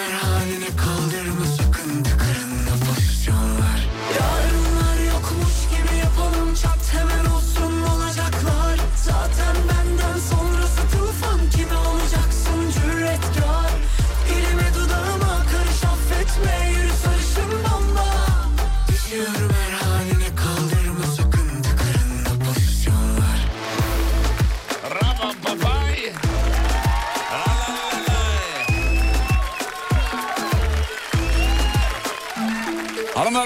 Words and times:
Her 0.00 0.10
haline 0.10 0.70
kaldırma 0.76 1.44
sakın 1.44 2.02
Tıkırında 2.02 2.70
pozisyonlar 2.86 3.88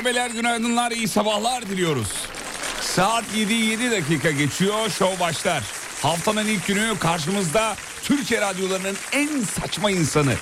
Hanımlar 0.05 0.25
beyler 0.25 0.31
günaydınlar 0.31 0.91
iyi 0.91 1.09
sabahlar 1.09 1.69
diliyoruz. 1.69 2.09
Saat 2.81 3.25
7 3.37 3.53
7 3.53 3.91
dakika 3.91 4.31
geçiyor 4.31 4.91
şov 4.91 5.21
başlar. 5.21 5.63
Haftanın 6.03 6.47
ilk 6.47 6.67
günü 6.67 6.99
karşımızda 6.99 7.77
Türkiye 8.03 8.41
radyolarının 8.41 8.97
en 9.13 9.29
saçma 9.61 9.91
insanı. 9.91 10.35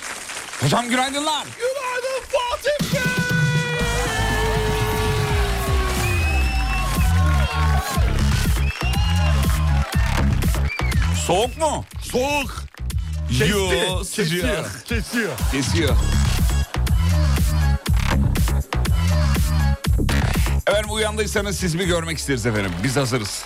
Hocam 0.61 0.89
günaydınlar. 0.89 1.45
Günaydın 1.59 2.23
Fatih 2.33 2.95
Bey. 2.95 3.01
Soğuk 11.27 11.59
mu? 11.59 11.85
Soğuk. 12.03 12.65
Yo 13.31 13.39
Kesiyor, 13.39 14.05
sıcak. 14.05 14.87
Kesiyor. 14.87 15.33
Kesiyor. 15.53 15.97
Uyandıysanız 20.93 21.59
siz 21.59 21.75
mi 21.75 21.87
görmek 21.87 22.19
isteriz 22.19 22.47
efendim. 22.47 22.73
Biz 22.85 22.97
hazırız. 22.97 23.45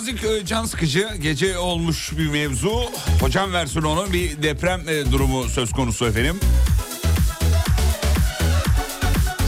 Birazcık 0.00 0.24
e, 0.24 0.46
can 0.46 0.64
sıkıcı. 0.64 1.08
Gece 1.22 1.58
olmuş 1.58 2.12
bir 2.18 2.30
mevzu. 2.30 2.72
Hocam 3.20 3.52
versin 3.52 3.82
onu. 3.82 4.12
Bir 4.12 4.42
deprem 4.42 4.88
e, 4.88 5.12
durumu 5.12 5.48
söz 5.48 5.72
konusu 5.72 6.06
efendim. 6.06 6.40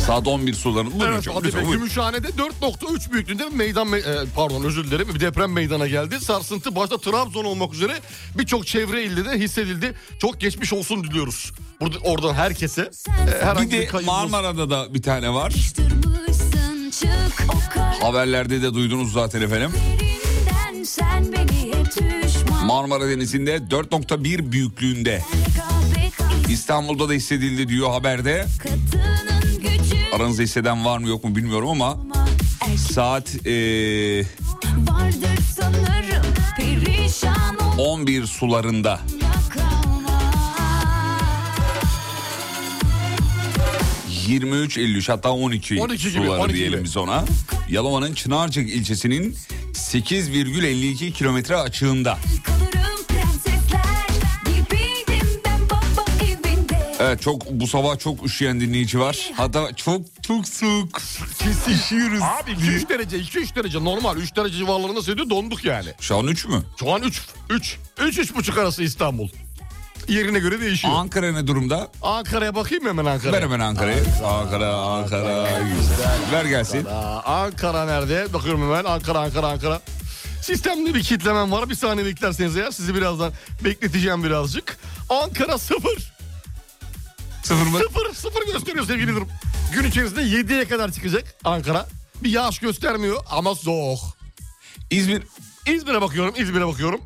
Saat 0.07 0.27
11 0.29 0.55
sularında. 0.55 1.09
Evet 1.09 1.19
hocam, 1.19 1.35
Fatih 1.35 1.47
lütfen. 1.47 1.71
Gümüşhane'de 1.71 2.29
4.3 2.29 3.13
büyüklüğünde 3.13 3.51
bir 3.51 3.57
meydan 3.57 3.87
me- 3.87 4.23
e, 4.23 4.27
pardon 4.37 4.63
özür 4.65 4.85
dilerim 4.85 5.09
bir 5.15 5.21
deprem 5.21 5.53
meydana 5.53 5.87
geldi. 5.87 6.21
Sarsıntı 6.21 6.77
başta 6.77 6.99
Trabzon 6.99 7.45
olmak 7.45 7.75
üzere 7.75 8.01
birçok 8.39 8.67
çevre 8.67 9.05
ilde 9.05 9.25
de 9.25 9.39
hissedildi. 9.39 9.95
Çok 10.19 10.41
geçmiş 10.41 10.73
olsun 10.73 11.05
diliyoruz. 11.05 11.53
Burada 11.81 11.99
oradan 11.99 12.35
herkese 12.35 12.91
e, 13.09 13.45
herhangi 13.45 13.71
Bir 13.71 13.77
bir 13.77 13.83
de 13.83 13.87
kayıp 13.87 14.07
Marmara'da 14.07 14.71
da 14.71 14.95
bir 14.95 15.03
tane 15.03 15.35
var. 15.35 15.53
Haberlerde 18.03 18.63
de 18.63 18.75
duydunuz 18.75 19.13
zaten 19.13 19.43
efendim. 19.43 19.71
Marmara 22.73 23.09
Denizi'nde 23.09 23.57
4.1 23.57 24.53
büyüklüğünde. 24.53 25.23
İstanbul'da 26.49 27.09
da 27.09 27.13
hissedildi 27.13 27.69
diyor 27.69 27.91
haberde. 27.91 28.47
Aranızda 30.13 30.43
hisseden 30.43 30.85
var 30.85 30.99
mı 30.99 31.09
yok 31.09 31.25
mu 31.25 31.37
bilmiyorum 31.37 31.69
ama 31.69 31.99
saat 32.93 33.47
e, 33.47 34.21
ol 34.21 34.25
11 37.79 38.27
sularında. 38.27 39.01
kalma 39.51 40.21
23.53 44.29 45.13
hatta 45.13 45.31
12, 45.31 45.81
12 45.83 46.11
gibi, 46.11 46.25
suları 46.25 46.41
12 46.41 46.55
diyelim 46.55 46.73
gibi. 46.73 46.85
biz 46.85 46.97
ona. 46.97 47.25
Yalova'nın 47.69 48.15
Çınarcık 48.15 48.71
ilçesinin 48.71 49.37
8,52 49.73 51.13
kilometre 51.13 51.57
açığında. 51.57 52.19
Evet 57.13 57.23
çok 57.23 57.51
bu 57.51 57.67
sabah 57.67 57.99
çok 57.99 58.27
üşüyen 58.27 58.61
dinleyici 58.61 59.01
var. 59.01 59.31
Hatta 59.37 59.73
çok 59.77 60.01
çok 60.23 60.49
soğuk. 60.49 61.01
Kesin. 61.39 62.21
Abi 62.21 62.51
2-3 62.51 62.89
derece 62.89 63.17
2-3 63.19 63.55
derece 63.57 63.85
normal 63.85 64.17
3 64.17 64.37
derece 64.37 64.57
civarlarında 64.57 65.01
hissediyor 65.01 65.31
donduk 65.31 65.65
yani. 65.65 65.89
Şu 66.01 66.17
an 66.17 66.27
3 66.27 66.47
mü? 66.47 66.63
Şu 66.81 66.93
an 66.93 67.03
3 67.03 67.23
3 67.51 67.79
3 68.01 68.19
3,5 68.19 68.61
arası 68.61 68.83
İstanbul. 68.83 69.29
Yerine 70.09 70.39
göre 70.39 70.61
değişiyor. 70.61 70.95
Ankara 70.97 71.33
ne 71.33 71.47
durumda? 71.47 71.89
Ankara'ya 72.03 72.55
bakayım 72.55 72.87
hemen 72.87 73.05
Ankara'ya? 73.05 73.33
Ver 73.33 73.43
hemen 73.43 73.61
Ankara'yı. 73.61 74.05
Ankara, 74.25 74.75
Ankara. 74.77 75.49
Güzel. 75.61 76.19
Ver 76.33 76.45
gelsin. 76.45 76.85
Aa, 76.85 77.23
Ankara 77.43 77.85
nerede? 77.85 78.33
Bakıyorum 78.33 78.63
hemen 78.63 78.85
Ankara 78.85 79.19
Ankara 79.19 79.47
Ankara. 79.49 79.81
Sistemli 80.43 80.95
bir 80.95 81.03
kitlemem 81.03 81.53
var. 81.53 81.71
Bir 81.71 81.75
saniye 81.75 82.07
beklerseniz 82.07 82.57
eğer 82.57 82.71
sizi 82.71 82.95
birazdan 82.95 83.33
bekleteceğim 83.65 84.25
birazcık. 84.25 84.77
Ankara 85.09 85.59
sıfır. 85.59 86.12
Sıfır 87.43 87.67
mı? 87.67 87.79
Sıfır 87.79 88.15
sıfır 88.15 88.53
gösteriyor 88.53 88.87
sevgili 88.87 89.09
dinlerim. 89.09 89.29
Gün 89.75 89.85
içerisinde 89.85 90.23
7'ye 90.23 90.65
kadar 90.65 90.93
çıkacak 90.93 91.35
Ankara. 91.45 91.89
Bir 92.25 92.31
yağış 92.31 92.59
göstermiyor 92.59 93.23
ama 93.31 93.55
soğuk. 93.55 93.99
İzmir. 94.91 95.23
İzmir'e 95.67 96.01
bakıyorum 96.01 96.35
İzmir'e 96.39 96.67
bakıyorum. 96.67 97.01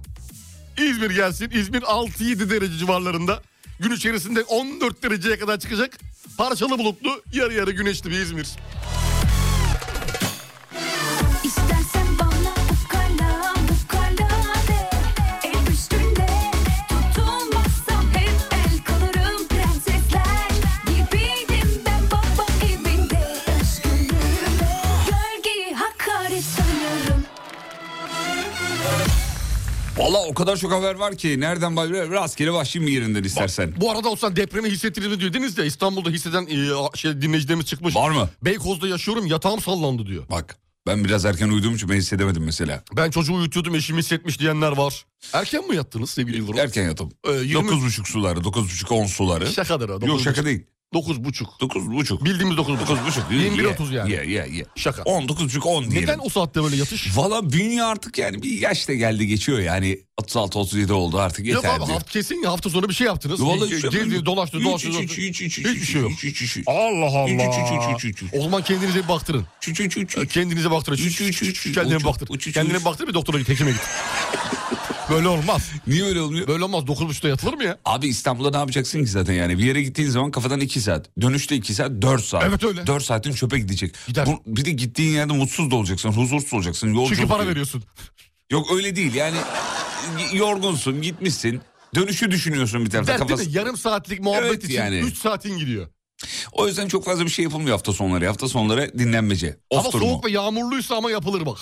İzmir 0.78 1.11
gelsin. 1.11 1.50
İzmir 1.50 1.83
6-7 1.83 2.50
derece 2.50 2.78
civarlarında. 2.78 3.43
Gün 3.81 3.90
içerisinde 3.90 4.43
14 4.45 5.02
dereceye 5.02 5.38
kadar 5.38 5.59
çıkacak. 5.61 5.99
Parçalı 6.38 6.78
bulutlu 6.78 7.23
yarı 7.33 7.55
yarı 7.55 7.71
güneşli 7.71 8.11
bir 8.11 8.21
İzmir. 8.21 8.49
Valla 30.06 30.26
o 30.26 30.34
kadar 30.34 30.56
çok 30.56 30.72
haber 30.72 30.94
var 30.94 31.16
ki 31.16 31.40
nereden 31.40 31.76
başlayayım? 31.76 32.12
Rastgele 32.12 32.52
başlayayım 32.52 32.92
bir 32.92 33.00
yerinden 33.00 33.25
istersen. 33.25 33.75
Bu 33.76 33.90
arada 33.90 34.08
olsan 34.08 34.36
depremi 34.36 34.70
hissettiniz 34.70 35.08
mi 35.08 35.20
dediniz 35.20 35.56
de 35.56 35.66
İstanbul'da 35.66 36.10
hisseden 36.10 36.46
e, 36.46 36.96
şey, 36.96 37.22
dinleyicilerimiz 37.22 37.66
çıkmış. 37.66 37.96
Var 37.96 38.10
mı? 38.10 38.28
Beykoz'da 38.42 38.88
yaşıyorum 38.88 39.26
yatağım 39.26 39.60
sallandı 39.60 40.06
diyor. 40.06 40.25
Bak 40.30 40.58
Ben 40.86 41.04
biraz 41.04 41.25
erken 41.25 41.48
uyuduğum 41.48 41.75
için 41.75 41.88
ben 41.88 41.96
hissedemedim 41.96 42.44
mesela. 42.44 42.82
Ben 42.96 43.10
çocuğu 43.10 43.34
uyutuyordum 43.34 43.75
eşim 43.75 43.98
hissetmiş 43.98 44.38
diyenler 44.40 44.76
var. 44.76 45.04
Erken 45.32 45.68
mi 45.68 45.76
yattınız 45.76 46.10
sevgili 46.10 46.36
Yıldırım? 46.36 46.58
Erken 46.58 46.84
yattım. 46.84 47.12
Ee, 47.28 47.32
20 47.32 47.70
9.30 47.70 48.06
suları, 48.12 48.40
9.30-10 48.40 49.08
suları. 49.08 49.46
Şakadır 49.46 49.88
o. 49.88 50.06
Yok 50.06 50.20
şaka 50.20 50.44
değil. 50.44 50.66
9 50.95 51.25
buçuk. 51.25 51.49
9.30. 51.61 52.25
Bildiğimiz 52.25 52.57
9 52.57 52.75
buçuk. 52.81 52.88
9.30. 52.88 53.31
21.30 53.31 53.95
yani. 53.95 54.12
Ya 54.12 54.23
ya 54.23 54.47
ya. 54.47 54.64
Şaka. 54.76 55.02
10, 55.02 55.23
9.30, 55.23 55.61
10 55.61 55.83
diyelim. 55.90 56.02
Neden 56.02 56.19
o 56.23 56.28
saatte 56.28 56.62
böyle 56.62 56.76
yatış? 56.76 57.16
Valla 57.16 57.52
bünye 57.52 57.83
artık 57.83 58.19
yani 58.19 58.43
bir 58.43 58.61
yaş 58.61 58.88
da 58.88 58.95
geldi 58.95 59.26
geçiyor 59.26 59.59
yani 59.59 59.99
36-37 60.23 60.93
oldu 60.93 61.19
artık 61.19 61.47
Yok 61.47 61.64
yeter 61.64 61.76
abi 61.76 61.87
diyor. 61.87 61.99
hafta 61.99 62.11
kesin 62.12 62.43
hafta 62.43 62.71
sonu 62.71 62.88
bir 62.88 62.95
şey 62.95 63.07
yaptınız. 63.07 63.43
Vallahi 63.43 63.71
Ge- 63.71 63.76
hiç 63.76 63.83
Gezdi, 63.93 64.26
dolaştı, 64.26 64.59
Hiç, 64.59 64.64
dolaştı. 64.66 64.88
hiç, 64.88 65.11
hiç, 65.19 65.40
hiç, 65.40 65.59
hiç, 65.59 65.66
Hiçbir 65.66 65.85
şey 65.87 66.00
yok. 66.00 66.11
hiç, 66.11 66.25
hiç, 66.25 66.40
hiç, 66.43 66.57
hiç. 66.57 66.64
Allah 66.66 67.07
Allah. 67.19 68.26
O 68.33 68.43
zaman 68.43 68.62
kendinize 68.62 69.02
bir 69.05 69.09
baktırın. 69.09 69.47
Kendinize 70.31 70.71
baktırın. 70.71 70.97
Kendine 71.75 72.05
baktır. 72.05 72.52
Kendine 72.52 72.85
baktır 72.85 73.09
bir 73.09 73.14
doktora 73.14 73.38
git, 73.38 73.49
hekime 73.49 73.71
git. 73.71 73.81
Böyle 75.11 75.28
olmaz. 75.28 75.71
Niye 75.87 76.05
öyle 76.05 76.21
olmuyor? 76.21 76.49
Böyle 76.49 76.64
olmaz. 76.64 76.85
9.30'da 76.85 77.28
yatılır 77.28 77.55
mı 77.55 77.64
ya? 77.64 77.78
Abi 77.85 78.07
İstanbul'da 78.09 78.50
ne 78.50 78.57
yapacaksın 78.57 79.05
ki 79.05 79.11
zaten 79.11 79.35
yani? 79.35 79.59
Bir 79.59 79.64
yere 79.64 79.83
gittiğin 79.83 80.09
zaman 80.11 80.31
kafadan 80.31 80.61
2 80.61 80.81
saat. 80.81 81.11
Dönüşte 81.21 81.57
2 81.57 81.75
saat 81.75 81.90
4 81.90 82.25
saat. 82.25 82.45
Evet 82.49 82.64
öyle. 82.64 82.87
4 82.87 83.05
saatin 83.05 83.33
çöpe 83.33 83.59
gidecek. 83.59 83.95
Gider. 84.09 84.26
Bu- 84.26 84.57
bir 84.57 84.64
de 84.64 84.71
gittiğin 84.71 85.12
yerde 85.14 85.33
mutsuz 85.33 85.71
da 85.71 85.76
olacaksın. 85.76 86.09
Huzursuz 86.12 86.55
olacaksın. 86.55 86.88
Yolculuk 86.88 87.09
Çünkü 87.09 87.28
para 87.28 87.49
veriyorsun. 87.49 87.83
Yok 88.50 88.73
öyle 88.75 88.97
değil 88.97 89.14
yani 89.14 89.37
yorgunsun 90.33 91.02
gitmişsin. 91.02 91.61
Dönüşü 91.95 92.31
düşünüyorsun 92.31 92.85
bir 92.85 92.90
tarafta. 92.90 93.12
Dert 93.12 93.21
Kafası... 93.21 93.50
Yarım 93.50 93.76
saatlik 93.76 94.21
muhabbet 94.21 94.45
Evet 94.50 94.64
için 94.64 94.75
yani. 94.75 94.99
3 94.99 95.19
saatin 95.19 95.59
gidiyor. 95.59 95.88
O 96.52 96.66
yüzden 96.66 96.88
çok 96.88 97.05
fazla 97.05 97.25
bir 97.25 97.31
şey 97.31 97.43
yapılmıyor 97.43 97.71
hafta 97.76 97.93
sonları. 97.93 98.26
Hafta 98.26 98.49
sonları 98.49 98.99
dinlenmece. 98.99 99.59
Off 99.71 99.81
ama 99.81 99.93
durumu. 99.93 100.11
soğuk 100.11 100.25
ve 100.26 100.31
yağmurluysa 100.31 100.97
ama 100.97 101.11
yapılır 101.11 101.47
bak. 101.47 101.59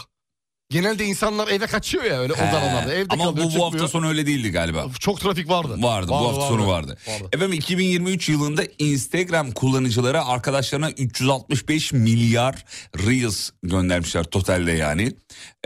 Genelde 0.75 1.05
insanlar 1.05 1.49
eve 1.49 1.67
kaçıyor 1.67 2.05
ya 2.05 2.21
öyle 2.21 2.33
odalarda. 2.33 2.95
Evde 2.95 3.07
Ama 3.15 3.25
bu, 3.27 3.31
kalıyor, 3.31 3.47
bu 3.47 3.53
hafta 3.53 3.65
çıkmıyor. 3.65 3.89
sonu 3.89 4.09
öyle 4.09 4.27
değildi 4.27 4.51
galiba. 4.51 4.87
Çok 5.01 5.21
trafik 5.21 5.49
vardı. 5.49 5.77
Vardı, 5.79 6.09
bu 6.09 6.15
hafta 6.29 6.49
sonu 6.49 6.67
vardı. 6.67 6.99
vardı. 7.09 7.29
Efendim 7.33 7.53
2023 7.53 8.29
yılında 8.29 8.63
Instagram 8.79 9.51
kullanıcıları 9.53 10.25
arkadaşlarına 10.25 10.91
365 10.91 11.93
milyar 11.93 12.65
Reels 13.07 13.51
göndermişler 13.63 14.25
totalde 14.25 14.73
yani. 14.73 15.13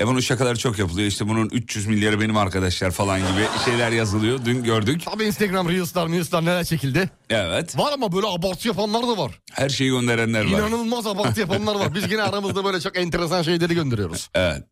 E 0.00 0.06
bunun 0.06 0.20
şakaları 0.20 0.58
çok 0.58 0.78
yapılıyor. 0.78 1.08
İşte 1.08 1.28
bunun 1.28 1.48
300 1.52 1.86
milyarı 1.86 2.20
benim 2.20 2.36
arkadaşlar 2.36 2.90
falan 2.90 3.18
gibi 3.20 3.46
şeyler 3.64 3.92
yazılıyor. 3.92 4.38
Dün 4.44 4.62
gördük. 4.64 5.02
Tabii 5.04 5.24
Instagram 5.24 5.68
Reels'lar, 5.68 6.08
Reels'lar 6.08 6.44
neler 6.44 6.64
çekildi. 6.64 7.10
Evet. 7.30 7.78
Var 7.78 7.92
ama 7.92 8.12
böyle 8.12 8.26
abartı 8.26 8.68
yapanlar 8.68 9.02
da 9.02 9.18
var. 9.18 9.40
Her 9.52 9.68
şeyi 9.68 9.90
gönderenler 9.90 10.44
var. 10.44 10.58
İnanılmaz 10.58 11.06
abartı 11.06 11.40
yapanlar 11.40 11.74
var. 11.74 11.94
Biz 11.94 12.12
yine 12.12 12.22
aramızda 12.22 12.64
böyle 12.64 12.80
çok 12.80 12.96
enteresan 12.98 13.42
şeyleri 13.42 13.74
gönderiyoruz. 13.74 14.28
Evet. 14.34 14.62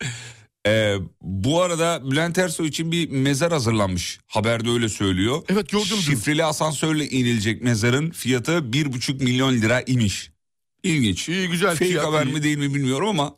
Ee, 0.66 0.96
bu 1.20 1.62
arada 1.62 2.10
Bülent 2.10 2.38
Ersoy 2.38 2.68
için 2.68 2.92
bir 2.92 3.10
mezar 3.10 3.52
hazırlanmış. 3.52 4.18
Haberde 4.26 4.70
öyle 4.70 4.88
söylüyor. 4.88 5.42
Evet, 5.48 5.68
gördüm. 5.68 5.86
Şifreli 5.86 6.44
asansörle 6.44 7.08
inilecek 7.08 7.62
mezarın 7.62 8.10
fiyatı 8.10 8.52
1,5 8.52 9.24
milyon 9.24 9.52
lira 9.52 9.82
imiş. 9.86 10.30
İlginç. 10.82 11.28
İyi 11.28 11.48
güzel. 11.48 11.70
Fake 11.70 11.84
fiyat, 11.84 12.06
haber 12.06 12.26
iyi. 12.26 12.34
mi 12.34 12.42
değil 12.42 12.58
mi 12.58 12.74
bilmiyorum 12.74 13.08
ama 13.08 13.36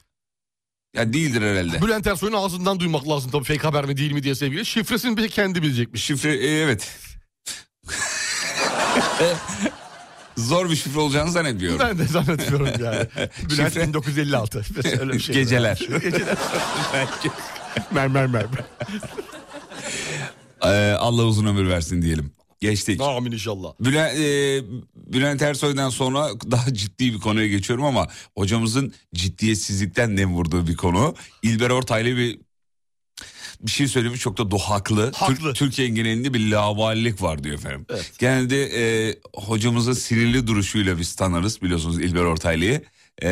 ya 0.96 1.12
değildir 1.12 1.42
herhalde. 1.42 1.82
Bülent 1.82 2.06
Ersoy'un 2.06 2.32
ağzından 2.32 2.80
duymak 2.80 3.08
lazım 3.08 3.30
tabii 3.30 3.44
fake 3.44 3.62
haber 3.62 3.84
mi 3.84 3.96
değil 3.96 4.12
mi 4.12 4.22
diye 4.22 4.34
sevgili. 4.34 4.66
Şifresini 4.66 5.16
bir 5.16 5.28
kendi 5.28 5.62
bilecekmiş. 5.62 6.04
Şifre 6.04 6.34
e, 6.34 6.46
evet. 6.46 6.98
Zor 10.38 10.70
bir 10.70 10.76
şifre 10.76 11.00
olacağını 11.00 11.30
zannetmiyorum. 11.30 11.78
Ben 11.80 11.98
de 11.98 12.04
zannetmiyorum 12.04 12.68
yani. 12.84 12.96
Bülent 13.50 13.76
Şifre- 13.76 13.88
1956. 13.88 14.62
Öyle 15.00 15.12
bir 15.12 15.20
şey. 15.20 15.34
Geceler. 15.34 15.88
Geceler. 16.02 16.36
mermer 17.90 18.26
mermer. 18.26 18.64
Ee, 20.62 20.92
Allah 20.92 21.24
uzun 21.24 21.46
ömür 21.46 21.68
versin 21.68 22.02
diyelim. 22.02 22.32
Geçtik. 22.60 23.00
Amin 23.00 23.32
inşallah. 23.32 23.72
Bülent, 23.80 24.18
e, 24.18 24.62
Bülent 24.94 25.42
Ersoy'dan 25.42 25.90
sonra 25.90 26.28
daha 26.50 26.74
ciddi 26.74 27.14
bir 27.14 27.18
konuya 27.18 27.46
geçiyorum 27.46 27.84
ama 27.84 28.06
hocamızın 28.36 28.94
ciddiyetsizlikten 29.14 30.16
nem 30.16 30.34
vurduğu 30.34 30.66
bir 30.66 30.76
konu. 30.76 31.14
İlber 31.42 31.70
Ortaylı 31.70 32.16
bir 32.16 32.38
bir 33.60 33.70
şey 33.70 33.88
söylemiş 33.88 34.20
çok 34.20 34.38
da 34.38 34.50
do 34.50 34.58
haklı. 34.58 35.12
Haklı. 35.14 35.34
Tür- 35.36 35.54
Türkiye 35.54 35.88
genelinde 35.88 36.34
bir 36.34 36.50
lavallik 36.50 37.22
var 37.22 37.44
diyor 37.44 37.54
efendim. 37.54 37.86
Evet. 37.90 38.12
Genelde 38.18 38.64
e, 38.64 39.14
hocamızın 39.36 39.92
sinirli 39.92 40.46
duruşuyla 40.46 40.98
biz 40.98 41.16
tanırız 41.16 41.62
biliyorsunuz 41.62 41.98
İlber 42.00 42.20
Ortaylı'yı. 42.24 42.82
E, 43.22 43.28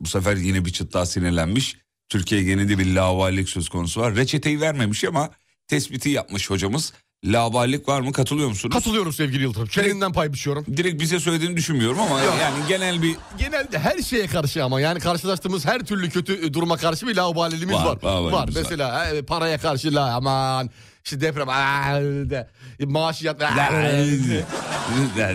bu 0.00 0.06
sefer 0.08 0.36
yine 0.36 0.64
bir 0.64 0.70
çıt 0.72 0.92
daha 0.92 1.06
sinirlenmiş. 1.06 1.76
Türkiye 2.08 2.42
genelinde 2.42 2.78
bir 2.78 2.94
lavallik 2.94 3.48
söz 3.48 3.68
konusu 3.68 4.00
var. 4.00 4.16
Reçeteyi 4.16 4.60
vermemiş 4.60 5.04
ama 5.04 5.30
tespiti 5.66 6.08
yapmış 6.10 6.50
hocamız. 6.50 6.92
Lavallik 7.24 7.88
var 7.88 8.00
mı 8.00 8.12
katılıyor 8.12 8.48
musunuz? 8.48 8.74
Katılıyorum 8.74 9.12
sevgili 9.12 9.42
Yıldırım. 9.42 9.66
Çeliğinden 9.66 10.12
pay 10.12 10.32
biçiyorum. 10.32 10.66
Direkt 10.76 11.02
bize 11.02 11.20
söylediğini 11.20 11.56
düşünmüyorum 11.56 12.00
ama 12.00 12.20
yani 12.20 12.54
genel 12.68 13.02
bir 13.02 13.16
Genelde 13.38 13.78
her 13.78 13.98
şeye 13.98 14.26
karşı 14.26 14.64
ama 14.64 14.80
yani 14.80 15.00
karşılaştığımız 15.00 15.66
her 15.66 15.80
türlü 15.80 16.10
kötü 16.10 16.46
e, 16.46 16.54
duruma 16.54 16.76
karşı 16.76 17.06
bir 17.06 17.16
laubaliliğimiz 17.16 17.76
Var, 17.76 17.84
var. 17.86 17.98
laubaliliğimiz 18.04 18.34
var. 18.34 18.48
Mesela 18.62 19.04
e, 19.08 19.22
paraya 19.22 19.58
karşı 19.58 19.94
la 19.94 20.14
aman 20.14 20.70
işte 21.04 21.20
deprem 21.20 21.48
aa, 21.48 22.00
de, 22.30 22.48
maaşiyat 22.84 23.42
aa, 23.42 23.48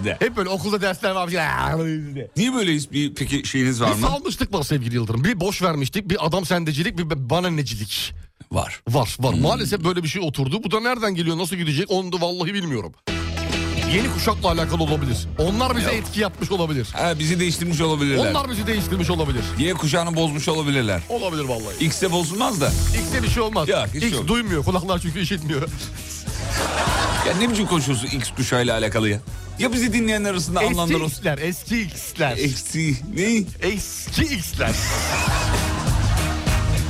de. 0.03 0.17
hep 0.19 0.37
böyle 0.37 0.49
okulda 0.49 0.81
dersler 0.81 1.11
varmış. 1.11 1.33
de. 1.35 2.31
Niye 2.37 2.53
böyleyiz 2.53 2.91
bir 2.91 3.15
peki 3.15 3.47
şeyiniz 3.47 3.81
var 3.81 3.89
Bir 3.89 4.01
mı? 4.01 4.07
salmışlık 4.07 4.53
var 4.53 4.63
sevgili 4.63 4.95
Yıldırım. 4.95 5.23
Bir 5.23 5.39
boş 5.39 5.61
vermiştik, 5.61 6.09
bir 6.09 6.25
adam 6.27 6.45
sendecilik, 6.45 6.97
bir 6.97 7.29
bana 7.29 7.49
necilik. 7.49 8.13
Var. 8.51 8.81
Var, 8.89 9.15
var. 9.19 9.35
Hmm. 9.35 9.41
Maalesef 9.41 9.83
böyle 9.83 10.03
bir 10.03 10.07
şey 10.07 10.21
oturdu. 10.21 10.63
Bu 10.63 10.71
da 10.71 10.79
nereden 10.79 11.15
geliyor, 11.15 11.37
nasıl 11.37 11.55
gidecek 11.55 11.91
onu 11.91 12.11
da 12.11 12.21
vallahi 12.21 12.53
bilmiyorum. 12.53 12.93
Yeni 13.95 14.13
kuşakla 14.13 14.51
alakalı 14.51 14.83
olabilir. 14.83 15.17
Onlar 15.37 15.77
bize 15.77 15.85
Yok. 15.85 15.93
etki 15.95 16.19
yapmış 16.19 16.51
olabilir. 16.51 16.87
Ha, 16.93 17.19
bizi 17.19 17.39
değiştirmiş 17.39 17.81
olabilirler. 17.81 18.31
Onlar 18.31 18.49
bizi 18.49 18.67
değiştirmiş 18.67 19.09
olabilir. 19.09 19.43
Y 19.59 19.73
kuşağını 19.73 20.15
bozmuş 20.15 20.47
olabilirler. 20.47 21.01
Olabilir 21.09 21.43
vallahi. 21.43 21.85
X'de 21.85 22.11
bozulmaz 22.11 22.61
da. 22.61 22.67
X'de 23.01 23.23
bir 23.23 23.29
şey 23.29 23.43
olmaz. 23.43 23.69
Yok, 23.69 23.87
X 23.95 24.13
yok. 24.13 24.27
duymuyor. 24.27 24.65
Kulaklar 24.65 24.99
çünkü 24.99 25.19
işitmiyor. 25.19 25.61
Ya 27.27 27.33
ne 27.37 27.49
biçim 27.49 27.67
konuşuyorsun 27.67 28.07
X 28.07 28.31
kuşağıyla 28.31 28.77
alakalı 28.77 29.09
ya? 29.09 29.19
Ya 29.59 29.73
bizi 29.73 29.93
dinleyenler 29.93 30.31
arasında 30.31 30.63
Eski. 30.63 30.95
X'ler, 31.05 31.37
eski 31.37 31.81
X'ler. 31.81 32.37
Eksi 32.37 32.95
ne? 33.15 33.43
Eski 33.69 34.23
X'ler. 34.35 34.75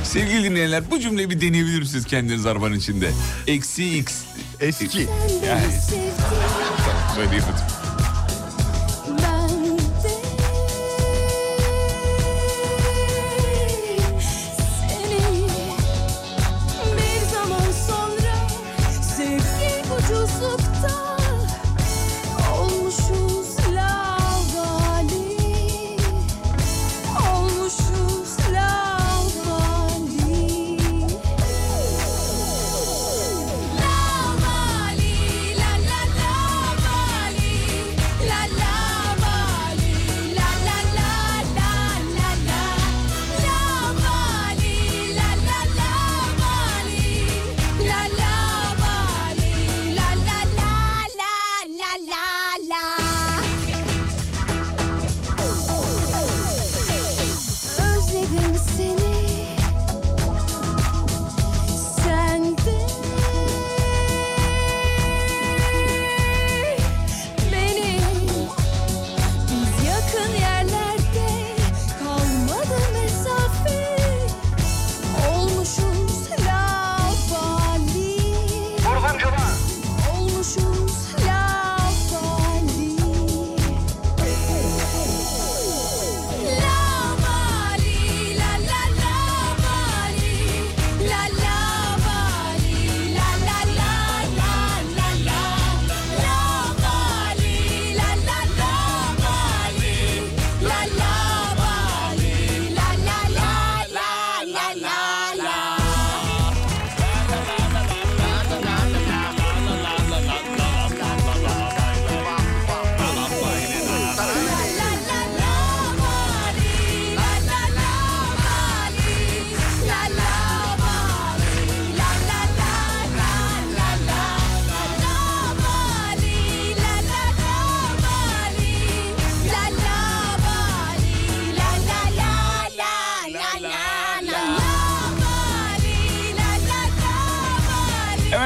Sevgili 0.08 0.44
dinleyenler 0.44 0.90
bu 0.90 1.00
cümleyi 1.00 1.30
bir 1.30 1.40
deneyebilir 1.40 1.78
misiniz 1.78 2.04
kendiniz 2.04 2.46
arabanın 2.46 2.74
içinde? 2.74 3.10
Eksi 3.46 3.98
X. 3.98 4.24
Eski. 4.60 5.08
Yani. 5.46 5.62
Söyleyeyim 7.14 7.44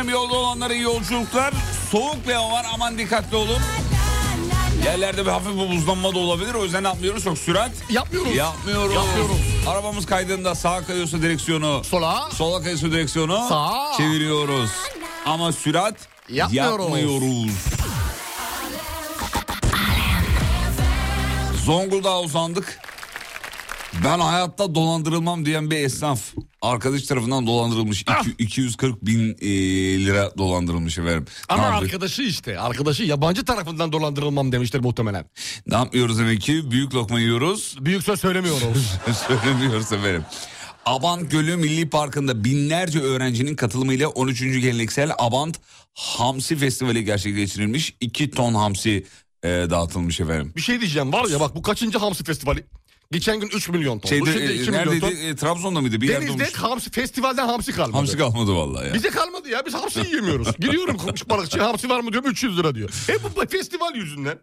Efendim 0.02 0.20
yolda 0.20 0.34
olanlara 0.34 0.74
iyi 0.74 0.82
yolculuklar. 0.82 1.54
Soğuk 1.90 2.28
bir 2.28 2.32
hava 2.32 2.52
var 2.52 2.66
aman 2.74 2.98
dikkatli 2.98 3.36
olun. 3.36 3.58
Yerlerde 4.84 5.26
bir 5.26 5.30
hafif 5.30 5.48
bir 5.52 5.76
buzlanma 5.76 6.14
da 6.14 6.18
olabilir. 6.18 6.54
O 6.54 6.64
yüzden 6.64 6.84
yapmıyoruz? 6.84 7.24
Çok 7.24 7.38
sürat 7.38 7.70
Yapmıyoruz. 7.90 8.36
yapmıyoruz. 8.36 8.94
Yapmıyoruz. 8.94 9.36
Arabamız 9.68 10.06
kaydığında 10.06 10.54
sağa 10.54 10.84
kayıyorsa 10.86 11.22
direksiyonu 11.22 11.84
Sola. 11.84 12.28
Sola 12.34 12.58
kayıyorsa 12.58 12.86
direksiyonu 12.90 13.46
Sağa. 13.48 13.92
çeviriyoruz. 13.96 14.70
Ama 15.26 15.52
sürat 15.52 15.94
Yapmıyoruz. 16.28 16.84
yapmıyoruz. 16.86 17.52
Zonguldak'a 21.64 22.20
uzandık. 22.20 22.78
Ben 24.04 24.18
hayatta 24.20 24.74
dolandırılmam 24.74 25.46
diyen 25.46 25.70
bir 25.70 25.76
esnaf. 25.76 26.20
Arkadaş 26.62 27.02
tarafından 27.02 27.46
dolandırılmış. 27.46 28.04
Ah. 28.06 28.20
İki- 28.24 28.42
240 28.44 29.06
bin 29.06 29.36
e, 29.40 29.46
lira 30.04 30.30
dolandırılmış 30.38 30.98
efendim. 30.98 31.26
Ama 31.48 31.62
ne, 31.62 31.68
yaptık? 31.74 31.94
arkadaşı 31.94 32.22
işte. 32.22 32.58
Arkadaşı 32.60 33.02
yabancı 33.02 33.44
tarafından 33.44 33.92
dolandırılmam 33.92 34.52
demiştir 34.52 34.80
muhtemelen. 34.80 35.24
ne 35.66 35.74
yapmıyoruz 35.74 36.18
demek 36.18 36.40
ki? 36.40 36.70
Büyük 36.70 36.94
lokma 36.94 37.20
yiyoruz. 37.20 37.76
Büyük 37.80 38.02
söz 38.02 38.20
söylemiyoruz. 38.20 38.92
Söylemiyoruz 39.28 39.92
efendim. 39.92 40.24
Abant 40.86 41.30
Gölü 41.30 41.56
Milli 41.56 41.90
Parkı'nda 41.90 42.44
binlerce 42.44 43.00
öğrencinin 43.00 43.56
katılımıyla 43.56 44.08
13. 44.08 44.40
geleneksel 44.40 45.10
Abant 45.18 45.56
Hamsi 45.94 46.56
Festivali 46.56 47.04
gerçekleştirilmiş. 47.04 47.94
2 48.00 48.30
ton 48.30 48.54
hamsi 48.54 49.06
e, 49.42 49.48
dağıtılmış 49.48 50.20
efendim. 50.20 50.52
bir 50.56 50.60
şey 50.60 50.80
diyeceğim 50.80 51.12
var 51.12 51.28
ya 51.28 51.40
bak 51.40 51.56
bu 51.56 51.62
kaçıncı 51.62 51.98
hamsi 51.98 52.24
festivali? 52.24 52.64
Geçen 53.12 53.40
gün 53.40 53.48
3 53.48 53.68
milyon 53.68 53.98
ton. 53.98 54.08
Şeyde, 54.08 54.32
şimdi 54.32 54.52
e, 54.52 54.54
2 54.54 54.70
milyon 54.70 54.74
neredeydi? 54.74 55.00
ton. 55.00 55.26
E, 55.26 55.36
Trabzon'da 55.36 55.80
mıydı? 55.80 56.00
Bir 56.00 56.08
yerde 56.08 56.26
Denizde 56.26 56.42
olmuş. 56.44 56.54
hamsi 56.54 56.90
festivalden 56.90 57.46
hamsi 57.46 57.72
kalmadı. 57.72 57.96
Hamsi 57.96 58.18
kalmadı 58.18 58.52
vallahi 58.54 58.86
ya. 58.88 58.94
Bize 58.94 59.10
kalmadı 59.10 59.48
ya 59.48 59.66
biz 59.66 59.74
hamsi 59.74 60.00
yiyemiyoruz. 60.00 60.56
Gidiyorum 60.58 60.96
balıkçı 61.30 61.60
hamsi 61.60 61.88
var 61.88 62.00
mı 62.00 62.12
diyorum 62.12 62.30
300 62.30 62.58
lira 62.58 62.74
diyor. 62.74 62.90
Hep 63.06 63.20
bu 63.36 63.46
festival 63.46 63.94
yüzünden. 63.94 64.38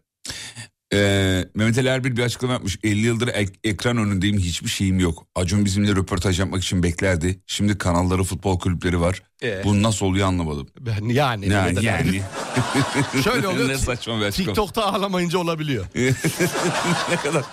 Ee, 0.94 1.46
Mehmet 1.56 1.78
Ali 1.78 1.88
Erbil 1.88 2.18
bir 2.18 2.24
açıklama 2.24 2.54
yapmış. 2.54 2.78
50 2.84 3.00
yıldır 3.06 3.28
ek- 3.28 3.54
ekran 3.64 3.98
önündeyim 3.98 4.38
hiçbir 4.38 4.70
şeyim 4.70 5.00
yok. 5.00 5.26
Acun 5.36 5.66
bizimle 5.66 5.92
röportaj 5.96 6.40
yapmak 6.40 6.64
için 6.64 6.84
beklerdi. 6.84 7.40
Şimdi 7.48 7.78
kanalları 7.78 8.24
futbol 8.24 8.60
kulüpleri 8.60 9.02
var. 9.02 9.24
Ee? 9.44 9.62
Bu 9.64 9.84
nasıl 9.84 10.06
oluyor 10.06 10.28
anlamadım. 10.28 10.68
Ben 10.80 10.92
yani. 10.94 11.14
Yani, 11.14 11.48
Mehmet 11.48 11.78
Ali 11.78 11.86
yani. 11.86 12.22
Şöyle 13.24 13.48
oluyor. 13.48 13.70
ne 13.70 13.78
saçma 13.78 14.20
bir 14.20 14.26
açıklama. 14.26 14.48
TikTok'ta 14.48 14.86
ağlamayınca 14.94 15.40
olabiliyor. 15.40 15.86
ne 17.10 17.16
kadar. 17.16 17.44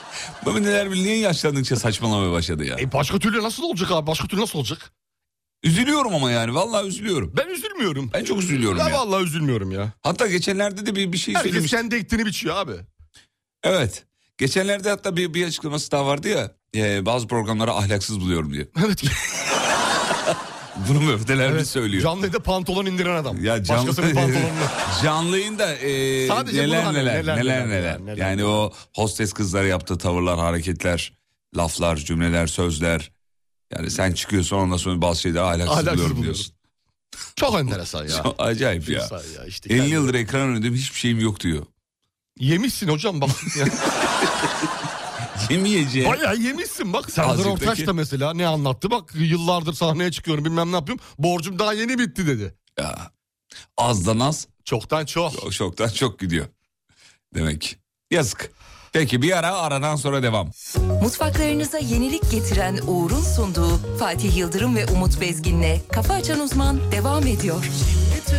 Mehmet 0.47 0.67
Ali 0.67 0.75
Erbil 0.77 1.03
niye 1.03 1.19
yaşlandıkça 1.19 1.77
saçmalamaya 1.77 2.33
başladı 2.33 2.65
ya? 2.65 2.77
E 2.81 2.93
başka 2.93 3.19
türlü 3.19 3.43
nasıl 3.43 3.63
olacak 3.63 3.91
abi? 3.93 4.07
Başka 4.07 4.29
türlü 4.29 4.41
nasıl 4.41 4.59
olacak? 4.59 4.93
Üzülüyorum 5.63 6.15
ama 6.15 6.31
yani 6.31 6.55
vallahi 6.55 6.87
üzülüyorum. 6.87 7.33
Ben 7.37 7.49
üzülmüyorum. 7.49 8.11
Ben 8.15 8.25
çok 8.25 8.39
üzülüyorum 8.43 8.79
Ben 8.79 8.89
ya. 8.89 8.95
vallahi 8.95 9.25
üzülmüyorum 9.25 9.71
ya. 9.73 9.93
Hatta 10.03 10.27
geçenlerde 10.27 10.87
de 10.87 10.97
bir, 10.97 11.13
bir 11.13 11.19
şey 11.19 11.35
Herkes 11.35 11.51
söylemiş. 11.53 11.71
kendi 11.71 11.95
ektiğini 11.97 12.27
biçiyor 12.27 12.57
abi. 12.57 12.73
Evet. 13.67 14.05
Geçenlerde 14.39 14.91
hatta 14.91 15.17
bir, 15.17 15.35
bir 15.35 15.47
açıklaması 15.47 15.91
daha 15.91 16.07
vardı 16.07 16.29
ya. 16.29 16.53
e, 16.77 17.07
bazı 17.07 17.27
programları 17.27 17.73
ahlaksız 17.73 18.21
buluyorum 18.21 18.53
diye. 18.53 18.69
Evet. 18.87 19.03
Bunu 20.89 21.01
Erbil 21.41 21.57
evet. 21.57 21.67
söylüyor. 21.69 22.03
Canlı 22.03 22.21
yayında 22.21 22.43
pantolon 22.43 22.87
indiren 22.87 23.17
adam. 23.17 23.45
Ya 23.45 23.65
canlı, 23.65 23.81
Başkasının 23.83 24.15
pantolonunu. 24.15 24.49
canlı 25.03 25.39
yayında 25.39 25.75
e, 25.75 26.27
Sadece 26.29 26.63
neler, 26.63 26.83
hani, 26.83 26.99
neler, 26.99 27.15
neler, 27.23 27.37
neler, 27.37 27.45
neler, 27.45 27.69
neler, 27.69 28.07
neler, 28.07 28.17
Yani 28.17 28.45
o 28.45 28.73
hostes 28.95 29.33
kızlar 29.33 29.65
yaptığı 29.65 29.99
tavırlar, 29.99 30.39
hareketler, 30.39 31.13
laflar, 31.57 31.97
cümleler, 31.97 32.47
sözler. 32.47 33.13
Yani 33.75 33.91
sen 33.91 34.13
çıkıyorsun 34.13 34.57
ondan 34.57 34.77
sonra 34.77 35.03
bazı 35.03 35.21
şeyleri 35.21 35.43
ahlaksız, 35.43 35.69
Ahlaksız 35.69 35.93
buluyorum 35.93 36.23
diyorsun. 36.23 36.55
Çok 37.37 37.61
enteresan 37.61 38.03
ya. 38.03 38.23
Çok 38.23 38.35
acayip 38.39 38.89
ya. 38.89 39.09
Ya. 39.11 39.45
İşte 39.47 39.69
50 39.75 39.79
kendi- 39.79 39.93
yıldır 39.93 40.15
ekran 40.15 40.49
önünde 40.49 40.71
hiçbir 40.71 40.99
şeyim 40.99 41.21
yok 41.21 41.41
diyor. 41.41 41.67
Yemişsin 42.39 42.89
hocam 42.89 43.21
bak. 43.21 43.31
Ya. 43.59 43.67
Yemeyeceğim. 45.51 46.11
Bayağı 46.11 46.37
yemişsin 46.37 46.93
bak. 46.93 47.11
Serdar 47.11 47.45
Ortaç 47.45 47.87
da 47.87 47.93
mesela 47.93 48.35
ne 48.35 48.47
anlattı? 48.47 48.91
Bak 48.91 49.13
yıllardır 49.15 49.73
sahneye 49.73 50.11
çıkıyorum 50.11 50.45
bilmem 50.45 50.73
ne 50.73 50.77
yapıyorum. 50.77 51.05
Borcum 51.19 51.59
daha 51.59 51.73
yeni 51.73 51.99
bitti 51.99 52.27
dedi. 52.27 52.55
Ya. 52.79 53.11
Azdan 53.77 54.21
az, 54.21 54.47
Çoktan 54.65 55.05
çok. 55.07 55.33
çok, 55.41 55.53
çoktan 55.53 55.89
çok 55.89 56.19
gidiyor. 56.19 56.47
Demek. 57.35 57.79
Yazık. 58.11 58.51
Peki 58.93 59.23
bir 59.23 59.39
ara 59.39 59.57
aradan 59.57 59.97
sonra 59.97 60.23
devam. 60.23 60.51
Mutfaklarınıza 61.03 61.79
yenilik 61.79 62.31
getiren 62.31 62.79
Uğur'un 62.87 63.21
sunduğu 63.21 63.97
Fatih 63.99 64.37
Yıldırım 64.37 64.77
ve 64.77 64.87
Umut 64.87 65.21
Bezgin'le 65.21 65.81
Kafa 65.93 66.15
Açan 66.15 66.41
Uzman 66.41 66.93
devam 66.93 67.27
ediyor. 67.27 67.65
Bütün 68.17 68.39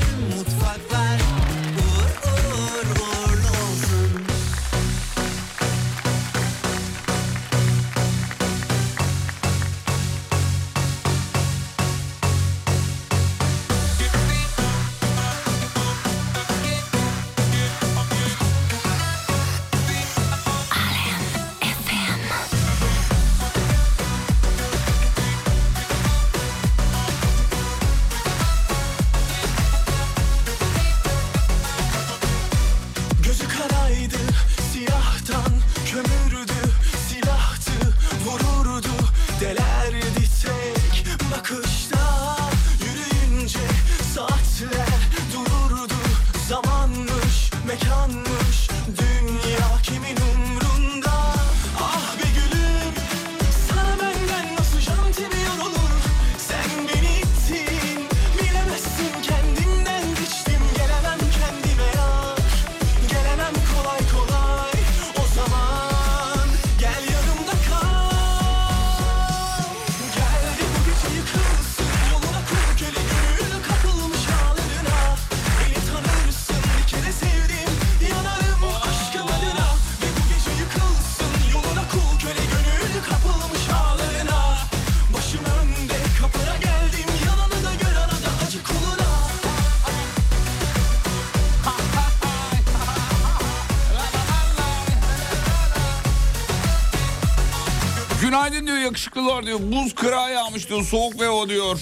yakışıklılar 98.97 99.45
diyor. 99.45 99.59
Buz 99.61 99.95
kırağı 99.95 100.31
yağmış 100.33 100.69
diyor. 100.69 100.83
Soğuk 100.83 101.19
ve 101.19 101.29
o 101.29 101.49
diyor. 101.49 101.79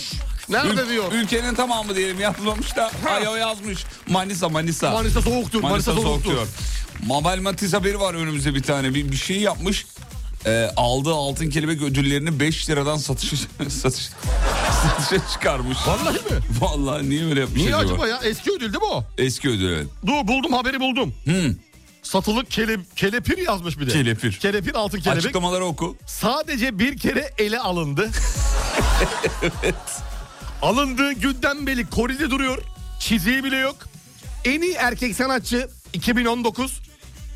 Nerede 0.50 0.90
diyor? 0.90 1.12
Ülkenin 1.12 1.56
tamamı 1.56 1.96
diyelim 1.96 2.20
yazmamış 2.20 2.76
da. 2.76 2.92
Ay 3.10 3.28
o 3.28 3.36
yazmış. 3.36 3.84
Manisa 4.10 4.50
Manisa. 4.50 4.92
Manisa 4.92 5.22
soğuktur. 5.22 5.62
Manisa, 5.62 5.94
soğuk 5.94 6.06
soğuktur. 6.06 6.32
diyor. 6.32 6.48
Mabel 7.08 7.40
Matiz 7.40 7.74
haberi 7.74 8.00
var 8.00 8.14
önümüzde 8.14 8.56
bir 8.56 8.64
tane. 8.64 8.94
Bir, 8.94 9.12
bir 9.12 9.16
şey 9.18 9.40
yapmış. 9.40 9.86
Ee, 10.46 10.70
aldığı 10.78 11.14
altın 11.14 11.50
kelebek 11.50 11.82
ödüllerini 11.82 12.40
5 12.40 12.70
liradan 12.70 12.98
satışa, 12.98 13.36
satış, 13.70 14.10
satışa 14.84 15.28
çıkarmış. 15.34 15.78
Vallahi 15.88 16.14
mi? 16.16 16.40
Vallahi 16.60 17.10
niye 17.10 17.26
öyle 17.26 17.40
yapmış 17.40 17.62
Niye 17.62 17.76
acaba? 17.76 17.94
acaba 17.94 18.08
ya? 18.08 18.20
Eski 18.24 18.52
ödül 18.52 18.74
değil 18.74 18.84
mi 18.84 18.90
o? 18.92 19.04
Eski 19.18 19.50
ödül 19.50 19.74
evet. 19.74 19.88
Dur 20.06 20.28
buldum 20.28 20.54
haberi 20.54 20.80
buldum. 20.80 21.14
Hmm. 21.24 21.56
Satılık 22.06 22.52
kele, 22.52 22.78
kelepir 22.96 23.38
yazmış 23.38 23.80
bir 23.80 23.88
de. 23.88 23.92
Kelepir. 23.92 24.32
Kelepir 24.32 24.76
altın 24.76 25.00
kelebek. 25.00 25.24
Açıklamaları 25.24 25.66
oku. 25.66 25.98
Sadece 26.06 26.80
bir 26.80 26.98
kere 26.98 27.34
ele 27.38 27.60
alındı. 27.60 28.10
Alındığı 30.62 31.14
günden 31.14 31.68
beri 31.68 31.90
koride 31.90 32.30
duruyor. 32.30 32.58
Çiziği 33.00 33.44
bile 33.44 33.58
yok. 33.58 33.76
En 34.46 34.62
iyi 34.62 34.74
erkek 34.74 35.16
sanatçı 35.16 35.70
2019 35.94 36.80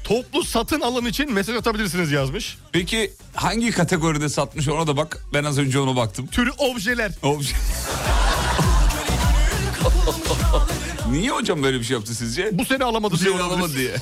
toplu 0.04 0.44
satın 0.44 0.82
alım 0.82 1.08
için 1.08 1.34
mesaj 1.34 1.56
atabilirsiniz 1.56 2.12
yazmış. 2.12 2.58
Peki 2.72 3.14
hangi 3.36 3.72
kategoride 3.72 4.30
satmış 4.30 4.68
ona 4.68 4.88
da 4.88 4.98
bak. 4.98 5.26
Ben 5.34 5.44
az 5.44 5.60
önce 5.60 5.80
ona 5.80 5.96
baktım. 5.96 6.28
Türü 6.28 6.52
objeler. 6.52 7.12
Obje. 7.24 7.56
Niye 11.12 11.32
hocam 11.32 11.63
böyle 11.63 11.80
bir 11.80 11.84
şey 11.84 11.98
yaptı 11.98 12.15
sizce? 12.15 12.50
Bu 12.54 12.65
sene 12.65 12.84
alamadı 12.84 13.13
Bu 13.13 13.19
diye 13.19 13.32
sene 13.32 13.41
alamadı 13.41 13.76
diye. 13.78 13.95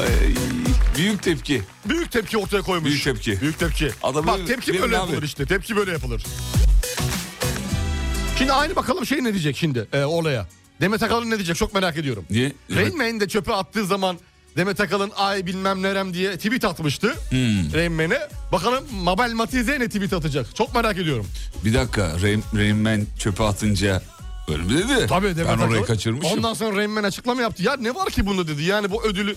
Ay, 0.00 0.34
büyük 0.96 1.22
tepki. 1.22 1.62
Büyük 1.88 2.12
tepki 2.12 2.38
ortaya 2.38 2.62
koymuş. 2.62 2.90
Büyük 2.90 3.04
tepki. 3.04 3.40
Büyük 3.40 3.58
tepki. 3.58 3.90
Adamı 4.02 4.26
Bak 4.26 4.46
tepki 4.46 4.72
böyle 4.72 4.98
abi. 4.98 5.06
yapılır 5.10 5.22
işte. 5.22 5.46
Tepki 5.46 5.76
böyle 5.76 5.92
yapılır. 5.92 6.24
Şimdi 8.38 8.52
aynı 8.52 8.76
bakalım 8.76 9.06
şey 9.06 9.24
ne 9.24 9.32
diyecek 9.32 9.56
şimdi 9.56 9.86
e, 9.92 10.04
olaya. 10.04 10.46
Demet 10.80 11.02
Akalın 11.02 11.30
ne 11.30 11.36
diyecek 11.36 11.56
çok 11.56 11.74
merak 11.74 11.96
ediyorum. 11.96 12.24
Niye? 12.30 12.52
Rain 12.76 12.96
Man 12.96 13.20
de 13.20 13.28
çöpe 13.28 13.52
attığı 13.52 13.86
zaman 13.86 14.18
Demet 14.56 14.80
Akalın 14.80 15.10
ay 15.16 15.46
bilmem 15.46 15.82
nerem 15.82 16.14
diye 16.14 16.36
tweet 16.36 16.64
atmıştı. 16.64 17.14
Hmm. 17.30 17.74
Rain 17.74 17.92
Man'e. 17.92 18.28
Bakalım 18.52 18.84
Mabel 18.92 19.32
Matize 19.32 19.80
ne 19.80 19.88
tweet 19.88 20.12
atacak. 20.12 20.56
Çok 20.56 20.74
merak 20.74 20.98
ediyorum. 20.98 21.26
Bir 21.64 21.74
dakika 21.74 22.12
Rain, 22.22 22.44
Rain 22.54 22.76
Man 22.76 23.06
çöpe 23.18 23.44
atınca 23.44 24.02
öyle 24.48 24.62
mi 24.62 24.78
dedi? 24.78 25.06
Tabii 25.08 25.36
Demet 25.36 25.38
Ben 25.38 25.44
orayı 25.58 25.64
Akalın. 25.70 25.82
kaçırmışım. 25.82 26.38
Ondan 26.38 26.54
sonra 26.54 26.76
Rain 26.76 26.90
Man 26.90 27.04
açıklama 27.04 27.42
yaptı. 27.42 27.62
Ya 27.62 27.76
ne 27.76 27.94
var 27.94 28.10
ki 28.10 28.26
bunda 28.26 28.48
dedi. 28.48 28.62
Yani 28.62 28.90
bu 28.90 29.04
ödülü 29.04 29.36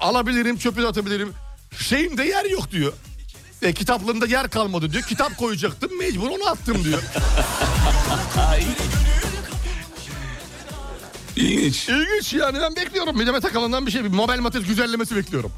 alabilirim 0.00 0.56
çöpe 0.58 0.82
de 0.82 0.86
atabilirim. 0.86 1.32
Şeyimde 1.78 2.24
yer 2.24 2.44
yok 2.44 2.70
diyor. 2.70 2.92
E, 3.62 3.72
kitaplığımda 3.72 4.26
yer 4.26 4.50
kalmadı 4.50 4.92
diyor. 4.92 5.02
Kitap 5.04 5.36
koyacaktım 5.36 5.98
mecbur 5.98 6.28
onu 6.30 6.48
attım 6.48 6.84
diyor. 6.84 7.02
İlginç. 11.36 11.88
İlginç 11.88 12.32
yani 12.34 12.58
ben 12.60 12.76
bekliyorum. 12.76 13.26
Demet 13.26 13.44
Akalın'dan 13.44 13.86
bir 13.86 13.90
şey. 13.90 14.04
Bir 14.04 14.08
Mabel 14.08 14.38
Matiz 14.38 14.66
güzellemesi 14.66 15.16
bekliyorum. 15.16 15.52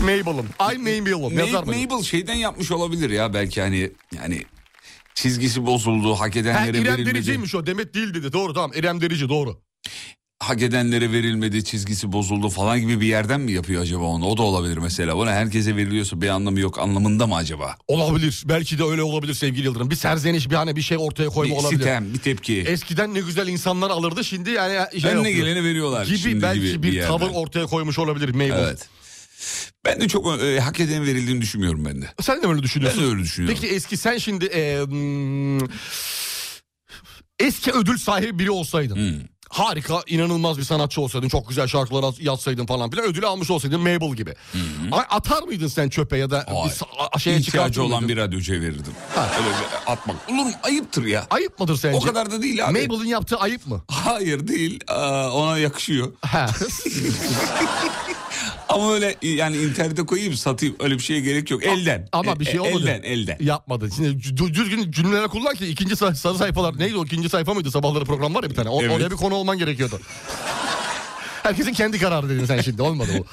Mabel'ım. 0.00 0.48
Ay 0.58 0.78
Mabel'ım. 0.78 1.38
Yazar 1.38 1.64
Mabel, 1.64 2.02
şeyden 2.02 2.34
yapmış 2.34 2.70
olabilir 2.70 3.10
ya 3.10 3.34
belki 3.34 3.60
hani 3.60 3.90
yani 4.16 4.42
çizgisi 5.14 5.66
bozuldu 5.66 6.14
hak 6.14 6.34
Ha, 6.34 6.40
edenlere 6.40 6.78
İrem 6.78 6.84
verilmedi. 6.84 7.14
Derici'ymiş 7.14 7.54
o. 7.54 7.66
Demet 7.66 7.94
değil 7.94 8.14
dedi. 8.14 8.32
Doğru 8.32 8.54
tamam. 8.54 8.72
İrem 8.74 9.00
Derici 9.00 9.28
doğru. 9.28 9.60
Hak 10.42 10.62
edenlere 10.62 11.12
verilmedi 11.12 11.64
çizgisi 11.64 12.12
bozuldu 12.12 12.48
falan 12.48 12.80
gibi 12.80 13.00
bir 13.00 13.06
yerden 13.06 13.40
mi 13.40 13.52
yapıyor 13.52 13.82
acaba 13.82 14.04
onu? 14.04 14.26
O 14.26 14.36
da 14.36 14.42
olabilir 14.42 14.76
mesela. 14.76 15.16
Buna 15.16 15.30
herkese 15.30 15.76
veriliyorsa 15.76 16.20
bir 16.20 16.28
anlamı 16.28 16.60
yok 16.60 16.78
anlamında 16.78 17.26
mı 17.26 17.36
acaba? 17.36 17.76
Olabilir. 17.88 18.42
Belki 18.46 18.78
de 18.78 18.84
öyle 18.84 19.02
olabilir 19.02 19.34
sevgili 19.34 19.66
Yıldırım. 19.66 19.90
Bir 19.90 19.96
serzeniş 19.96 20.50
bir 20.50 20.54
hani 20.54 20.76
bir 20.76 20.82
şey 20.82 20.98
ortaya 20.98 21.28
koyma 21.28 21.54
Bir 21.54 21.60
olabilir. 21.60 21.78
sitem, 21.78 22.14
bir 22.14 22.18
tepki. 22.18 22.60
Eskiden 22.60 23.14
ne 23.14 23.20
güzel 23.20 23.48
insanlar 23.48 23.90
alırdı 23.90 24.24
şimdi 24.24 24.50
yani 24.50 25.00
şey 25.00 25.10
Önüne 25.10 25.28
yapıyor. 25.30 25.46
geleni 25.46 25.64
veriyorlar. 25.64 26.06
gibi 26.06 26.18
şimdi 26.18 26.42
belki 26.42 26.60
gibi 26.60 26.82
bir, 26.82 26.92
yerden. 26.92 27.08
tavır 27.18 27.30
ortaya 27.34 27.66
koymuş 27.66 27.98
olabilir 27.98 28.28
Mabel. 28.28 28.50
Evet. 28.50 28.88
Ben 29.84 30.00
de 30.00 30.08
çok 30.08 30.42
e, 30.42 30.60
hak 30.60 30.80
eden 30.80 31.06
verildiğini 31.06 31.40
düşünmüyorum 31.42 31.84
ben 31.84 32.02
de. 32.02 32.06
Sen 32.22 32.42
de 32.42 32.46
öyle 32.46 32.62
düşünüyorsun? 32.62 33.00
Ben 33.00 33.08
de 33.08 33.12
öyle 33.12 33.22
düşünüyorum. 33.22 33.58
Peki 33.60 33.74
eski 33.74 33.96
sen 33.96 34.18
şimdi 34.18 34.44
e, 34.44 34.80
hmm, 34.84 35.68
eski 37.38 37.72
ödül 37.72 37.98
sahibi 37.98 38.38
biri 38.38 38.50
olsaydın. 38.50 38.96
Hmm. 38.96 39.31
Harika, 39.52 40.02
inanılmaz 40.06 40.58
bir 40.58 40.62
sanatçı 40.64 41.00
olsaydın, 41.00 41.28
çok 41.28 41.48
güzel 41.48 41.66
şarkılar 41.66 42.04
az- 42.04 42.20
yazsaydın 42.20 42.66
falan 42.66 42.90
filan 42.90 43.04
ödülü 43.06 43.26
almış 43.26 43.50
olsaydın 43.50 43.80
Mabel 43.80 44.14
gibi. 44.14 44.34
A- 44.92 44.96
Atar 45.16 45.42
mıydın 45.42 45.66
sen 45.68 45.88
çöpe 45.88 46.16
ya 46.18 46.30
da 46.30 46.46
Hayır. 46.48 46.74
bir 47.16 47.20
şeye 47.20 47.42
çıkartır 47.42 47.80
olan 47.80 48.08
bir 48.08 48.16
radyocuya 48.16 48.60
verirdim. 48.60 48.92
Ha. 49.14 49.28
Öyle 49.38 49.56
atmak. 49.86 50.16
Olur 50.30 50.42
mu? 50.44 50.52
Ayıptır 50.62 51.04
ya. 51.04 51.26
Ayıp 51.30 51.60
mıdır 51.60 51.76
sence? 51.76 51.98
O 51.98 52.00
kadar 52.00 52.30
da 52.30 52.42
değil 52.42 52.66
abi. 52.68 52.72
Mabel'in 52.88 53.08
yaptığı 53.08 53.36
ayıp 53.36 53.66
mı? 53.66 53.82
Hayır 53.88 54.48
değil. 54.48 54.80
Aa, 54.88 55.30
ona 55.30 55.58
yakışıyor. 55.58 56.12
Ha. 56.22 56.46
Ama 58.72 58.94
öyle 58.94 59.16
yani 59.22 59.56
internete 59.56 60.02
koyayım 60.06 60.34
satayım 60.34 60.76
öyle 60.80 60.94
bir 60.94 61.02
şeye 61.02 61.20
gerek 61.20 61.50
yok. 61.50 61.64
Elden. 61.64 62.08
Ama 62.12 62.40
bir 62.40 62.44
şey 62.44 62.54
E- 62.54 62.60
olmadı. 62.60 62.82
Elden 62.90 63.02
elden. 63.02 63.36
Yapmadın. 63.40 63.88
Şimdi 63.96 64.08
dü- 64.08 64.54
düzgün 64.54 64.90
cümleler 64.92 65.28
kullan 65.28 65.54
ki 65.54 65.66
ikinci 65.66 65.96
say- 65.96 66.14
sarı 66.14 66.34
sayfalar 66.34 66.78
neydi 66.78 66.96
o 66.96 67.04
ikinci 67.04 67.28
sayfa 67.28 67.54
mıydı 67.54 67.70
sabahları 67.70 68.04
program 68.04 68.34
var 68.34 68.42
ya 68.42 68.50
bir 68.50 68.54
tane. 68.54 68.68
O, 68.68 68.82
Evet. 68.82 68.96
Oraya 68.96 69.10
bir 69.10 69.16
konu 69.16 69.34
olman 69.34 69.58
gerekiyordu. 69.58 70.00
Herkesin 71.42 71.72
kendi 71.72 71.98
kararı 71.98 72.28
dedin 72.28 72.44
sen 72.44 72.60
şimdi 72.60 72.82
olmadı 72.82 73.10
bu. 73.18 73.26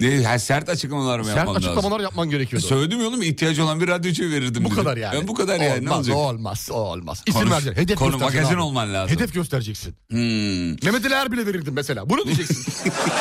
Ne, 0.00 0.22
ha, 0.24 0.38
sert 0.38 0.68
açıklamalar 0.68 1.18
mı 1.18 1.24
Sert 1.24 1.36
yapmam 1.36 1.54
lazım? 1.56 1.70
açıklamalar 1.70 2.00
yapman 2.00 2.30
gerekiyordu. 2.30 2.66
Söyledim 2.66 3.00
ya 3.00 3.06
oğlum 3.08 3.22
ihtiyacı 3.22 3.64
olan 3.64 3.80
bir 3.80 3.88
radyocuya 3.88 4.30
verirdim. 4.30 4.64
Bu 4.64 4.70
dedim. 4.70 4.82
kadar 4.84 4.96
yani. 4.96 5.20
Ben 5.20 5.28
bu 5.28 5.34
kadar 5.34 5.60
yani 5.60 5.84
ne 5.84 5.90
Olmaz, 5.90 5.98
olacak? 5.98 6.16
Olmaz, 6.16 6.68
o 6.72 6.74
olmaz. 6.74 7.22
İsim 7.26 7.40
Konuş- 7.40 7.52
vereceksin. 7.52 7.82
Hedef 7.82 7.98
konu 7.98 8.18
magazin 8.18 8.54
abi. 8.54 8.60
olman 8.62 8.94
lazım. 8.94 9.16
Hedef 9.16 9.34
göstereceksin. 9.34 9.94
Hmm. 10.10 10.68
Mehmet 10.70 11.04
Ali 11.06 11.14
Erbil'e 11.14 11.46
verirdim 11.46 11.74
mesela. 11.74 12.10
Bunu 12.10 12.24
diyeceksin. 12.24 12.72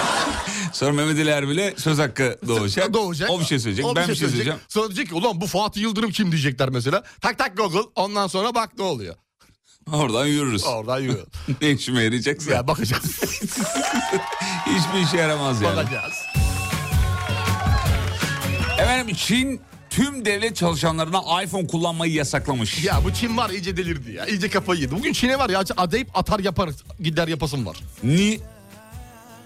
Sonra 0.73 0.91
Mehmet 0.91 1.19
Ali 1.19 1.29
Erbil'e 1.29 1.73
söz 1.77 1.99
hakkı 1.99 2.39
doğacak. 2.47 2.93
Doğacak. 2.93 3.29
O 3.29 3.39
bir 3.39 3.45
şey 3.45 3.59
söyleyecek. 3.59 3.85
O 3.85 3.95
ben 3.95 4.01
bir 4.03 4.07
şey 4.07 4.15
söyleyecek. 4.15 4.29
söyleyeceğim. 4.29 4.59
Sonra 4.67 4.87
diyecek 4.87 5.07
ki 5.09 5.15
ulan 5.15 5.41
bu 5.41 5.47
Fatih 5.47 5.81
Yıldırım 5.81 6.11
kim 6.11 6.31
diyecekler 6.31 6.69
mesela. 6.69 7.03
Tak 7.21 7.37
tak 7.37 7.57
Google 7.57 7.89
ondan 7.95 8.27
sonra 8.27 8.55
bak 8.55 8.69
ne 8.77 8.83
oluyor. 8.83 9.15
Oradan 9.93 10.25
yürürüz. 10.25 10.63
Oradan 10.65 10.99
yürü. 10.99 11.25
ne 11.61 11.71
işime 11.71 12.03
yarayacaksa. 12.03 12.51
ya 12.51 12.67
bakacağız. 12.67 13.03
Hiçbir 14.65 15.07
işe 15.07 15.17
yaramaz 15.17 15.61
yani. 15.61 15.77
bakacağız. 15.77 16.13
Efendim 18.77 19.15
Çin 19.15 19.61
tüm 19.89 20.25
devlet 20.25 20.55
çalışanlarına 20.55 21.43
iPhone 21.43 21.67
kullanmayı 21.67 22.13
yasaklamış. 22.13 22.83
Ya 22.83 23.01
bu 23.03 23.13
Çin 23.13 23.37
var 23.37 23.49
iyice 23.49 23.77
delirdi 23.77 24.11
ya. 24.11 24.25
İyice 24.25 24.49
kafayı 24.49 24.81
yedi. 24.81 24.95
Bugün 24.95 25.13
Çin'e 25.13 25.39
var 25.39 25.49
ya 25.49 25.63
adayıp 25.77 26.07
atar 26.17 26.39
yapar 26.39 26.69
gider 26.99 27.27
yapasım 27.27 27.65
var. 27.65 27.77
Ni 28.03 28.39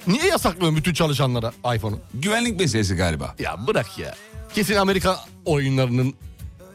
Niye 0.08 0.26
yasaklıyorsun 0.26 0.78
bütün 0.78 0.94
çalışanlara 0.94 1.52
iPhone'u? 1.76 2.00
güvenlik 2.14 2.60
meselesi 2.60 2.96
galiba. 2.96 3.36
Ya 3.40 3.68
bırak 3.68 4.00
ya. 4.00 4.16
Kesin 4.56 4.76
Amerika 4.76 5.20
oyunlarının 5.46 6.14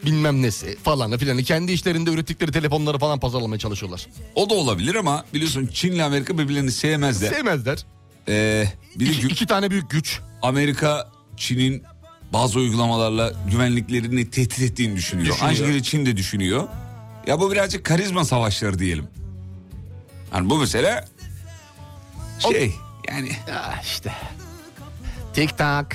bilmem 0.05 0.41
nesi 0.41 0.77
falanı 0.83 1.17
filanı 1.17 1.43
kendi 1.43 1.71
işlerinde 1.71 2.11
ürettikleri 2.11 2.51
telefonları 2.51 2.99
falan 2.99 3.19
pazarlamaya 3.19 3.59
çalışıyorlar. 3.59 4.07
O 4.35 4.49
da 4.49 4.53
olabilir 4.53 4.95
ama 4.95 5.25
biliyorsun 5.33 5.69
Çin'le 5.73 5.99
Amerika 5.99 6.37
birbirlerini 6.37 6.71
sevmezler. 6.71 7.31
Sevmezler. 7.33 7.85
Ee, 8.27 8.65
bir 8.95 9.07
de 9.07 9.11
İki, 9.11 9.27
iki 9.27 9.45
tane 9.47 9.71
büyük 9.71 9.89
güç. 9.89 10.19
Amerika 10.41 11.11
Çin'in 11.37 11.83
bazı 12.33 12.59
uygulamalarla 12.59 13.33
güvenliklerini 13.51 14.29
tehdit 14.29 14.59
ettiğini 14.61 14.95
düşünüyor. 14.95 15.27
Düşünüyor. 15.27 15.47
Aynı 15.47 15.57
şekilde 15.57 15.83
Çin 15.83 16.05
de 16.05 16.17
düşünüyor. 16.17 16.67
Ya 17.27 17.39
bu 17.39 17.51
birazcık 17.51 17.83
karizma 17.85 18.25
savaşları 18.25 18.79
diyelim. 18.79 19.07
Yani 20.33 20.49
bu 20.49 20.57
mesele 20.57 21.05
şey 22.39 22.73
yani 23.11 23.31
Ya 23.47 23.81
işte. 23.83 24.11
TikTok. 25.33 25.87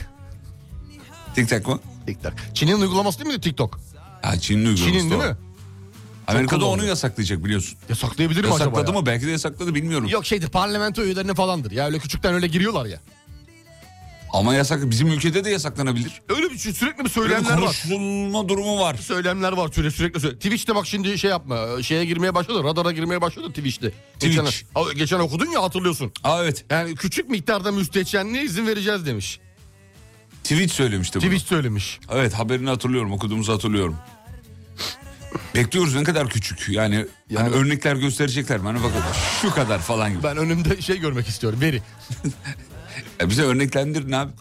TikTok 1.34 1.66
mu? 1.68 1.80
TikTok. 2.06 2.32
Çin'in 2.54 2.80
uygulaması 2.80 3.18
değil 3.24 3.34
mi 3.34 3.40
TikTok? 3.40 3.80
Ha 4.22 4.38
Çin'in 4.38 4.66
uygulaması 4.66 4.98
Çin'in 4.98 5.10
değil 5.10 5.22
o. 5.22 5.26
mi? 5.26 5.36
Amerika 6.26 6.56
da 6.56 6.58
kullanılıyor. 6.60 6.82
onu 6.82 6.88
yasaklayacak 6.88 7.44
biliyorsun. 7.44 7.78
Yasaklayabilir 7.88 8.40
mi 8.44 8.46
acaba 8.46 8.58
Yasakladı 8.64 8.90
ya? 8.94 9.00
mı? 9.00 9.06
Belki 9.06 9.26
de 9.26 9.30
yasakladı 9.30 9.74
bilmiyorum. 9.74 10.08
Yok 10.08 10.26
şeydir 10.26 10.48
parlamento 10.48 11.02
üyelerine 11.02 11.34
falandır. 11.34 11.70
Ya 11.70 11.86
öyle 11.86 11.98
küçükten 11.98 12.34
öyle 12.34 12.46
giriyorlar 12.46 12.86
ya. 12.86 13.00
Ama 14.32 14.54
yasak 14.54 14.90
bizim 14.90 15.08
ülkede 15.08 15.44
de 15.44 15.50
yasaklanabilir. 15.50 16.22
Öyle 16.28 16.50
bir 16.50 16.58
şey, 16.58 16.72
sürekli 16.72 16.94
bir 16.94 16.98
Öyle 16.98 17.04
bir 17.04 17.10
söylemler 17.10 17.50
var. 17.50 17.60
konuşulma 17.60 18.48
durumu 18.48 18.80
var. 18.80 18.94
Söylemler 18.94 19.52
var 19.52 19.70
sürekli 19.72 19.96
sürekli. 19.96 20.20
söyle- 20.20 20.36
Twitch'te 20.36 20.74
bak 20.74 20.86
şimdi 20.86 21.18
şey 21.18 21.30
yapma. 21.30 21.82
Şeye 21.82 22.04
girmeye 22.04 22.34
başladı. 22.34 22.64
Radara 22.64 22.92
girmeye 22.92 23.20
başladı 23.20 23.48
Twitch'te. 23.48 23.90
Twitch. 23.90 24.36
Geçen, 24.36 24.96
geçen 24.96 25.18
okudun 25.18 25.46
ya 25.50 25.62
hatırlıyorsun. 25.62 26.12
Aa 26.24 26.42
evet. 26.42 26.64
Yani 26.70 26.94
küçük 26.94 27.30
miktarda 27.30 27.72
müstehcenliğe 27.72 28.44
izin 28.44 28.66
vereceğiz 28.66 29.06
demiş. 29.06 29.40
Tweet 30.44 30.70
söylemişti 30.70 31.20
bunu. 31.20 31.28
Twitch 31.28 31.46
söylemiş. 31.48 32.00
Evet 32.12 32.34
haberini 32.34 32.68
hatırlıyorum 32.68 33.12
okuduğumuzu 33.12 33.52
hatırlıyorum. 33.52 33.96
Bekliyoruz 35.54 35.94
ne 35.94 36.02
kadar 36.02 36.28
küçük 36.28 36.68
yani, 36.68 37.06
Yani- 37.30 37.42
hani 37.48 37.54
örnekler 37.54 37.96
gösterecekler? 37.96 38.58
Hani 38.58 38.78
bakın 38.78 39.00
şu 39.42 39.50
kadar 39.50 39.78
falan 39.78 40.12
gibi. 40.12 40.22
Ben 40.22 40.36
önümde 40.36 40.82
şey 40.82 40.98
görmek 40.98 41.28
istiyorum. 41.28 41.60
Veri. 41.60 41.82
Ya 43.20 43.31
bize 43.31 43.42
örneklendirin 43.42 44.12
abi. 44.12 44.33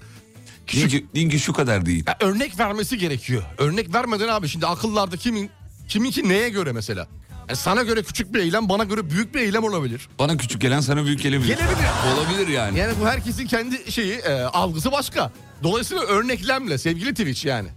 Deyin 0.74 0.88
ki, 0.88 1.06
deyin 1.16 1.30
ki 1.30 1.40
şu 1.40 1.54
kadar 1.54 1.86
değil. 1.86 2.04
Ya 2.08 2.18
örnek 2.20 2.60
vermesi 2.60 2.98
gerekiyor. 2.98 3.44
Örnek 3.58 3.94
vermeden 3.94 4.28
abi 4.28 4.48
şimdi 4.48 4.68
akıllarda 4.68 5.18
kimin 5.18 5.50
kiminki 5.88 6.30
neye 6.30 6.50
göre 6.50 6.72
mesela? 6.72 7.08
Yani 7.50 7.56
sana 7.58 7.84
göre 7.84 8.04
küçük 8.04 8.34
bir 8.34 8.40
eylem 8.40 8.70
bana 8.70 8.84
göre 8.84 9.10
büyük 9.10 9.36
bir 9.36 9.40
eylem 9.40 9.64
olabilir. 9.64 10.10
Bana 10.20 10.38
küçük 10.38 10.62
gelen 10.62 10.82
sana 10.82 11.06
büyük 11.06 11.22
gelebilir. 11.22 11.48
Gelebilir. 11.48 12.16
Olabilir 12.16 12.48
yani. 12.48 12.80
Yani 12.80 12.94
bu 13.02 13.08
herkesin 13.08 13.48
kendi 13.48 13.92
şeyi 13.92 14.14
e, 14.14 14.42
algısı 14.42 14.92
başka. 14.92 15.32
Dolayısıyla 15.64 16.04
örneklemle 16.04 16.78
sevgili 16.78 17.10
Twitch 17.14 17.46
yani. 17.46 17.70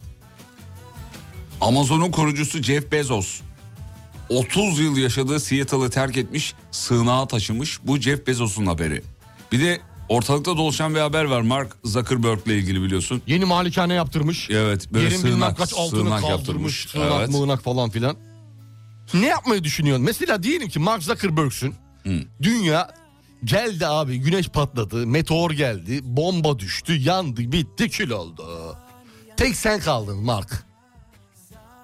Amazon'un 1.61 2.11
kurucusu 2.11 2.63
Jeff 2.63 2.93
Bezos 2.93 3.41
30 4.29 4.81
yıl 4.81 4.97
yaşadığı 4.97 5.41
Seattle'ı 5.41 5.91
terk 5.91 6.17
etmiş, 6.17 6.55
sığınağa 6.71 7.29
taşımış. 7.29 7.79
Bu 7.83 7.97
Jeff 7.99 8.27
Bezos'un 8.27 8.67
haberi. 8.67 9.03
Bir 9.53 9.61
de 9.61 9.81
ortalıkta 10.09 10.57
dolaşan 10.57 10.95
bir 10.95 11.01
haber 11.01 11.25
var 11.25 11.41
Mark 11.41 11.77
Zuckerberg'le 11.85 12.47
ilgili 12.47 12.83
biliyorsun. 12.83 13.23
Yeni 13.27 13.45
malikane 13.45 13.95
yaptırmış. 13.95 14.51
Evet 14.51 14.93
böyle 14.93 15.05
Yerin 15.05 15.19
bilmem 15.25 15.33
sığınak, 15.39 15.57
kaç 15.59 15.73
altını 15.75 16.01
sığınak 16.01 16.21
kaldırmış. 16.21 16.31
yaptırmış. 16.39 16.87
Sığınak 16.91 17.13
Evet. 17.21 17.29
mığınak 17.31 17.63
falan 17.63 17.91
filan. 17.91 18.17
Ne 19.15 19.27
yapmayı 19.27 19.65
düşünüyorsun? 19.65 20.05
Mesela 20.05 20.43
diyelim 20.43 20.69
ki 20.69 20.79
Mark 20.79 21.03
Zuckerberg'sün. 21.03 21.75
Dünya 22.43 22.95
geldi 23.45 23.87
abi 23.87 24.19
güneş 24.19 24.49
patladı. 24.49 25.07
Meteor 25.07 25.51
geldi. 25.51 26.01
Bomba 26.03 26.59
düştü. 26.59 26.93
Yandı 27.01 27.53
bitti 27.53 27.89
kül 27.91 28.11
oldu. 28.11 28.77
Tek 29.37 29.57
sen 29.57 29.81
kaldın 29.81 30.19
Mark. 30.19 30.65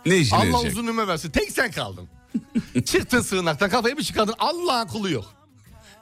Ne 0.07 0.17
işine 0.17 0.39
Allah 0.39 0.45
yarayacak? 0.47 0.73
uzun 0.73 0.87
ömür 0.87 1.09
versin. 1.09 1.31
Tek 1.31 1.51
sen 1.51 1.71
kaldın. 1.71 2.09
Çıktın 2.85 3.21
sığınaktan 3.21 3.71
kafayı 3.71 3.97
bir 3.99 4.03
çıkardın 4.03 4.35
Allah'ın 4.39 4.87
kulu 4.89 5.11
yok. 5.11 5.25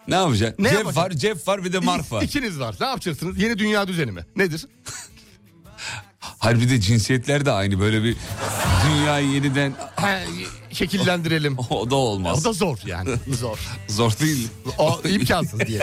Ne 0.09 0.15
yapacaksın? 0.15 0.65
Ne 0.65 0.69
cep 0.69 0.79
yapacaksın? 0.79 1.03
var, 1.03 1.11
cep 1.11 1.49
var 1.49 1.65
bir 1.65 1.73
de 1.73 1.79
mark 1.79 2.13
var. 2.13 2.23
İkiniz 2.23 2.61
var. 2.61 2.75
Ne 2.81 2.87
yapacaksınız? 2.87 3.39
Yeni 3.39 3.59
dünya 3.59 3.89
düzeni 3.89 4.13
mi? 4.13 4.21
Nedir? 4.37 4.67
Hayır 6.39 6.61
bir 6.61 6.71
de 6.71 6.81
cinsiyetler 6.81 7.47
de 7.47 7.53
aynı 7.53 7.81
böyle 7.81 8.05
bir 8.05 8.17
dünyayı 8.89 9.29
yeniden 9.31 9.75
Ha, 9.97 10.21
şekillendirelim. 10.73 11.57
o 11.71 11.91
da 11.91 11.95
O 11.95 11.99
olmaz. 11.99 12.45
da 12.45 12.53
zor 12.53 12.79
yani. 12.87 13.11
Zor. 13.29 13.59
Zor 13.89 14.13
değil. 14.21 14.49
O 14.79 15.01
imkansız 15.09 15.61
diye. 15.61 15.83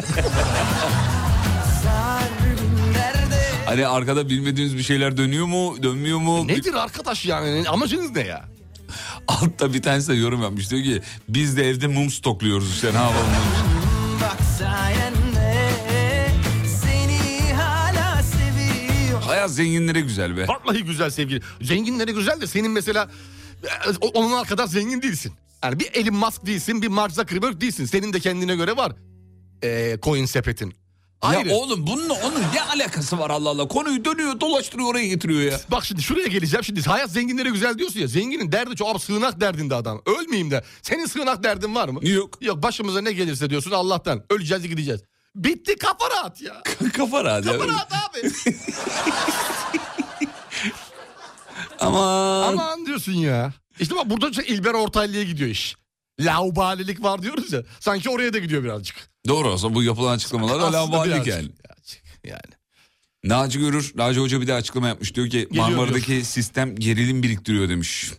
Hani 3.66 3.88
arkada 3.88 4.30
bilmediğiniz 4.30 4.78
bir 4.78 4.84
şeyler 4.84 5.18
dönüyor 5.18 5.46
mu, 5.46 5.76
dönmüyor 5.84 6.20
mu? 6.20 6.48
Nedir 6.48 6.74
arkadaş 6.74 7.26
yani? 7.26 7.64
Amacınız 7.70 8.12
ne 8.12 8.22
ya? 8.22 8.46
Altta 9.28 9.74
bir 9.74 9.82
tanesi 9.82 10.08
de 10.08 10.14
yorum 10.16 10.42
yapmış 10.42 10.72
diyor 10.72 10.84
ki 10.84 11.02
biz 11.30 11.58
de 11.58 11.70
evde 11.70 11.88
mum 11.88 12.10
stokluyoruz 12.12 12.72
işte 12.76 12.88
ne 12.94 12.98
yapalım. 12.98 13.30
Hayat 19.46 19.56
zenginlere 19.56 20.02
güzel 20.02 20.38
be. 20.38 20.48
Vallahi 20.48 20.84
güzel 20.84 21.10
sevgili. 21.10 21.42
Zenginlere 21.62 22.12
güzel 22.12 22.42
de 22.42 22.48
senin 22.48 22.72
mesela 22.72 23.10
e, 23.64 24.08
onlar 24.14 24.48
kadar 24.48 24.68
zengin 24.68 25.02
değilsin. 25.02 25.34
Yani 25.64 25.80
bir 25.80 25.90
Elon 25.94 26.16
Musk 26.16 26.46
değilsin, 26.46 26.82
bir 26.82 26.88
Mark 26.88 27.12
Zuckerberg 27.12 27.62
değilsin. 27.62 27.86
Senin 27.86 28.14
de 28.14 28.20
kendine 28.20 28.56
göre 28.56 28.78
var. 28.78 28.92
Ee, 29.64 29.98
coin 30.04 30.26
sepetin. 30.26 30.74
Ayrı. 31.22 31.50
Ya 31.50 31.56
oğlum 31.56 31.88
bununla 31.88 32.14
onun 32.14 32.40
ne 32.54 32.62
alakası 32.62 33.20
var 33.20 33.30
Allah 33.30 33.50
Allah. 33.50 33.68
Konuyu 33.68 34.06
dönüyor 34.06 34.40
dolaştırıyor 34.40 34.90
oraya 34.90 35.08
getiriyor 35.08 35.42
ya. 35.52 35.60
Bak 35.72 35.86
şimdi 35.86 36.02
şuraya 36.02 36.28
geleceğim. 36.28 36.64
Şimdi 36.64 36.82
hayat 36.82 37.12
zenginlere 37.12 37.50
güzel 37.50 37.78
diyorsun 37.78 38.00
ya. 38.00 38.08
Zenginin 38.08 38.52
derdi 38.52 38.76
çok. 38.76 38.90
Abi 38.90 39.00
sığınak 39.00 39.42
derdinde 39.42 39.76
adam. 39.76 40.02
Ölmeyeyim 40.06 40.52
de. 40.52 40.64
Senin 40.82 41.06
sığınak 41.06 41.44
derdin 41.44 41.76
var 41.76 41.90
mı? 41.90 42.08
Yok. 42.08 42.38
Yok 42.42 42.64
başımıza 42.64 43.02
ne 43.02 43.12
gelirse 43.12 43.50
diyorsun 43.50 43.72
Allah'tan. 43.72 44.24
Öleceğiz 44.30 44.68
gideceğiz. 44.68 45.02
Bitti 45.36 45.76
kafa 45.76 46.10
rahat 46.10 46.42
ya. 46.42 46.64
Kafa 46.94 47.24
rahat 47.24 47.46
ya. 47.46 47.52
Kafa 47.52 47.68
rahat 47.68 47.92
abi. 47.94 48.32
Aman. 51.80 52.54
Aman 52.54 52.86
diyorsun 52.86 53.14
ya. 53.14 53.54
İşte 53.80 53.96
bak 53.96 54.10
burada 54.10 54.30
işte 54.30 54.46
İlber 54.46 54.74
Ortaylı'ya 54.74 55.24
gidiyor 55.24 55.50
iş. 55.50 55.76
Laubalilik 56.20 57.04
var 57.04 57.22
diyoruz 57.22 57.54
ya. 57.54 57.64
Sanki 57.80 58.10
oraya 58.10 58.34
da 58.34 58.40
gidiyor 58.40 58.64
birazcık. 58.64 59.10
Doğru 59.28 59.50
olsa 59.52 59.76
bu 59.76 59.84
yapılan 59.84 60.16
açıklamalar 60.16 60.60
Aslında 60.60 61.06
birazcık. 61.06 61.28
yani. 61.28 61.50
Birazcık 61.64 62.02
Yani. 62.24 62.56
Naci 63.24 63.60
Görür, 63.60 63.92
Naci 63.96 64.20
Hoca 64.20 64.42
bir 64.42 64.48
de 64.48 64.54
açıklama 64.54 64.88
yapmış. 64.88 65.16
Diyor 65.16 65.30
ki 65.30 65.48
Marmara'daki 65.52 66.26
sistem 66.26 66.76
gerilim 66.76 67.24
biriktiriyor 67.24 67.70
demiş. 67.70 68.12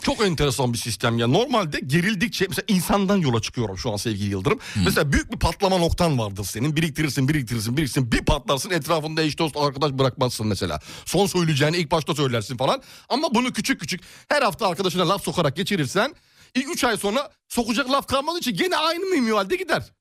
Çok 0.00 0.26
enteresan 0.26 0.72
bir 0.72 0.78
sistem 0.78 1.18
ya. 1.18 1.26
Normalde 1.26 1.80
gerildikçe 1.86 2.46
mesela 2.48 2.64
insandan 2.68 3.16
yola 3.16 3.42
çıkıyorum 3.42 3.78
şu 3.78 3.92
an 3.92 3.96
sevgili 3.96 4.30
Yıldırım. 4.30 4.58
Mesela 4.84 5.12
büyük 5.12 5.32
bir 5.32 5.38
patlama 5.38 5.78
noktan 5.78 6.18
vardır 6.18 6.44
senin. 6.44 6.76
Biriktirirsin, 6.76 7.28
biriktirirsin, 7.28 7.76
biriktirirsin. 7.76 8.12
Bir 8.12 8.24
patlarsın 8.24 8.70
etrafında 8.70 9.22
eş 9.22 9.38
dost 9.38 9.56
arkadaş 9.56 9.92
bırakmazsın 9.92 10.46
mesela. 10.46 10.80
Son 11.04 11.26
söyleyeceğini 11.26 11.76
ilk 11.76 11.90
başta 11.90 12.14
söylersin 12.14 12.56
falan. 12.56 12.82
Ama 13.08 13.34
bunu 13.34 13.52
küçük 13.52 13.80
küçük 13.80 14.00
her 14.28 14.42
hafta 14.42 14.68
arkadaşına 14.68 15.08
laf 15.08 15.24
sokarak 15.24 15.56
geçirirsen... 15.56 16.14
3 16.56 16.84
ay 16.84 16.96
sonra 16.96 17.30
sokacak 17.48 17.90
laf 17.90 18.06
kalmadığı 18.06 18.38
için 18.38 18.56
gene 18.56 18.76
aynı 18.76 19.04
minvalde 19.06 19.56
gider. 19.56 19.92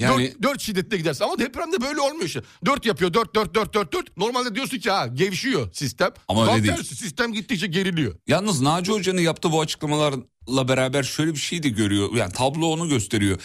Yani 0.00 0.26
Dört, 0.28 0.42
dört 0.42 0.60
şiddette 0.60 0.96
gidersin 0.96 1.24
ama 1.24 1.38
depremde 1.38 1.80
böyle 1.80 2.00
olmuyor 2.00 2.26
işte. 2.26 2.40
Dört 2.66 2.86
yapıyor 2.86 3.14
dört 3.14 3.34
dört 3.34 3.54
dört 3.54 3.74
dört 3.74 3.92
dört. 3.92 4.16
Normalde 4.16 4.54
diyorsun 4.54 4.78
ki 4.78 4.90
ha 4.90 5.06
gevşiyor 5.06 5.72
sistem. 5.72 6.10
Ama 6.28 6.42
öyle 6.42 6.52
Tam 6.52 6.62
değil. 6.62 6.74
tersi, 6.76 6.96
sistem 6.96 7.32
gittikçe 7.32 7.66
geriliyor. 7.66 8.14
Yalnız 8.26 8.60
Naci 8.60 8.92
Hoca'nın 8.92 9.20
yaptığı 9.20 9.52
bu 9.52 9.60
açıklamalarla 9.60 10.68
beraber 10.68 11.02
şöyle 11.02 11.32
bir 11.32 11.38
şey 11.38 11.62
de 11.62 11.68
görüyor. 11.68 12.08
Yani 12.16 12.32
tablo 12.32 12.66
onu 12.66 12.88
gösteriyor. 12.88 13.38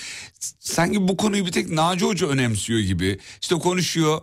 Sanki 0.60 1.08
bu 1.08 1.18
konuyu 1.18 1.46
bir 1.46 1.52
tek 1.52 1.70
Naci 1.70 2.06
Hoca 2.06 2.28
önemsiyor 2.28 2.80
gibi. 2.80 3.20
İşte 3.42 3.56
konuşuyor. 3.56 4.22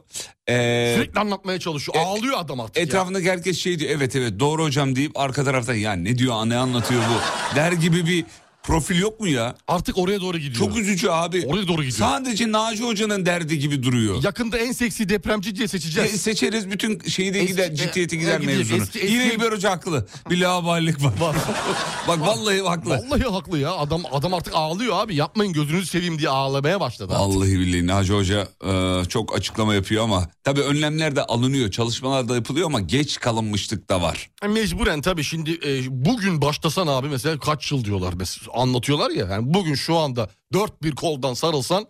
Ee, 0.49 0.95
Sürekli 0.97 1.21
anlatmaya 1.21 1.61
çalışıyor. 1.61 1.99
Ağlıyor 2.05 2.39
adam 2.39 2.61
artık 2.61 2.77
ya. 2.77 2.83
etrafındaki 2.83 3.31
herkes 3.31 3.59
şey 3.59 3.79
diyor. 3.79 3.91
Evet 3.91 4.17
evet 4.17 4.41
doğru 4.41 4.63
hocam 4.65 4.97
deyip 4.97 5.19
arka 5.19 5.45
tarafta 5.45 5.75
ya 5.75 5.93
ne 5.93 6.19
diyor 6.19 6.47
ne 6.47 6.57
anlatıyor 6.57 7.03
bu 7.03 7.57
der 7.57 7.73
gibi 7.73 8.07
bir 8.07 8.25
profil 8.63 8.99
yok 8.99 9.21
mu 9.21 9.29
ya? 9.29 9.55
Artık 9.69 9.99
oraya 9.99 10.21
doğru 10.21 10.39
gidiyor. 10.39 10.55
Çok 10.67 10.79
üzücü 10.79 11.09
abi. 11.09 11.47
Oraya 11.47 11.69
doğru 11.69 11.85
gidiyor. 11.85 11.99
Sadece 12.09 12.53
Naci 12.53 12.83
Hoca'nın 12.85 13.27
derdi 13.27 13.59
gibi 13.59 13.83
duruyor. 13.83 14.23
Yakında 14.25 14.59
en 14.59 14.73
seksi 14.73 15.09
depremci 15.09 15.57
diye 15.57 15.65
E, 15.65 15.69
seçeceğiz. 15.69 16.21
seçeriz 16.21 16.71
bütün 16.71 17.01
şeyi 17.09 17.35
de 17.35 17.39
Eski- 17.41 17.53
gider, 17.53 17.75
ciddiyeti 17.75 18.19
gider 18.19 18.41
e, 18.41 18.47
mevzunu. 18.47 18.83
Eski- 18.83 18.99
eski- 19.01 19.13
Yine 19.13 19.35
İlber 19.35 19.53
Hoca 19.53 19.71
haklı. 19.71 20.07
Bir 20.31 20.41
laubalilik 20.41 21.05
var. 21.05 21.13
Bak 22.09 22.21
vallahi 22.21 22.63
haklı. 22.63 22.91
Vallahi 22.91 23.23
haklı 23.23 23.59
ya. 23.59 23.73
Adam 23.73 24.03
adam 24.13 24.35
artık 24.35 24.55
ağlıyor 24.57 24.97
abi. 25.05 25.15
Yapmayın 25.17 25.53
gözünüzü 25.53 25.87
seveyim 25.87 26.19
diye 26.19 26.29
ağlamaya 26.29 26.81
başladı. 26.81 27.13
artık. 27.15 27.37
Vallahi 27.37 27.59
billahi 27.61 27.87
Naci 27.87 28.13
Hoca 28.13 28.49
e, 28.67 29.05
çok 29.09 29.37
açıklama 29.37 29.75
yapıyor 29.75 30.05
ama 30.05 30.29
tabii 30.45 30.61
önlemler 30.61 31.17
de 31.17 31.23
alınıyor, 31.25 31.71
çalışmalar 31.71 32.29
da 32.29 32.35
yapılıyor 32.35 32.67
ama 32.67 32.81
geç 32.81 33.19
kalınmışlık 33.21 33.89
da 33.91 34.03
var. 34.03 34.31
Mecburen 34.49 35.01
tabii 35.03 35.25
şimdi 35.25 35.51
e, 35.67 36.05
bugün 36.05 36.43
başlasan 36.43 36.87
abi 36.87 37.09
mesela 37.09 37.39
kaç 37.39 37.73
yıl 37.73 37.85
diyorlar 37.85 38.13
mesela 38.17 38.52
anlatıyorlar 38.55 39.11
ya. 39.11 39.27
Yani 39.27 39.55
bugün 39.55 39.75
şu 39.75 39.97
anda 39.97 40.31
dört 40.53 40.83
bir 40.83 40.95
koldan 40.95 41.35
sarılsan 41.35 41.87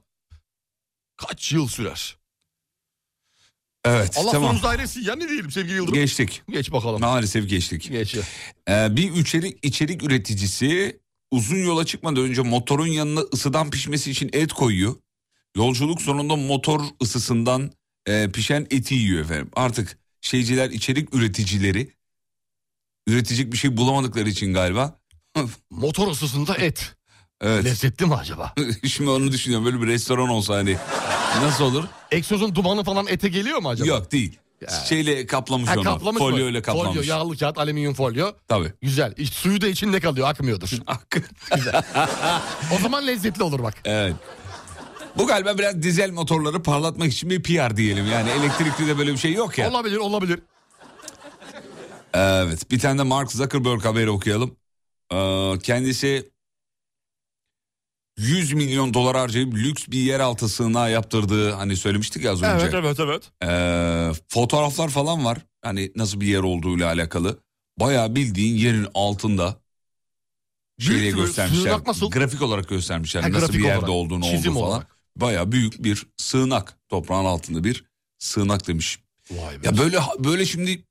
kaç 1.17 1.53
yıl 1.53 1.69
sürer? 1.69 2.17
Evet 3.85 4.17
Allah 4.19 4.33
tamam 4.33 4.63
dairesi 4.63 5.01
ya 5.01 5.15
ne 5.17 5.29
diyelim 5.29 5.51
sevgili 5.51 5.75
Yıldırım? 5.75 5.95
geçtik. 5.95 6.43
Geç 6.51 6.73
bakalım. 6.73 7.01
Maalesef 7.01 7.49
geçtik. 7.49 7.89
Geç. 7.93 8.15
ya. 8.15 8.23
E, 8.69 8.97
bir 8.97 9.13
içerik, 9.13 9.59
içerik 9.63 10.03
üreticisi 10.03 11.01
uzun 11.31 11.57
yola 11.57 11.87
çıkmadan 11.87 12.23
önce 12.23 12.43
motorun 12.43 12.87
yanına 12.87 13.21
ısıdan 13.21 13.71
pişmesi 13.71 14.11
için 14.11 14.31
et 14.33 14.53
koyuyor. 14.53 14.95
Yolculuk 15.57 16.03
sonunda 16.03 16.37
motor 16.37 16.81
ısısından 17.03 17.73
e, 18.07 18.31
pişen 18.31 18.67
eti 18.71 18.95
yiyor 18.95 19.21
efendim. 19.21 19.51
Artık 19.57 19.99
şeyciler, 20.21 20.71
içerik 20.71 21.15
üreticileri 21.15 21.93
üretecek 23.07 23.53
bir 23.53 23.57
şey 23.57 23.77
bulamadıkları 23.77 24.29
için 24.29 24.55
galiba. 24.55 25.01
Motor 25.71 26.11
ısısında 26.11 26.55
et. 26.57 26.95
Evet. 27.41 27.65
Lezzetli 27.65 28.07
mi 28.07 28.15
acaba? 28.15 28.55
Şimdi 28.89 29.11
onu 29.11 29.33
düşünüyorum. 29.33 29.67
Böyle 29.67 29.81
bir 29.83 29.87
restoran 29.87 30.29
olsa 30.29 30.55
hani 30.55 30.77
nasıl 31.43 31.65
olur? 31.65 31.85
Egzozun 32.11 32.55
dumanı 32.55 32.85
falan 32.85 33.07
ete 33.07 33.29
geliyor 33.29 33.59
mu 33.59 33.69
acaba? 33.69 33.89
Yok 33.89 34.13
değil. 34.13 34.39
Şeyle 34.89 35.27
kaplamış 35.27 35.69
Ha, 35.71 35.75
onu. 35.77 35.85
kaplamış 35.85 36.21
mı? 36.23 36.29
Folyoyla 36.29 36.63
kaplamış. 36.63 36.89
Folyo, 36.97 37.03
yağlı 37.03 37.37
kağıt, 37.37 37.59
alüminyum 37.59 37.95
folyo. 37.95 38.33
Tabii. 38.49 38.73
Güzel. 38.83 39.15
İşte 39.17 39.35
suyu 39.37 39.61
da 39.61 39.67
içinde 39.69 40.01
kalıyor, 40.01 40.29
akmıyordur. 40.29 40.71
o 42.77 42.79
zaman 42.83 43.07
lezzetli 43.07 43.43
olur 43.43 43.63
bak. 43.63 43.75
evet. 43.85 44.15
Bu 45.19 45.27
galiba 45.27 45.59
biraz 45.59 45.83
dizel 45.83 46.11
motorları 46.11 46.63
parlatmak 46.63 47.13
için 47.13 47.31
bir 47.31 47.43
PR 47.43 47.77
diyelim. 47.77 48.07
Yani 48.07 48.31
elektrikli 48.31 48.87
de 48.89 48.99
böyle 48.99 49.13
bir 49.13 49.19
şey 49.19 49.33
yok 49.33 49.59
ya. 49.59 49.71
Olabilir, 49.71 49.97
olabilir. 49.97 50.41
Evet. 52.15 52.71
Bir 52.71 52.79
tane 52.79 52.99
de 52.99 53.03
Mark 53.03 53.33
Zuckerberg 53.33 53.85
haberi 53.85 54.11
okuyalım. 54.11 54.57
Ee, 55.13 55.59
kendisi 55.63 56.33
100 58.17 58.53
milyon 58.53 58.95
dolar 58.95 59.17
harcayıp 59.17 59.55
lüks 59.55 59.89
bir 59.89 60.01
yeraltı 60.01 60.49
sığınağı 60.49 60.93
yaptırdığı 60.93 61.51
hani 61.51 61.77
söylemiştik 61.77 62.25
ya 62.25 62.33
az 62.33 62.43
önce. 62.43 62.77
evet, 62.77 63.01
evet. 63.01 63.31
Ee, 63.43 64.13
fotoğraflar 64.29 64.89
falan 64.89 65.25
var. 65.25 65.39
Hani 65.63 65.93
nasıl 65.97 66.21
bir 66.21 66.27
yer 66.27 66.43
olduğuyla 66.43 66.87
alakalı. 66.87 67.39
Bayağı 67.81 68.15
bildiğin 68.15 68.57
yerin 68.57 68.87
altında 68.95 69.61
şeyle 70.81 71.11
göstermişler. 71.11 71.81
Nasıl? 71.87 72.11
Grafik 72.11 72.43
olarak 72.43 72.69
göstermişler. 72.69 73.23
Ha, 73.23 73.29
nasıl 73.29 73.41
grafik 73.41 73.61
bir 73.61 73.65
yerde 73.65 73.79
olarak, 73.79 73.91
olduğunu 73.91 74.27
olduğunu 74.27 74.55
falan. 74.55 74.57
olarak. 74.57 74.97
Bayağı 75.17 75.53
büyük 75.53 75.85
bir 75.85 76.07
sığınak. 76.17 76.79
Toprağın 76.89 77.25
altında 77.25 77.65
bir 77.65 77.85
sığınak 78.19 78.69
demiş. 78.69 78.99
Vay 79.31 79.63
be. 79.63 79.67
Ya 79.67 79.79
böyle 79.79 79.99
böyle 80.19 80.47
şimdi 80.47 80.85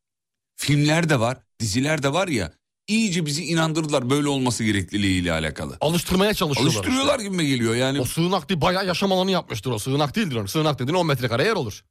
filmler 0.55 1.09
de 1.09 1.19
var, 1.19 1.37
diziler 1.59 2.03
de 2.03 2.13
var 2.13 2.27
ya. 2.27 2.53
İyice 2.91 3.25
bizi 3.25 3.45
inandırdılar 3.45 4.09
böyle 4.09 4.27
olması 4.27 4.63
gerekliliğiyle 4.63 5.31
alakalı. 5.33 5.77
Alıştırmaya 5.81 6.33
çalışıyorlar. 6.33 6.75
Alıştırıyorlar 6.75 7.19
gibime 7.19 7.43
geliyor 7.45 7.75
yani. 7.75 7.97
işte. 8.01 8.01
O 8.01 8.05
sığınak 8.25 8.49
değil, 8.49 8.61
bayağı 8.61 8.85
yaşam 8.87 9.11
alanı 9.11 9.31
yapmıştır 9.31 9.71
o. 9.71 9.79
Sığınak 9.79 10.15
değildir 10.15 10.35
o. 10.35 10.47
Sığınak 10.47 10.79
dediğin 10.79 10.97
10 10.97 11.07
metrekare 11.07 11.43
yer 11.43 11.53
olur. 11.53 11.81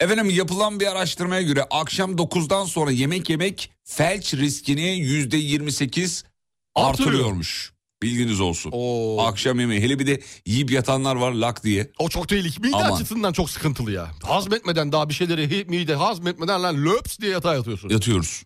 Efendim 0.00 0.30
yapılan 0.30 0.80
bir 0.80 0.86
araştırmaya 0.86 1.42
göre 1.42 1.62
akşam 1.70 2.12
9'dan 2.16 2.64
sonra 2.64 2.90
yemek 2.90 3.30
yemek 3.30 3.70
felç 3.84 4.34
riskini 4.34 4.80
%28 4.82 6.24
Artırıyor. 6.74 6.90
artırıyormuş. 6.90 7.72
Bilginiz 8.02 8.40
olsun. 8.40 8.70
Oo. 8.74 9.20
Akşam 9.22 9.60
yemeği 9.60 9.80
hele 9.80 9.98
bir 9.98 10.06
de 10.06 10.20
yiyip 10.46 10.70
yatanlar 10.70 11.16
var 11.16 11.32
lak 11.32 11.64
diye. 11.64 11.90
O 11.98 12.08
çok 12.08 12.28
tehlikeli. 12.28 12.66
Mide 12.66 12.76
Aman. 12.76 12.92
açısından 12.92 13.32
çok 13.32 13.50
sıkıntılı 13.50 13.92
ya. 13.92 14.10
Hazmetmeden 14.22 14.92
daha 14.92 15.08
bir 15.08 15.14
şeyleri 15.14 15.64
mide 15.68 15.94
hazmetmeden 15.94 16.62
lan 16.62 16.84
löps 16.84 17.18
diye 17.18 17.30
yatağa 17.32 17.54
yatıyorsun. 17.54 17.88
Yatıyoruz. 17.88 18.42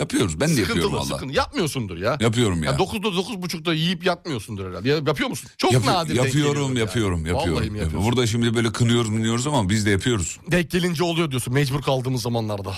Yapıyoruz. 0.00 0.40
Ben 0.40 0.56
de 0.56 0.60
yapıyorum 0.60 0.92
valla. 0.92 1.04
sıkıntı. 1.04 1.34
Yapmıyorsundur 1.34 1.96
ya. 1.98 2.18
Yapıyorum 2.20 2.62
ya. 2.62 2.70
Ya 2.70 2.76
9'da 2.78 3.08
9.30'da 3.08 3.74
yiyip 3.74 4.04
yatmıyorsundur 4.04 4.70
herhalde. 4.70 4.88
Ya, 4.88 4.96
yapıyor 4.96 5.28
musun? 5.28 5.50
Çok 5.58 5.72
Yapı- 5.72 5.86
nadir 5.86 6.14
yapıyorum, 6.14 6.76
yapıyorum, 6.76 7.24
Vallahi 7.24 7.28
yapıyorum, 7.36 7.76
yapıyorum. 7.76 8.06
Burada 8.06 8.26
şimdi 8.26 8.54
böyle 8.54 8.72
kınıyoruz, 8.72 9.12
biniyoruz 9.12 9.46
ama 9.46 9.68
biz 9.68 9.86
de 9.86 9.90
yapıyoruz. 9.90 10.38
Denk 10.50 10.70
gelince 10.70 11.04
oluyor 11.04 11.30
diyorsun 11.30 11.54
mecbur 11.54 11.82
kaldığımız 11.82 12.22
zamanlarda. 12.22 12.74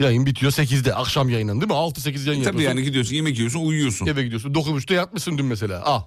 Yayın 0.00 0.26
bitiyor 0.26 0.52
8'de 0.52 0.94
akşam 0.94 1.28
yayının 1.28 1.60
değil 1.60 1.72
mi? 1.72 1.76
6-8 1.76 2.06
yayın 2.28 2.42
Tabii 2.42 2.46
yapıyorsun. 2.46 2.62
yani 2.76 2.82
gidiyorsun 2.82 3.14
yemek 3.14 3.36
yiyorsun 3.38 3.60
uyuyorsun. 3.66 4.06
Eve 4.06 4.22
gidiyorsun 4.22 4.52
9.30'da 4.54 4.94
yatmışsın 4.94 5.38
dün 5.38 5.46
mesela. 5.46 5.82
Al. 5.84 6.02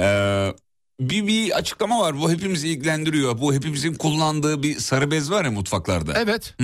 Ee, 0.00 0.54
bir, 1.00 1.26
bir 1.26 1.56
açıklama 1.58 2.00
var 2.00 2.20
bu 2.20 2.30
hepimizi 2.30 2.68
ilgilendiriyor. 2.68 3.38
Bu 3.40 3.54
hepimizin 3.54 3.94
kullandığı 3.94 4.62
bir 4.62 4.78
sarı 4.78 5.10
bez 5.10 5.30
var 5.30 5.44
ya 5.44 5.50
mutfaklarda. 5.50 6.12
Evet. 6.16 6.54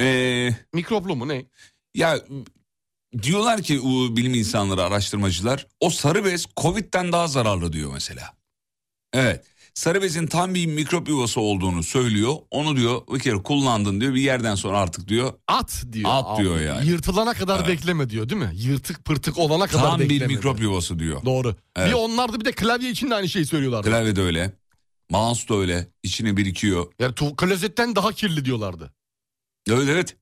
Ee, 0.00 0.54
Mikroplu 0.72 1.16
mu 1.16 1.28
ne? 1.28 1.44
ya 1.94 2.18
diyorlar 3.22 3.62
ki 3.62 3.80
o 3.80 4.16
bilim 4.16 4.34
insanları 4.34 4.82
araştırmacılar 4.82 5.66
o 5.80 5.90
sarı 5.90 6.24
bez 6.24 6.46
Covid'den 6.60 7.12
daha 7.12 7.26
zararlı 7.26 7.72
diyor 7.72 7.90
mesela. 7.92 8.32
Evet 9.12 9.44
sarı 9.74 10.02
bezin 10.02 10.26
tam 10.26 10.54
bir 10.54 10.66
mikrop 10.66 11.08
yuvası 11.08 11.40
olduğunu 11.40 11.82
söylüyor. 11.82 12.34
Onu 12.50 12.76
diyor 12.76 13.02
bir 13.14 13.20
kere 13.20 13.36
kullandın 13.42 14.00
diyor 14.00 14.14
bir 14.14 14.20
yerden 14.20 14.54
sonra 14.54 14.78
artık 14.78 15.08
diyor 15.08 15.32
At 15.48 15.84
diyor. 15.92 16.10
At 16.12 16.38
diyor 16.38 16.56
Abi. 16.56 16.64
yani. 16.64 16.86
Yırtılana 16.88 17.34
kadar 17.34 17.58
Evet. 17.58 17.68
bekleme 17.68 18.10
diyor 18.10 18.28
değil 18.28 18.40
mi? 18.40 18.50
Yırtık 18.54 19.04
pırtık 19.04 19.38
olana 19.38 19.66
kadar 19.66 19.82
tam 19.82 20.00
bekleme. 20.00 20.20
bir 20.28 20.34
mikrop 20.34 20.58
diyor. 20.58 20.70
yuvası 20.70 20.98
diyor. 20.98 21.24
Doğru. 21.24 21.56
Evet. 21.76 21.88
Bir 21.88 21.94
onlar 21.94 22.32
da 22.32 22.40
bir 22.40 22.44
de 22.44 22.52
klavye 22.52 22.90
için 22.90 23.10
de 23.10 23.14
aynı 23.14 23.28
şeyi 23.28 23.46
söylüyorlardı. 23.46 23.88
Klavye 23.90 24.16
de 24.16 24.20
öyle. 24.22 24.52
Mouse 25.10 25.48
da 25.48 25.54
öyle. 25.54 25.88
içine 26.02 26.36
birikiyor. 26.36 26.92
Yani 26.98 27.14
tu- 27.14 27.36
klozetten 27.36 27.96
daha 27.96 28.12
kirli 28.12 28.44
diyorlardı. 28.44 28.92
Evet 29.68 29.88
evet. 29.90 30.16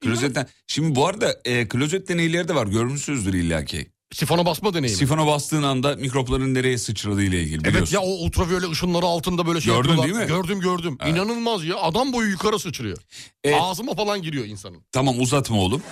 Klozetten. 0.00 0.46
Şimdi 0.66 0.94
bu 0.94 1.06
arada 1.06 1.40
e, 1.44 1.68
klozet 1.68 2.08
deneyleri 2.08 2.48
de 2.48 2.54
var. 2.54 2.66
Görmüşsünüzdür 2.66 3.34
illaki. 3.34 3.86
Sifona 4.12 4.46
basma 4.46 4.74
deneyimi. 4.74 4.98
Sifona 4.98 5.26
bastığın 5.26 5.62
anda 5.62 5.96
mikropların 5.96 6.54
nereye 6.54 6.78
sıçradığı 6.78 7.22
ile 7.22 7.40
ilgili 7.42 7.54
Evet 7.56 7.66
biliyorsun. 7.66 7.94
ya 7.94 8.00
o 8.02 8.08
ultraviyole 8.10 8.70
ışınları 8.70 9.06
altında 9.06 9.46
böyle 9.46 9.60
şey 9.60 9.74
Gördün 9.74 9.88
yapıyorlar. 9.88 10.18
değil 10.18 10.30
mi? 10.30 10.36
Gördüm 10.36 10.60
gördüm. 10.60 10.98
Evet. 11.00 11.12
İnanılmaz 11.14 11.64
ya. 11.64 11.76
Adam 11.76 12.12
boyu 12.12 12.30
yukarı 12.30 12.58
sıçrıyor. 12.58 12.98
Evet. 13.44 13.56
Ağzıma 13.60 13.94
falan 13.94 14.22
giriyor 14.22 14.44
insanın. 14.44 14.82
Tamam 14.92 15.20
uzatma 15.20 15.56
oğlum. 15.56 15.82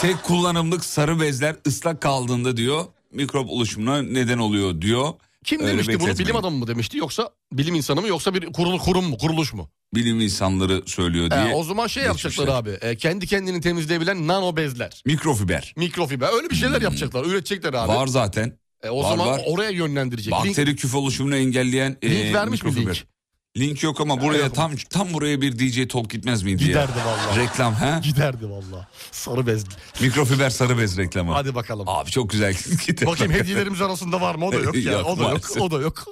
Tek 0.00 0.22
kullanımlık 0.22 0.84
sarı 0.84 1.20
bezler 1.20 1.56
ıslak 1.66 2.00
kaldığında 2.02 2.56
diyor 2.56 2.84
mikrop 3.12 3.50
oluşumuna 3.50 4.02
neden 4.02 4.38
oluyor 4.38 4.80
diyor. 4.80 5.12
Kim 5.44 5.60
Öyle 5.60 5.72
demişti 5.72 6.00
bunu? 6.00 6.18
Bilim 6.18 6.36
adamı 6.36 6.58
mı 6.58 6.66
demişti 6.66 6.98
yoksa 6.98 7.30
bilim 7.52 7.74
insanı 7.74 8.00
mı 8.00 8.08
yoksa 8.08 8.34
bir 8.34 8.52
kurulu 8.52 8.78
kurum 8.78 9.04
mu 9.04 9.18
kuruluş 9.18 9.52
mu? 9.52 9.70
Bilim 9.94 10.20
insanları 10.20 10.82
söylüyor 10.86 11.30
diye. 11.30 11.40
He, 11.40 11.54
o 11.54 11.64
zaman 11.64 11.86
şey 11.86 12.04
yapacaklar 12.04 12.48
abi. 12.48 12.70
e, 12.70 12.96
kendi 12.96 13.26
kendini 13.26 13.60
temizleyebilen 13.60 14.28
nano 14.28 14.56
bezler. 14.56 15.02
Mikrofiber. 15.06 15.74
Mikrofiber 15.76 16.28
öyle 16.36 16.50
bir 16.50 16.54
şeyler 16.54 16.82
yapacaklar. 16.82 17.24
Üretecekler 17.24 17.72
abi. 17.74 17.88
Hmm. 17.88 17.96
Var 17.96 18.06
zaten. 18.06 18.58
E, 18.82 18.88
o 18.90 19.02
var, 19.04 19.10
zaman 19.10 19.28
var. 19.28 19.42
oraya 19.46 19.70
yönlendirecek. 19.70 20.34
Link, 20.34 20.46
Bakteri 20.46 20.76
küf 20.76 20.94
oluşumunu 20.94 21.36
engelleyen 21.36 21.96
e, 22.02 22.10
link 22.10 22.34
vermiş 22.34 22.62
mi 22.62 22.68
mikrofiber. 22.68 22.94
link? 22.94 23.06
Link 23.56 23.82
yok 23.82 24.00
ama 24.00 24.20
buraya 24.20 24.38
Yok. 24.44 24.54
tam 24.54 24.76
tam 24.76 25.12
buraya 25.12 25.40
bir 25.40 25.58
DJ 25.58 25.88
Talk 25.88 26.10
gitmez 26.10 26.42
miydi 26.42 26.62
ya? 26.62 26.68
Giderdi 26.68 26.98
vallahi. 27.06 27.38
Reklam 27.38 27.74
ha? 27.74 28.00
Giderdi 28.04 28.50
valla. 28.50 28.88
Sarı 29.12 29.46
bez. 29.46 29.64
Mikrofiber 30.00 30.50
sarı 30.50 30.78
bez 30.78 30.98
reklamı. 30.98 31.32
Hadi 31.32 31.54
bakalım. 31.54 31.88
Abi 31.88 32.10
çok 32.10 32.30
güzel 32.30 32.54
gider. 32.86 33.06
Bakayım 33.06 33.32
hediyelerimiz 33.32 33.80
arasında 33.82 34.20
var 34.20 34.34
mı? 34.34 34.46
O 34.46 34.52
da 34.52 34.56
yok 34.56 34.74
ya. 34.76 34.92
Yok, 34.92 35.06
o 35.06 35.16
da 35.18 35.22
yok. 35.22 35.30
maalesef. 35.30 35.62
O 35.62 35.70
da 35.70 35.78
yok. 35.80 36.04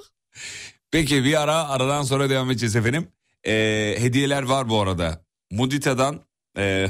Peki 0.91 1.23
bir 1.23 1.41
ara 1.41 1.69
aradan 1.69 2.03
sonra 2.03 2.29
devam 2.29 2.51
edeceğiz 2.51 2.75
efendim. 2.75 3.07
Ee, 3.47 3.95
hediyeler 3.99 4.43
var 4.43 4.69
bu 4.69 4.81
arada. 4.81 5.21
Mudita'dan 5.51 6.21
ee, 6.57 6.89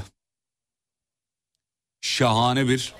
şahane 2.01 2.67
bir 2.67 2.93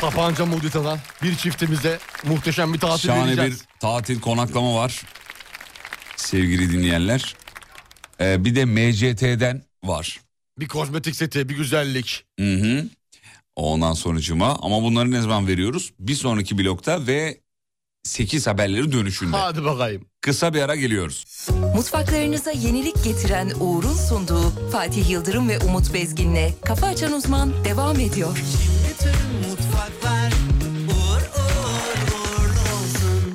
Sapanca 0.00 0.46
Mudita'dan 0.46 0.98
bir 1.22 1.36
çiftimize 1.36 1.98
muhteşem 2.24 2.74
bir 2.74 2.78
tatil 2.78 3.06
şahane 3.08 3.32
bir 3.32 3.36
vereceğiz. 3.36 3.64
tatil 3.80 4.20
konaklama 4.20 4.74
var. 4.74 5.02
Sevgili 6.20 6.72
dinleyenler. 6.72 7.34
Ee, 8.20 8.44
bir 8.44 8.54
de 8.54 8.64
MCT'den 8.64 9.62
var. 9.84 10.20
Bir 10.58 10.68
kozmetik 10.68 11.16
seti, 11.16 11.48
bir 11.48 11.56
güzellik. 11.56 12.24
Hı 12.40 12.54
hı. 12.54 12.84
Ondan 13.56 13.92
sonucuma 13.92 14.58
ama 14.62 14.82
bunları 14.82 15.10
ne 15.10 15.20
zaman 15.20 15.46
veriyoruz? 15.46 15.92
Bir 15.98 16.14
sonraki 16.14 16.58
blokta 16.58 17.06
ve 17.06 17.40
8 18.04 18.46
haberleri 18.46 18.92
dönüşünde. 18.92 19.36
Hadi 19.36 19.64
bakayım. 19.64 20.06
Kısa 20.20 20.54
bir 20.54 20.62
ara 20.62 20.76
geliyoruz. 20.76 21.48
Mutfaklarınıza 21.76 22.50
yenilik 22.50 23.04
getiren 23.04 23.50
Uğur'un 23.60 23.94
sunduğu 23.94 24.70
Fatih 24.72 25.10
Yıldırım 25.10 25.48
ve 25.48 25.58
Umut 25.58 25.94
Bezgin'le 25.94 26.50
Kafa 26.64 26.86
Açan 26.86 27.12
Uzman 27.12 27.64
devam 27.64 28.00
ediyor. 28.00 28.38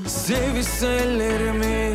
Sevişse 0.08 0.88
ellerimiz 0.88 1.95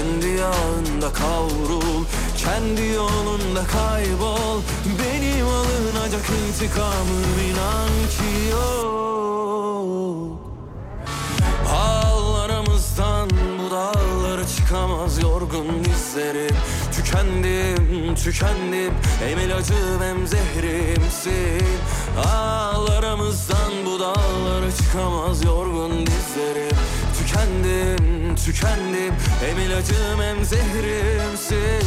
kendi 0.00 0.28
yağında 0.28 1.12
kavrul 1.12 2.04
Kendi 2.36 2.86
yolunda 2.86 3.64
kaybol. 3.66 4.60
Benim 4.98 5.46
alınacak 5.46 6.24
intikamım 6.30 7.36
inan 7.50 7.88
ki 8.10 8.50
yok. 8.50 10.40
Ağlarımızdan 11.72 13.30
bu 13.30 13.70
dağlara 13.70 14.46
çıkamaz 14.46 15.22
yorgun 15.22 15.84
dizlerim. 15.84 16.56
Tükendim, 16.92 18.14
tükendim 18.14 18.94
Hem 19.20 19.38
ilacım 19.38 20.00
hem 20.02 20.26
zehrimsin. 20.26 21.66
Ağlarımızdan 22.32 23.72
bu 23.86 24.00
dağlara 24.00 24.72
çıkamaz 24.76 25.44
yorgun 25.44 26.06
dizlerim 26.06 26.76
Tükendim, 27.30 28.36
tükendim. 28.36 29.14
Hem 29.40 29.58
ilacım 29.58 30.20
hem 30.20 30.44
zehrimsin 30.44 31.86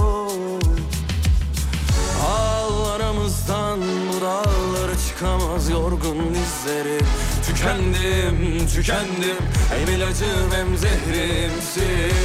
Ağlarımızdan 3.21 3.79
bu 3.81 4.21
dağlara 4.21 4.97
çıkamaz 5.07 5.69
yorgun 5.69 6.33
dizlerim 6.33 7.05
Tükendim, 7.47 8.67
tükendim 8.67 9.37
Hem 9.69 9.95
ilacım 9.95 10.51
hem 10.55 10.77
zehrimsin. 10.77 12.15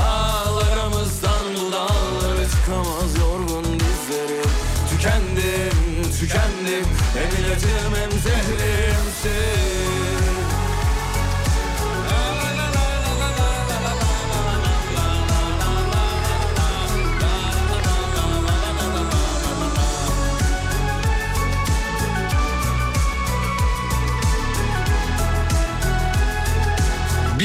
Ağlarımızdan 0.00 1.44
bu 1.56 1.72
dağlara 1.72 2.48
çıkamaz 2.50 3.18
yorgun 3.20 3.64
dizlerim 3.64 4.50
Tükendim, 4.90 6.12
tükendim 6.20 6.86
Hem 7.14 7.44
ilacım 7.44 7.94
hem 8.00 8.10
zehrimsin 8.10 10.03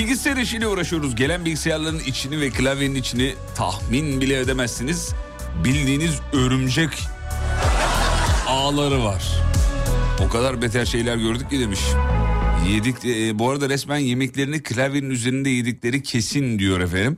Bilgisayar 0.10 0.38
işiyle 0.38 0.68
uğraşıyoruz. 0.68 1.16
Gelen 1.16 1.45
bilgisayarların 1.45 1.99
içini 1.99 2.41
ve 2.41 2.49
klavyenin 2.49 2.95
içini 2.95 3.36
tahmin 3.55 4.22
bile 4.22 4.39
edemezsiniz. 4.39 5.14
Bildiğiniz 5.64 6.20
örümcek 6.34 6.89
dağları 8.47 9.03
var. 9.03 9.24
O 10.26 10.30
kadar 10.30 10.62
beter 10.62 10.86
şeyler 10.86 11.16
gördük 11.16 11.49
ki 11.49 11.60
demiş. 11.60 11.80
Yedik 12.68 13.05
e, 13.05 13.39
bu 13.39 13.49
arada 13.49 13.70
resmen 13.70 13.97
yemeklerini 13.97 14.64
klavyenin 14.64 15.10
üzerinde 15.10 15.49
yedikleri 15.49 16.03
kesin 16.03 16.60
diyor 16.60 16.80
efendim. 16.80 17.18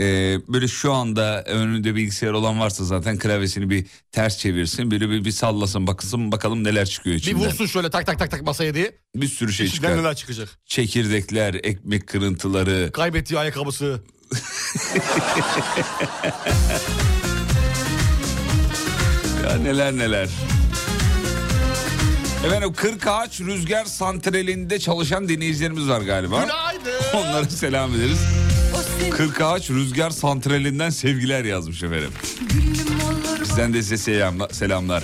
E, 0.00 0.04
böyle 0.48 0.68
şu 0.68 0.92
anda 0.92 1.42
önünde 1.44 1.94
bilgisayar 1.94 2.32
olan 2.32 2.60
varsa 2.60 2.84
zaten 2.84 3.18
klavyesini 3.18 3.70
bir 3.70 3.86
ters 4.12 4.38
çevirsin. 4.38 4.90
Böyle 4.90 5.10
bir, 5.10 5.24
bir 5.24 5.30
sallasın 5.30 5.86
bakılsın 5.86 6.32
bakalım 6.32 6.64
neler 6.64 6.86
çıkıyor 6.86 7.16
Bir 7.16 7.20
içinden. 7.20 7.40
vursun 7.46 7.66
şöyle 7.66 7.90
tak 7.90 8.06
tak 8.06 8.18
tak 8.18 8.30
tak 8.30 8.42
masaya 8.42 8.74
diye. 8.74 8.92
Bir 9.16 9.28
sürü 9.28 9.52
şey 9.52 9.66
İçinden 9.66 9.88
çıkar. 9.88 10.02
neler 10.02 10.14
çıkacak. 10.16 10.48
Çekirdekler, 10.66 11.54
ekmek 11.54 12.06
kırıntıları. 12.06 12.90
Kaybettiği 12.92 13.38
ayakkabısı. 13.40 14.00
Ya 19.44 19.56
neler 19.56 19.92
neler. 19.92 20.28
Efendim 22.46 22.72
40 22.72 23.06
ağaç 23.06 23.40
rüzgar 23.40 23.84
santralinde 23.84 24.78
çalışan 24.78 25.28
dinleyicilerimiz 25.28 25.88
var 25.88 26.00
galiba. 26.00 26.40
Günaydın. 26.40 27.04
Onlara 27.14 27.44
selam 27.44 27.94
ederiz. 27.94 28.18
40 29.10 29.40
ağaç 29.40 29.70
rüzgar 29.70 30.10
santralinden 30.10 30.90
sevgiler 30.90 31.44
yazmış 31.44 31.82
efendim. 31.82 32.10
Bizden 33.40 33.74
de 33.74 33.82
size 33.82 33.94
selamla- 34.12 34.54
selamlar. 34.54 35.02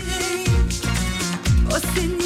o 1.70 1.78
senin 1.94 2.25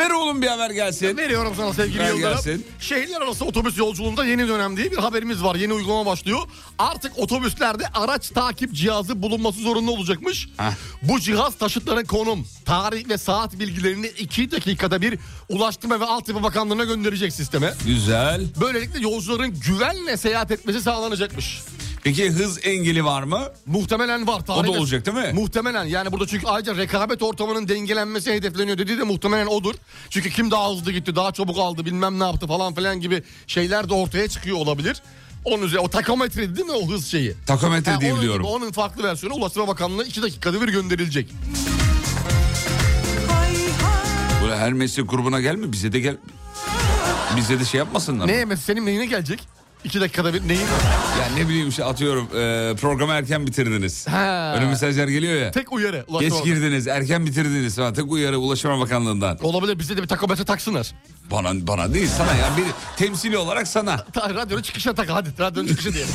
Ver 0.00 0.10
oğlum 0.10 0.42
bir 0.42 0.46
haber 0.46 0.70
gelsin. 0.70 1.16
Veriyorum 1.16 1.52
sana 1.56 1.72
sevgili 1.72 1.98
Ver 1.98 2.08
Yıldırım. 2.08 2.32
gelsin. 2.34 2.66
Şehirler 2.80 3.20
arası 3.20 3.44
otobüs 3.44 3.78
yolculuğunda 3.78 4.24
yeni 4.24 4.48
dönem 4.48 4.76
diye 4.76 4.90
bir 4.90 4.96
haberimiz 4.96 5.44
var. 5.44 5.54
Yeni 5.54 5.72
uygulama 5.72 6.06
başlıyor. 6.06 6.38
Artık 6.78 7.18
otobüslerde 7.18 7.84
araç 7.94 8.28
takip 8.28 8.72
cihazı 8.74 9.22
bulunması 9.22 9.60
zorunlu 9.60 9.90
olacakmış. 9.90 10.48
Heh. 10.56 10.70
Bu 11.02 11.20
cihaz 11.20 11.54
taşıtların 11.54 12.04
konum, 12.04 12.46
tarih 12.64 13.08
ve 13.08 13.18
saat 13.18 13.58
bilgilerini 13.58 14.06
2 14.06 14.50
dakikada 14.50 15.02
bir 15.02 15.18
Ulaştırma 15.48 16.00
ve 16.00 16.04
Altyapı 16.04 16.42
Bakanlığı'na 16.42 16.84
gönderecek 16.84 17.32
sisteme. 17.32 17.74
Güzel. 17.86 18.46
Böylelikle 18.60 19.00
yolcuların 19.00 19.60
güvenle 19.60 20.16
seyahat 20.16 20.50
etmesi 20.50 20.80
sağlanacakmış. 20.80 21.60
Peki 22.04 22.30
hız 22.30 22.58
engeli 22.66 23.04
var 23.04 23.22
mı? 23.22 23.40
Muhtemelen 23.66 24.26
var. 24.26 24.40
Tarih 24.44 24.58
O 24.60 24.64
da 24.64 24.70
olacak 24.70 25.06
değil 25.06 25.16
mi? 25.16 25.32
Muhtemelen 25.34 25.84
yani 25.84 26.12
burada 26.12 26.26
çünkü 26.26 26.46
ayrıca 26.46 26.76
rekabet 26.76 27.22
ortamının 27.22 27.68
dengelenmesi 27.68 28.32
hedefleniyor 28.32 28.78
dediği 28.78 28.98
de 28.98 29.02
muhtemelen 29.02 29.46
odur. 29.46 29.74
Çünkü 30.10 30.30
kim 30.30 30.50
daha 30.50 30.70
hızlı 30.70 30.92
gitti 30.92 31.16
daha 31.16 31.32
çabuk 31.32 31.58
aldı 31.58 31.84
bilmem 31.84 32.18
ne 32.20 32.24
yaptı 32.24 32.46
falan 32.46 32.74
filan 32.74 33.00
gibi 33.00 33.22
şeyler 33.46 33.88
de 33.88 33.94
ortaya 33.94 34.28
çıkıyor 34.28 34.56
olabilir. 34.56 35.02
Onun 35.44 35.62
üzerine 35.62 35.84
o 35.84 35.88
takometre 35.88 36.56
değil 36.56 36.66
mi 36.66 36.72
o 36.72 36.88
hız 36.90 37.06
şeyi? 37.06 37.34
Takometre 37.46 37.92
Ha, 37.92 38.00
diye 38.00 38.12
onun, 38.12 38.20
biliyorum. 38.22 38.42
gibi, 38.42 38.52
onun 38.52 38.72
farklı 38.72 39.02
versiyonu 39.02 39.34
Ulaştırma 39.34 39.68
Bakanlığı'na 39.68 40.04
2 40.04 40.22
dakikada 40.22 40.62
bir 40.62 40.68
gönderilecek. 40.68 41.28
Böyle 44.42 44.56
her 44.56 44.72
meslek 44.72 45.10
grubuna 45.10 45.40
gelme 45.40 45.72
bize 45.72 45.92
de 45.92 46.00
gel. 46.00 46.16
Bize 47.36 47.60
de 47.60 47.64
şey 47.64 47.78
yapmasınlar. 47.78 48.26
Ne 48.28 48.44
mesela 48.44 48.56
senin 48.66 48.86
neyine 48.86 49.06
gelecek? 49.06 49.59
2 49.84 50.00
dakikada 50.00 50.34
bir 50.34 50.48
neyin? 50.48 50.60
Ya 51.20 51.28
ne 51.36 51.48
bileyim 51.48 51.68
işte 51.68 51.84
atıyorum 51.84 52.24
e, 52.24 52.74
programı 52.80 53.12
erken 53.12 53.46
bitirdiniz. 53.46 54.08
Ha. 54.08 54.52
Öyle 54.56 54.66
mesajlar 54.66 55.08
geliyor 55.08 55.34
ya. 55.40 55.50
Tek 55.50 55.72
uyarı. 55.72 55.96
Ulaştırma 56.08 56.20
Geç 56.20 56.32
Bakanlığı. 56.32 56.44
girdiniz, 56.54 56.86
erken 56.86 57.26
bitirdiniz 57.26 57.76
falan. 57.76 57.94
Tek 57.94 58.12
uyarı 58.12 58.38
Ulaştırma 58.38 58.80
Bakanlığı'ndan. 58.80 59.38
Olabilir 59.42 59.78
bize 59.78 59.96
de 59.96 60.02
bir 60.02 60.08
takometre 60.08 60.44
taksınlar. 60.44 60.92
Bana 61.30 61.66
bana 61.66 61.94
değil 61.94 62.08
sana 62.18 62.34
ya. 62.34 62.48
Bir 62.56 62.64
temsili 63.04 63.38
olarak 63.38 63.68
sana. 63.68 63.96
Ta, 64.12 64.34
radyonun 64.34 64.62
çıkışına 64.62 64.94
tak 64.94 65.10
hadi 65.10 65.28
radyonun 65.40 65.68
çıkışı 65.68 65.92
diye. 65.94 66.04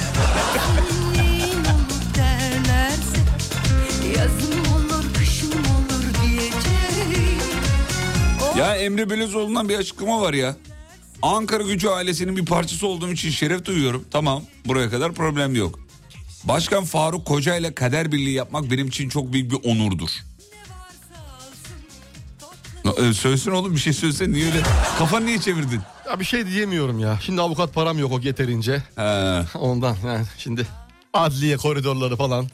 Ya 8.58 8.76
Emre 8.76 9.10
Belözoğlu'ndan 9.10 9.70
bir 9.70 9.78
açıklama 9.78 10.22
var 10.22 10.34
ya. 10.34 10.56
Ankara 11.34 11.64
gücü 11.64 11.88
ailesinin 11.88 12.38
bir 12.38 12.46
parçası 12.46 12.88
olduğum 12.88 13.12
için 13.12 13.30
şeref 13.30 13.66
duyuyorum. 13.66 14.06
Tamam 14.12 14.44
buraya 14.66 14.90
kadar 14.90 15.14
problem 15.14 15.56
yok. 15.56 15.80
Başkan 16.44 16.84
Faruk 16.84 17.26
Koca 17.26 17.56
ile 17.56 17.76
kader 17.76 18.12
birliği 18.12 18.34
yapmak 18.34 18.72
benim 18.72 18.88
için 18.88 19.10
çok 19.10 19.34
büyük 19.34 19.52
bir 19.52 19.70
onurdur. 19.70 20.10
Ee, 22.98 23.14
Söylesin 23.14 23.52
oğlum 23.52 23.74
bir 23.74 23.80
şey 23.80 23.94
söylesene 23.94 24.34
niye 24.34 24.46
öyle 24.46 24.62
kafanı 25.00 25.26
niye 25.26 25.40
çevirdin? 25.40 25.82
Ya 26.10 26.20
bir 26.20 26.26
şey 26.26 26.48
diyemiyorum 26.48 27.00
ya. 27.00 27.20
Şimdi 27.26 27.42
avukat 27.42 27.74
param 27.74 28.00
yok 28.00 28.12
o 28.12 28.20
yeterince. 28.20 28.84
He, 28.96 29.42
Ondan 29.58 29.98
yani 30.06 30.26
şimdi 30.38 30.68
adliye 31.14 31.58
koridorları 31.58 32.16
falan 32.16 32.48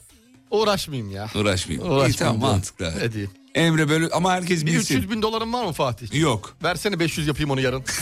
uğraşmayayım 0.51 1.11
ya. 1.11 1.29
uğraşmayayım. 1.35 1.85
İyi 1.87 1.91
Uğraşmayayım 1.91 2.17
tamam 2.17 2.39
diyorum. 2.41 2.55
mantıklı. 2.55 2.93
Ne 2.99 3.11
diyeyim? 3.11 3.31
Emre 3.55 3.89
böyle 3.89 4.07
ama 4.09 4.31
herkes 4.33 4.61
Bir 4.61 4.67
bilsin. 4.67 4.95
300 4.97 5.11
bin 5.11 5.21
dolarım 5.21 5.53
var 5.53 5.65
mı 5.65 5.71
Fatih? 5.73 6.13
Yok. 6.19 6.55
Versene 6.63 6.99
500 6.99 7.27
yapayım 7.27 7.51
onu 7.51 7.61
yarın. 7.61 7.83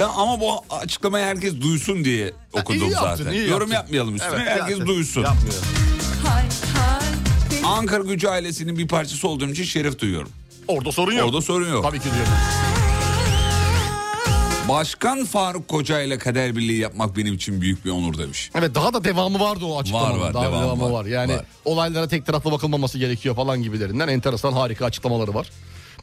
Ya 0.00 0.08
ama 0.08 0.40
bu 0.40 0.64
açıklamayı 0.70 1.24
herkes 1.24 1.60
duysun 1.60 2.04
diye 2.04 2.32
okudum 2.52 2.82
iyi 2.88 2.90
yaptın, 2.92 3.24
zaten. 3.24 3.32
iyi 3.32 3.48
Yorum 3.48 3.60
yaptın. 3.72 3.74
yapmayalım 3.74 4.16
üstüne. 4.16 4.34
Evet, 4.36 4.48
herkes 4.48 4.70
zaten 4.78 4.86
duysun. 4.86 5.22
Yapmıyor. 5.22 5.54
Ankara 7.64 8.02
gücü 8.02 8.28
ailesinin 8.28 8.78
bir 8.78 8.88
parçası 8.88 9.28
olduğum 9.28 9.48
için 9.48 9.64
şeref 9.64 9.98
duyuyorum. 9.98 10.30
Orada 10.68 10.92
sorun 10.92 11.12
yok. 11.12 11.26
Orada 11.28 11.40
sorun 11.42 11.70
yok. 11.70 11.82
Tabii 11.84 11.98
ki 11.98 12.04
diyorum. 12.04 12.32
Başkan 14.68 15.24
Faruk 15.24 15.68
Koca 15.68 16.00
ile 16.00 16.18
kader 16.18 16.56
birliği 16.56 16.78
yapmak 16.78 17.16
benim 17.16 17.34
için 17.34 17.60
büyük 17.60 17.84
bir 17.84 17.90
onur 17.90 18.18
demiş. 18.18 18.50
Evet 18.54 18.74
daha 18.74 18.94
da 18.94 19.04
devamı 19.04 19.40
vardı 19.40 19.64
o 19.64 19.78
açıklamanın. 19.78 20.20
Var, 20.20 20.26
var, 20.26 20.34
daha 20.34 20.44
devamı 20.44 20.64
devamı 20.64 20.84
var. 20.84 20.90
var, 20.90 21.04
Yani 21.04 21.32
var. 21.34 21.44
olaylara 21.64 22.08
tek 22.08 22.26
taraflı 22.26 22.52
bakılmaması 22.52 22.98
gerekiyor 22.98 23.36
falan 23.36 23.62
gibilerinden 23.62 24.08
enteresan 24.08 24.52
harika 24.52 24.84
açıklamaları 24.84 25.34
var. 25.34 25.50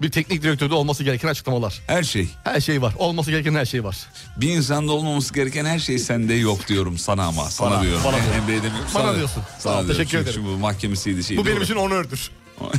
Bir 0.02 0.12
teknik 0.12 0.44
direktörde 0.44 0.74
olması 0.74 1.04
gereken 1.04 1.28
açıklamalar. 1.28 1.82
Her 1.88 2.04
şey. 2.04 2.28
Her 2.44 2.62
şey 2.62 2.82
var. 2.82 2.94
Olması 2.98 3.32
gereken 3.32 3.56
her 3.56 3.66
şey 3.66 3.84
var. 3.84 3.98
Bir 4.38 4.50
insanda 4.50 4.92
olmaması 4.92 5.34
gereken 5.34 5.66
her 5.66 5.80
şey 5.80 6.00
sende 6.00 6.34
yok 6.34 6.68
diyorum 6.68 6.98
sana 6.98 7.24
ama. 7.26 7.44
Sana 7.50 7.72
Bana, 7.72 7.82
diyorum. 7.82 8.02
bana 8.06 8.16
diyorum. 8.16 8.34
Emre'ye 8.42 8.64
demiyorum. 8.64 8.90
Bana 8.96 9.04
sana- 9.04 9.16
diyorsun. 9.18 9.44
sana 9.60 9.74
ol, 9.74 9.78
diyorum. 9.80 9.98
teşekkür 9.98 10.18
Çünkü 10.18 10.30
ederim. 10.40 10.46
Bu 10.56 10.60
mahkemesiydi 10.60 11.24
şeydi. 11.24 11.42
Bu 11.42 11.46
benim 11.46 11.62
için 11.62 11.76
onördür. 11.76 12.32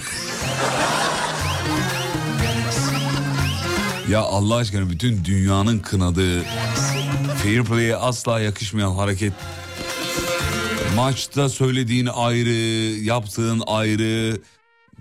Ya 4.11 4.21
Allah 4.21 4.57
aşkına 4.57 4.91
bütün 4.91 5.25
dünyanın 5.25 5.79
kınadığı 5.79 6.43
fair 7.43 7.65
play'e 7.65 7.97
asla 7.97 8.41
yakışmayan 8.41 8.95
hareket. 8.95 9.33
Maçta 10.97 11.49
söylediğin 11.49 12.07
ayrı, 12.07 12.51
yaptığın 13.05 13.63
ayrı, 13.67 14.41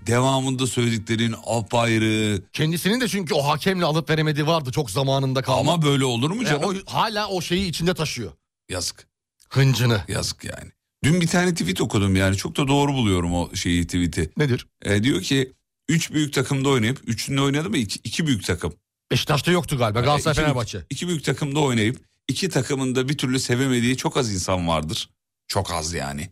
devamında 0.06 0.66
söylediklerin 0.66 1.34
apayrı. 1.46 2.42
Kendisinin 2.52 3.00
de 3.00 3.08
çünkü 3.08 3.34
o 3.34 3.46
hakemle 3.48 3.84
alıp 3.84 4.10
veremediği 4.10 4.46
vardı 4.46 4.72
çok 4.72 4.90
zamanında 4.90 5.42
kalma. 5.42 5.72
Ama 5.72 5.82
böyle 5.82 6.04
olur 6.04 6.30
mu 6.30 6.36
Yani 6.42 6.48
canım? 6.48 6.64
o, 6.86 6.92
hala 6.92 7.28
o 7.28 7.40
şeyi 7.40 7.68
içinde 7.68 7.94
taşıyor. 7.94 8.32
Yazık, 8.68 9.06
Hıncını. 9.48 10.00
yazık 10.08 10.44
yani. 10.44 10.70
Dün 11.04 11.20
bir 11.20 11.26
tane 11.26 11.54
tweet 11.54 11.80
okudum 11.80 12.16
yani 12.16 12.36
çok 12.36 12.56
da 12.56 12.68
doğru 12.68 12.92
buluyorum 12.92 13.34
o 13.34 13.50
şeyi 13.54 13.84
tweet'i. 13.86 14.30
Nedir? 14.36 14.66
E, 14.84 15.02
diyor 15.02 15.20
ki 15.22 15.52
üç 15.88 16.12
büyük 16.12 16.32
takımda 16.32 16.68
oynayıp 16.68 17.00
üçünde 17.06 17.40
oynadı 17.40 17.70
mı 17.70 17.76
iki, 17.76 18.00
iki 18.04 18.26
büyük 18.26 18.44
takım. 18.44 18.74
Beşiktaş'ta 19.14 19.50
yoktu 19.50 19.78
galiba. 19.78 20.00
Galatasaray 20.00 20.32
İki 20.32 20.40
Fenerbahçe. 20.42 20.82
İki 20.90 21.08
büyük 21.08 21.24
takımda 21.24 21.60
oynayıp 21.60 22.04
iki 22.28 22.48
takımın 22.48 22.94
da 22.94 23.08
bir 23.08 23.18
türlü 23.18 23.40
sevemediği 23.40 23.96
çok 23.96 24.16
az 24.16 24.32
insan 24.32 24.68
vardır. 24.68 25.10
Çok 25.48 25.72
az 25.72 25.92
yani. 25.92 26.30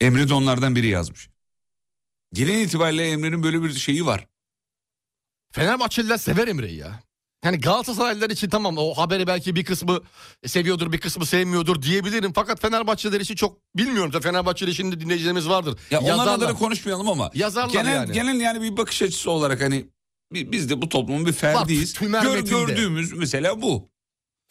Emre 0.00 0.28
de 0.28 0.34
onlardan 0.34 0.76
biri 0.76 0.86
yazmış. 0.86 1.28
Gelen 2.32 2.58
itibariyle 2.58 3.10
Emre'nin 3.10 3.42
böyle 3.42 3.62
bir 3.62 3.72
şeyi 3.72 4.06
var. 4.06 4.26
Fenerbahçeliler 5.52 6.16
sever 6.16 6.48
Emre'yi 6.48 6.76
ya. 6.76 7.00
Yani 7.44 7.60
Galatasaraylılar 7.60 8.30
için 8.30 8.48
tamam 8.48 8.78
o 8.78 8.94
haberi 8.94 9.26
belki 9.26 9.54
bir 9.56 9.64
kısmı 9.64 10.00
seviyordur 10.46 10.92
bir 10.92 10.98
kısmı 10.98 11.26
sevmiyordur 11.26 11.82
diyebilirim. 11.82 12.32
Fakat 12.32 12.60
Fenerbahçeliler 12.60 13.20
için 13.20 13.34
çok 13.34 13.58
bilmiyorum. 13.76 14.12
da 14.12 14.20
Fenerbahçeli 14.20 14.74
şimdi 14.74 15.00
dinleyicilerimiz 15.00 15.48
vardır. 15.48 15.78
Ya 15.90 16.00
Yazarlar. 16.00 16.40
da 16.40 16.54
konuşmayalım 16.54 17.08
ama. 17.08 17.30
Yazarlar 17.34 17.72
genel, 17.72 17.94
yani. 17.94 18.12
Genel 18.12 18.40
yani 18.40 18.62
bir 18.62 18.76
bakış 18.76 19.02
açısı 19.02 19.30
olarak 19.30 19.62
hani 19.62 19.88
biz 20.32 20.70
de 20.70 20.82
bu 20.82 20.88
toplumun 20.88 21.26
bir 21.26 21.32
ferdiyiz. 21.32 21.92
tümer 21.92 22.22
Gör- 22.22 22.36
metinde. 22.36 22.50
gördüğümüz 22.50 23.12
mesela 23.12 23.62
bu. 23.62 23.90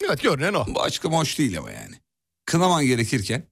Evet 0.04 0.22
görünen 0.22 0.54
o. 0.54 0.64
Bu 0.68 0.82
açıklama 0.82 1.18
hoş 1.18 1.38
değil 1.38 1.58
ama 1.58 1.70
yani. 1.70 1.94
Kınaman 2.46 2.86
gerekirken 2.86 3.42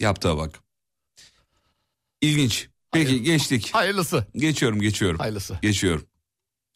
yaptığa 0.00 0.36
bak. 0.36 0.60
İlginç. 2.20 2.68
Peki 2.92 3.06
Hayır. 3.10 3.20
geçtik. 3.24 3.70
Hayırlısı. 3.72 4.26
Geçiyorum 4.34 4.80
geçiyorum. 4.80 5.18
Hayırlısı. 5.18 5.58
Geçiyorum. 5.62 6.06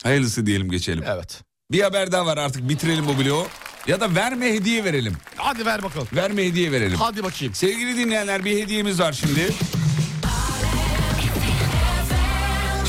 Hayırlısı 0.02 0.46
diyelim 0.46 0.70
geçelim. 0.70 1.04
Evet. 1.06 1.42
Bir 1.72 1.80
haber 1.82 2.12
daha 2.12 2.26
var 2.26 2.38
artık 2.38 2.68
bitirelim 2.68 3.06
bu 3.06 3.18
bloğu. 3.18 3.46
Ya 3.86 4.00
da 4.00 4.14
verme 4.14 4.52
hediye 4.52 4.84
verelim. 4.84 5.16
Hadi 5.36 5.66
ver 5.66 5.82
bakalım. 5.82 6.08
Verme 6.12 6.44
hediye 6.46 6.72
verelim. 6.72 6.96
Hadi 6.98 7.22
bakayım. 7.22 7.54
Sevgili 7.54 7.96
dinleyenler 7.96 8.44
bir 8.44 8.62
hediyemiz 8.62 9.00
var 9.00 9.12
şimdi. 9.12 9.50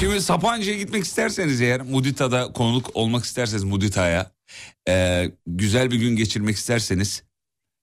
Şimdi 0.01 0.21
Sapanca'ya 0.21 0.77
gitmek 0.77 1.03
isterseniz 1.03 1.61
eğer 1.61 1.81
Mudita'da 1.81 2.53
konuk 2.53 2.89
olmak 2.93 3.23
isterseniz 3.25 3.63
Mudita'ya 3.63 4.31
e, 4.87 5.25
güzel 5.47 5.91
bir 5.91 5.95
gün 5.95 6.15
geçirmek 6.15 6.55
isterseniz 6.55 7.23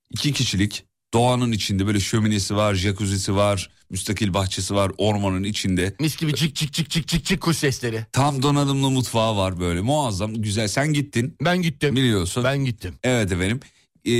iki 0.09 0.33
kişilik 0.33 0.85
Doğanın 1.13 1.51
içinde 1.51 1.87
böyle 1.87 1.99
şöminesi 1.99 2.55
var, 2.55 2.73
jacuzzi'si 2.75 3.35
var, 3.35 3.69
müstakil 3.89 4.33
bahçesi 4.33 4.75
var 4.75 4.91
ormanın 4.97 5.43
içinde. 5.43 5.95
Mis 5.99 6.17
gibi 6.17 6.35
cik 6.35 6.55
cik 6.55 6.73
cik 6.73 6.89
cik 6.89 7.07
cik 7.07 7.25
cik 7.25 7.41
kuş 7.41 7.57
sesleri. 7.57 8.05
Tam 8.11 8.43
donanımlı 8.43 8.89
mutfağı 8.89 9.37
var 9.37 9.59
böyle 9.59 9.81
muazzam 9.81 10.33
güzel. 10.33 10.67
Sen 10.67 10.93
gittin 10.93 11.35
Ben 11.41 11.61
gittim. 11.61 11.95
biliyorsun. 11.95 12.43
Ben 12.43 12.65
gittim. 12.65 12.95
Evet 13.03 13.31
efendim. 13.31 13.59
Ee, 14.05 14.11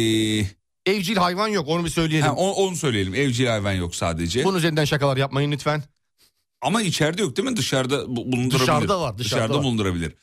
Evcil 0.91 1.16
hayvan 1.16 1.47
yok 1.47 1.68
onu 1.68 1.86
bir 1.86 1.89
söyleyelim. 1.89 2.28
ha, 2.28 2.36
o- 2.36 2.52
onu 2.66 2.76
söyleyelim 2.76 3.16
evcil 3.16 3.45
hayvan 3.45 3.74
yok 3.74 3.95
sadece. 3.95 4.43
Bunun 4.43 4.58
üzerinden 4.58 4.86
şakalar 4.86 5.18
yapmayın 5.18 5.52
lütfen. 5.52 5.84
Ama 6.62 6.82
içeride 6.82 7.22
yok 7.22 7.38
değil 7.38 7.49
mi? 7.49 7.57
Dışarıda 7.57 8.07
bu- 8.07 8.32
bulundurabilir. 8.32 8.60
Dışarıda 8.60 9.01
var, 9.01 9.18
dışarıda 9.18 9.53
var. 9.55 9.64
bulundurabilir. 9.64 10.14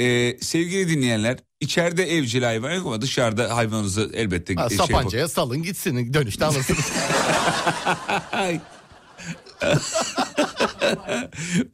Ee, 0.00 0.36
sevgili 0.40 0.88
dinleyenler 0.88 1.38
içeride 1.60 2.12
evcil 2.16 2.42
hayvan 2.42 2.74
yok 2.74 2.86
ama 2.86 3.00
dışarıda 3.00 3.56
hayvanınızı 3.56 4.10
elbette 4.14 4.54
Ha, 4.54 4.68
şey. 4.68 4.78
Sapanca'ya 4.78 5.28
salın 5.28 5.62
gitsin 5.62 6.14
dönüşte 6.14 6.44
alırsınız. 6.44 6.92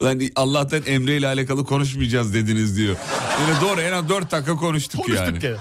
Lan 0.03 0.21
Allah'tan 0.35 0.81
Emre 0.85 1.17
ile 1.17 1.27
alakalı 1.27 1.65
konuşmayacağız 1.65 2.33
dediniz 2.33 2.77
diyor. 2.77 2.95
Yani 3.47 3.61
doğru 3.61 3.81
en 3.81 3.91
az 3.91 4.09
4 4.09 4.31
dakika 4.31 4.55
konuştuk, 4.55 5.09
yani. 5.09 5.17
Konuştuk 5.19 5.43
ya. 5.43 5.57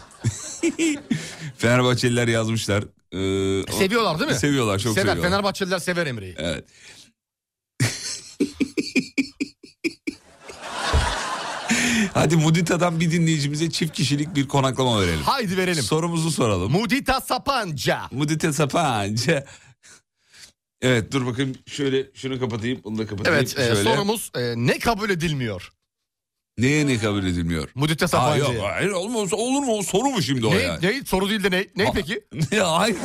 Fenerbahçeliler 1.58 2.28
yazmışlar. 2.28 2.82
Ee, 3.12 3.72
Seviyorlar 3.72 4.18
değil 4.18 4.30
mi? 4.30 4.36
Seviyorlar 4.36 4.78
çok 4.78 4.94
Sever. 4.94 5.06
seviyorlar. 5.06 5.30
Fenerbahçeliler 5.30 5.78
sever 5.78 6.06
Emre'yi. 6.06 6.34
Evet. 6.38 6.64
Hadi 12.14 12.36
Mudita'dan 12.36 13.00
bir 13.00 13.10
dinleyicimize 13.10 13.70
çift 13.70 13.92
kişilik 13.92 14.34
bir 14.34 14.48
konaklama 14.48 15.00
verelim. 15.00 15.22
Haydi 15.22 15.56
verelim. 15.56 15.82
Sorumuzu 15.82 16.30
soralım. 16.30 16.72
Mudita 16.72 17.20
Sapanca. 17.20 18.00
Mudita 18.10 18.52
Sapanca. 18.52 19.46
Evet 20.82 21.12
dur 21.12 21.26
bakayım 21.26 21.54
şöyle 21.66 22.06
şunu 22.14 22.40
kapatayım 22.40 22.80
bunu 22.84 22.98
da 22.98 23.06
kapatayım. 23.06 23.38
Evet 23.38 23.58
e, 23.58 23.62
şöyle. 23.62 23.82
sorumuz 23.82 24.30
e, 24.36 24.54
ne 24.56 24.78
kabul 24.78 25.10
edilmiyor? 25.10 25.72
Neye 26.60 26.86
ne 26.86 26.98
kabul 26.98 27.22
edilmiyor? 27.26 27.68
Mudita 27.74 28.04
Aa, 28.04 28.08
Sapanca'ya. 28.08 28.54
yok, 28.54 28.64
hayır 28.72 28.90
olmaz, 28.90 29.32
olur 29.32 29.60
mu? 29.62 29.82
Soru 29.82 30.08
mu 30.10 30.22
şimdi 30.22 30.46
o 30.46 30.50
Ne, 30.54 30.58
yani? 30.58 30.86
ne, 30.86 31.04
soru 31.04 31.30
değil 31.30 31.42
de 31.44 31.50
ne, 31.50 31.66
ne 31.76 31.92
peki? 31.94 32.20
ya 32.56 32.72
hayır. 32.78 32.96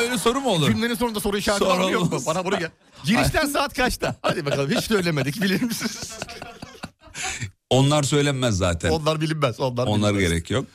Öyle 0.00 0.18
soru 0.18 0.40
mu 0.40 0.48
olur? 0.50 0.66
Cümlenin 0.70 0.94
sonunda 0.94 1.20
soru 1.20 1.38
işareti 1.38 1.64
var 1.66 1.78
mı 1.78 1.90
yok 1.90 2.12
mu? 2.12 2.20
Bana 2.26 2.44
bunu 2.44 2.58
gel. 2.58 2.70
Girişten 3.04 3.46
saat 3.46 3.74
kaçta? 3.74 4.16
Hadi 4.22 4.46
bakalım 4.46 4.70
hiç 4.70 4.84
söylemedik 4.84 5.42
bilir 5.42 5.62
misiniz? 5.62 6.12
Onlar 7.70 8.02
söylenmez 8.02 8.56
zaten. 8.56 8.90
Onlar 8.90 9.20
bilinmez. 9.20 9.60
Onlar, 9.60 9.86
Onlar 9.86 10.14
bilinmez. 10.14 10.30
gerek 10.30 10.50
yok. 10.50 10.66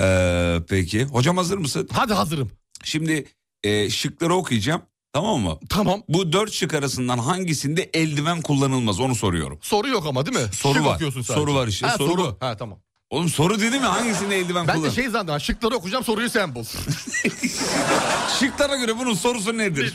Ee, 0.00 0.56
peki. 0.68 1.04
Hocam 1.04 1.36
hazır 1.36 1.58
mısın? 1.58 1.88
Hadi 1.92 2.12
hazırım. 2.14 2.50
Şimdi 2.84 3.24
e, 3.62 3.90
şıkları 3.90 4.34
okuyacağım. 4.34 4.82
Tamam 5.12 5.40
mı? 5.40 5.58
Tamam. 5.68 6.02
Bu 6.08 6.32
dört 6.32 6.52
şık 6.52 6.74
arasından 6.74 7.18
hangisinde 7.18 7.90
eldiven 7.94 8.40
kullanılmaz 8.42 9.00
onu 9.00 9.14
soruyorum. 9.14 9.58
Soru 9.62 9.88
yok 9.88 10.06
ama 10.06 10.26
değil 10.26 10.46
mi? 10.46 10.52
Soru 10.52 10.74
Şık 10.74 10.84
var. 10.84 10.94
okuyorsun 10.94 11.22
sadece. 11.22 11.40
Soru 11.40 11.54
var 11.54 11.66
işte, 11.68 11.86
Ha, 11.86 11.96
soru 11.98 12.10
soru. 12.10 12.36
Ha 12.40 12.56
tamam. 12.56 12.78
Oğlum 13.10 13.28
soru 13.28 13.60
dedi 13.60 13.78
mi 13.80 13.86
hangisinde 13.86 14.36
eldiven 14.38 14.68
Ben 14.68 14.74
de 14.76 14.78
kullan? 14.80 14.90
şey 14.90 15.06
ha, 15.08 15.38
Şıkları 15.38 15.74
okuyacağım 15.76 16.04
soruyu 16.04 16.30
sen 16.30 16.54
bul. 16.54 16.64
Şıklara 18.40 18.76
göre 18.76 18.98
bunun 18.98 19.14
sorusu 19.14 19.58
nedir? 19.58 19.94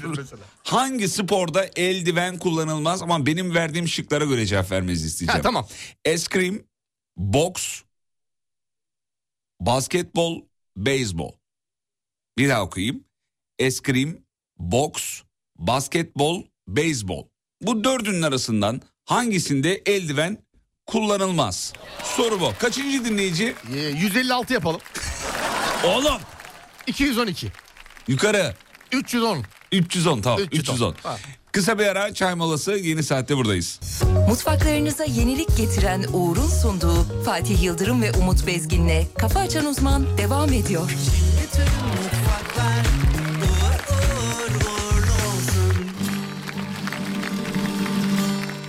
Hangi 0.64 1.10
sporda 1.10 1.66
eldiven 1.76 2.40
kullanılmaz 2.40 3.02
ama 3.02 3.26
benim 3.26 3.54
verdiğim 3.56 3.88
şıklara 3.88 4.26
göre 4.26 4.46
cevap 4.46 4.72
vermenizi 4.72 5.08
isteyeceğim. 5.08 5.38
ha 5.38 5.42
tamam. 5.44 5.68
Eskrim, 6.06 6.68
boks, 7.18 7.82
basketbol, 9.62 10.42
beyzbol. 10.78 11.32
Bir 12.38 12.50
daha 12.50 12.62
okuyayım. 12.64 13.04
Eskrim, 13.60 14.25
boks, 14.58 15.22
basketbol, 15.58 16.44
beyzbol. 16.68 17.24
Bu 17.62 17.84
dördünün 17.84 18.22
arasından 18.22 18.82
hangisinde 19.06 19.82
eldiven 19.86 20.38
kullanılmaz? 20.86 21.74
Soru 22.04 22.40
bu. 22.40 22.52
Kaçıncı 22.60 23.06
dinleyici? 23.06 23.56
Ee, 23.76 23.80
156 23.80 24.54
yapalım. 24.54 24.82
Oğlum. 25.86 26.22
212. 26.88 27.52
Yukarı. 28.08 28.56
310. 28.92 29.44
310 29.72 30.22
tamam 30.22 30.40
310. 30.40 30.74
310. 30.74 30.96
Ha. 31.04 31.18
Kısa 31.52 31.80
bir 31.80 31.86
ara 31.86 32.14
çay 32.14 32.36
molası 32.36 32.72
yeni 32.72 33.04
saatte 33.04 33.38
buradayız. 33.38 33.80
Mutfaklarınıza 34.30 35.04
yenilik 35.04 35.58
getiren 35.58 36.06
Uğur'un 36.14 36.48
sunduğu 36.48 37.24
Fatih 37.24 37.64
Yıldırım 37.64 38.02
ve 38.02 38.12
Umut 38.12 38.48
Bezgin'le 38.48 39.06
Kafa 39.18 39.40
Açan 39.40 39.66
Uzman 39.66 40.18
devam 40.18 40.54
ediyor. 40.54 40.92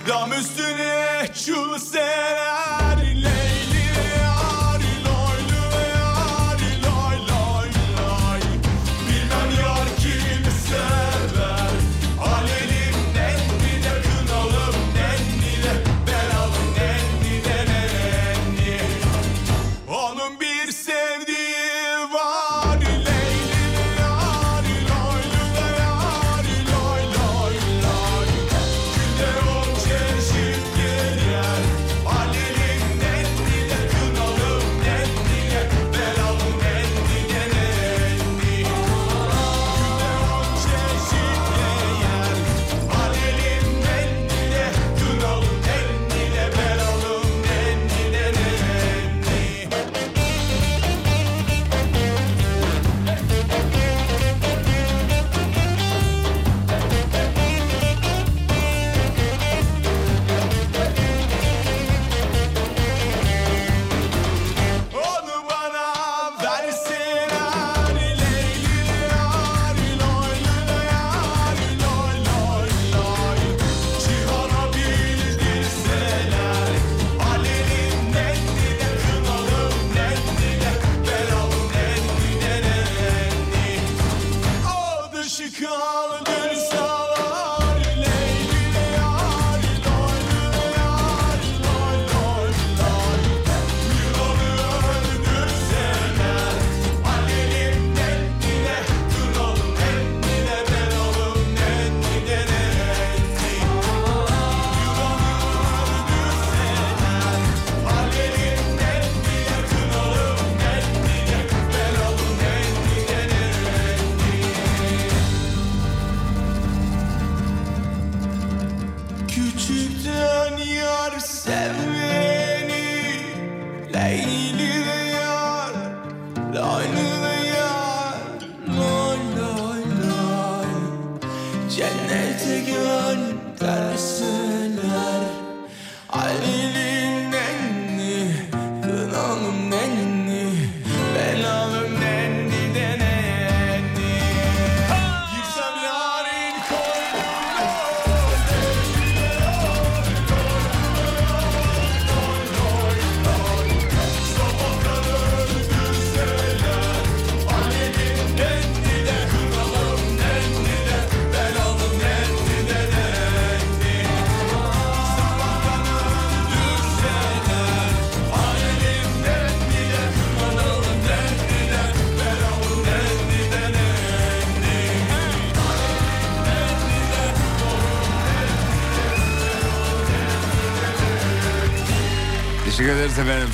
Dam 0.07 0.33
üstüne 0.33 1.27
çul 1.45 1.77
serer 1.77 2.97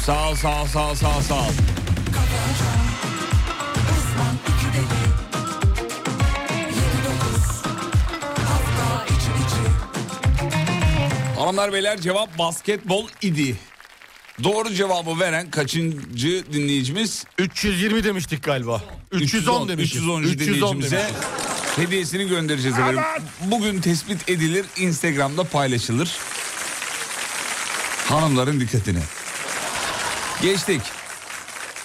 Sağ 0.05 0.29
ol, 0.29 0.35
sağ 0.35 0.61
ol, 0.61 0.67
sağ 0.67 0.91
ol, 0.91 0.95
sağ 0.95 1.17
ol, 1.17 1.21
sağ 1.21 1.35
ol. 1.35 1.51
Hanımlar 11.37 11.73
beyler 11.73 12.01
cevap 12.01 12.37
basketbol 12.37 13.07
idi. 13.21 13.57
Doğru 14.43 14.73
cevabı 14.73 15.19
veren 15.19 15.51
kaçıncı 15.51 16.43
dinleyicimiz? 16.53 17.25
320 17.37 18.03
demiştik 18.03 18.43
galiba. 18.43 18.81
310 19.11 19.67
demiştik. 19.69 19.97
310. 19.97 20.23
310 20.23 20.39
dinleyicimize 20.39 20.97
demiştik. 20.97 21.77
hediyesini 21.77 22.27
göndereceğiz 22.27 22.79
efendim. 22.79 23.01
Bugün 23.41 23.81
tespit 23.81 24.29
edilir, 24.29 24.65
Instagram'da 24.77 25.43
paylaşılır. 25.43 26.17
Hanımların 28.09 28.59
dikkatine. 28.59 29.01
Geçtik. 30.43 30.81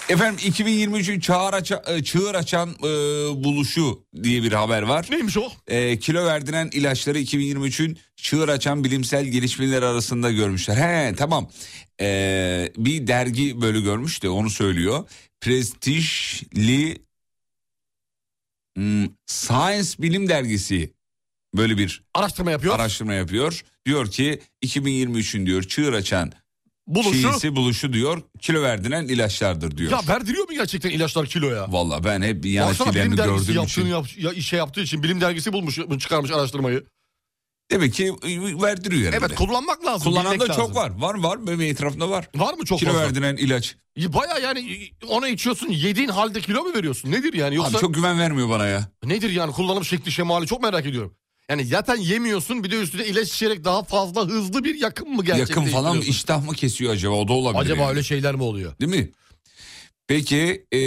Efendim 0.09 0.51
2023'ün 0.51 1.19
çağır, 1.19 1.53
aça, 1.53 1.83
e, 1.87 2.03
çığır 2.03 2.35
açan 2.35 2.69
e, 2.69 2.83
buluşu 3.43 4.03
diye 4.23 4.43
bir 4.43 4.51
haber 4.51 4.81
var. 4.81 5.07
Neymiş 5.09 5.37
o? 5.37 5.51
E, 5.67 5.99
kilo 5.99 6.25
verdiren 6.25 6.69
ilaçları 6.73 7.19
2023'ün 7.19 7.97
çığır 8.15 8.49
açan 8.49 8.83
bilimsel 8.83 9.25
gelişmeler 9.25 9.81
arasında 9.81 10.31
görmüşler. 10.31 10.75
He 10.75 11.15
tamam. 11.15 11.49
E, 12.01 12.71
bir 12.77 13.07
dergi 13.07 13.61
böyle 13.61 13.81
görmüş 13.81 14.23
de 14.23 14.29
onu 14.29 14.49
söylüyor. 14.49 15.09
Prestijli 15.41 16.97
hmm, 18.75 19.05
Science 19.25 19.89
Bilim 19.99 20.29
Dergisi 20.29 20.93
böyle 21.55 21.77
bir 21.77 22.03
Araştırma 22.13 22.51
yapıyor. 22.51 22.75
araştırma 22.75 23.13
yapıyor. 23.13 23.63
Diyor 23.85 24.11
ki 24.11 24.41
2023'ün 24.65 25.45
diyor 25.45 25.63
çığır 25.63 25.93
açan 25.93 26.31
Buluşu. 26.95 27.31
çiğsi 27.31 27.55
buluşu 27.55 27.93
diyor 27.93 28.21
kilo 28.39 28.61
verdiren 28.61 29.07
ilaçlardır 29.07 29.77
diyor. 29.77 29.91
Ya 29.91 29.99
verdiriyor 30.07 30.49
mu 30.49 30.53
gerçekten 30.55 30.89
ilaçlar 30.89 31.25
kiloya? 31.25 31.65
Vallahi 31.71 32.03
ben 32.03 32.21
hep 32.21 32.45
yan 32.45 32.69
Baksana 32.69 32.87
etkilerini 32.87 33.11
bilim 33.13 33.17
dergisi 33.17 33.47
gördüğüm 33.47 33.63
için. 33.63 33.85
yaptığını 33.85 33.89
yap, 33.89 34.05
ya, 34.17 34.39
işe 34.39 34.57
yaptığı 34.57 34.81
için 34.81 35.03
bilim 35.03 35.21
dergisi 35.21 35.53
bulmuş 35.53 35.79
çıkarmış 35.99 36.31
araştırmayı. 36.31 36.83
Demek 37.71 37.93
ki 37.93 38.13
verdiriyor 38.61 39.13
herhalde. 39.13 39.25
Evet 39.25 39.35
kullanmak 39.35 39.85
lazım. 39.85 40.11
Kullanan 40.11 40.33
bilmek 40.33 40.49
da 40.49 40.53
çok 40.53 40.75
var. 40.75 40.91
Var 40.97 41.15
var 41.15 41.47
benim 41.47 41.61
etrafımda 41.61 42.09
var. 42.09 42.29
Var 42.35 42.53
mı 42.53 42.65
çok 42.65 42.79
kilo 42.79 42.89
fazla? 42.91 43.03
verdiren 43.03 43.37
ilaç. 43.37 43.75
Baya 43.97 44.37
yani 44.37 44.89
onu 45.07 45.27
içiyorsun 45.27 45.67
yediğin 45.69 46.09
halde 46.09 46.41
kilo 46.41 46.63
mu 46.63 46.73
veriyorsun? 46.73 47.11
Nedir 47.11 47.33
yani? 47.33 47.55
Yoksa 47.55 47.71
Abi 47.71 47.81
çok 47.81 47.93
güven 47.93 48.19
vermiyor 48.19 48.49
bana 48.49 48.65
ya. 48.67 48.89
nedir 49.03 49.29
yani 49.29 49.51
kullanım 49.51 49.85
şekli 49.85 50.11
şemali 50.11 50.47
çok 50.47 50.61
merak 50.61 50.85
ediyorum. 50.85 51.13
Yani 51.49 51.65
zaten 51.65 51.95
yemiyorsun 51.95 52.63
bir 52.63 52.71
de 52.71 52.75
üstüne 52.75 53.05
ilaç 53.05 53.27
içerek 53.33 53.63
daha 53.63 53.83
fazla 53.83 54.21
hızlı 54.27 54.63
bir 54.63 54.75
yakın 54.81 55.09
mı 55.15 55.23
gerçekleştiriyorsun? 55.25 55.71
Yakın 55.77 55.83
falan 55.83 56.01
iştah 56.01 56.45
mı 56.45 56.53
kesiyor 56.53 56.93
acaba 56.93 57.13
o 57.15 57.27
da 57.27 57.33
olabilir. 57.33 57.61
Acaba 57.61 57.81
yani. 57.81 57.89
öyle 57.89 58.03
şeyler 58.03 58.35
mi 58.35 58.43
oluyor? 58.43 58.73
Değil 58.81 58.91
mi? 58.91 59.11
Peki 60.07 60.65
e, 60.73 60.81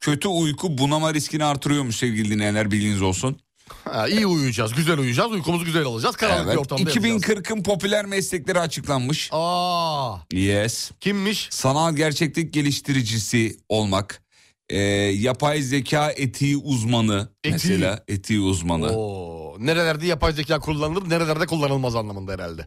kötü 0.00 0.28
uyku 0.28 0.78
bunama 0.78 1.14
riskini 1.14 1.44
artırıyormuş 1.44 1.96
sevgili 1.96 2.30
dinleyenler 2.30 2.70
bilginiz 2.70 3.02
olsun. 3.02 3.36
Ha, 3.84 4.08
iyi 4.08 4.26
uyuyacağız, 4.26 4.74
güzel 4.74 4.98
uyuyacağız, 4.98 5.32
uykumuzu 5.32 5.64
güzel 5.64 5.84
alacağız. 5.84 6.16
Karanlık 6.16 6.44
bir 6.46 6.48
Evet. 6.50 6.58
ortamda 6.58 6.80
yapacağız. 6.90 7.22
2040'ın 7.22 7.62
popüler 7.62 8.06
meslekleri 8.06 8.60
açıklanmış. 8.60 9.28
Aa, 9.32 10.16
Yes. 10.32 10.90
kimmiş? 11.00 11.48
Sanal 11.50 11.96
gerçeklik 11.96 12.52
geliştiricisi 12.54 13.56
olmak. 13.68 14.22
E, 14.68 14.78
yapay 15.18 15.62
zeka 15.62 16.10
etiği 16.16 16.56
uzmanı. 16.56 17.28
Etiği. 17.44 17.52
Mesela 17.72 18.04
etiği 18.08 18.40
uzmanı. 18.40 18.88
Oo, 18.96 19.49
nerelerde 19.60 20.06
yapay 20.06 20.32
zeka 20.32 20.58
kullanılır, 20.60 21.10
nerelerde 21.10 21.46
kullanılmaz 21.46 21.96
anlamında 21.96 22.32
herhalde. 22.32 22.66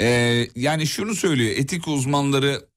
Ee, 0.00 0.48
yani 0.56 0.86
şunu 0.86 1.14
söylüyor 1.14 1.56
etik 1.56 1.88
uzmanları 1.88 2.68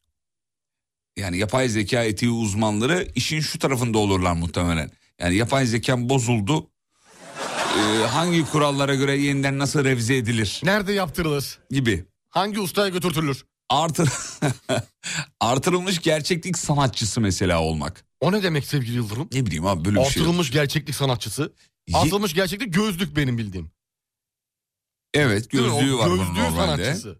yani 1.17 1.37
yapay 1.37 1.69
zeka 1.69 2.03
etiği 2.03 2.31
uzmanları 2.31 3.07
işin 3.15 3.39
şu 3.39 3.59
tarafında 3.59 3.97
olurlar 3.97 4.33
muhtemelen. 4.33 4.91
Yani 5.19 5.35
yapay 5.35 5.65
zeka 5.65 6.09
bozuldu. 6.09 6.69
Ee, 7.77 8.05
hangi 8.05 8.45
kurallara 8.45 8.95
göre 8.95 9.17
yeniden 9.17 9.59
nasıl 9.59 9.83
revize 9.83 10.15
edilir 10.17 10.61
Nerede 10.63 10.93
yaptırılır? 10.93 11.59
gibi. 11.69 12.05
Hangi 12.29 12.59
ustaya 12.59 12.89
götürtülür? 12.89 13.45
Artır 13.69 14.09
artırılmış 15.39 15.99
gerçeklik 16.01 16.57
sanatçısı 16.57 17.21
mesela 17.21 17.61
olmak. 17.61 18.05
O 18.21 18.31
ne 18.31 18.43
demek 18.43 18.65
sevgili 18.65 18.95
Yıldırım? 18.95 19.29
Ne 19.33 19.45
bileyim 19.45 19.65
abi 19.65 19.85
böyle 19.85 19.99
bir 19.99 20.05
şey. 20.05 20.21
Artırılmış 20.23 20.51
gerçeklik 20.51 20.95
sanatçısı. 20.95 21.53
Artırılmış 21.93 22.33
gerçeklik 22.33 22.73
gözlük 22.73 23.15
benim 23.15 23.37
bildiğim. 23.37 23.71
Evet 25.13 25.49
gözlüğü 25.49 25.97
var 25.97 26.09
bunun 26.09 26.17
Gözlüğü 26.35 26.43
normalde. 26.43 26.83
sanatçısı. 26.85 27.19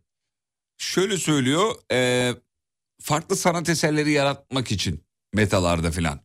Şöyle 0.78 1.18
söylüyor 1.18 1.76
e, 1.92 2.32
farklı 3.02 3.36
sanat 3.36 3.70
eserleri 3.70 4.12
yaratmak 4.12 4.72
için 4.72 5.04
metalarda 5.34 5.92
filan. 5.92 6.20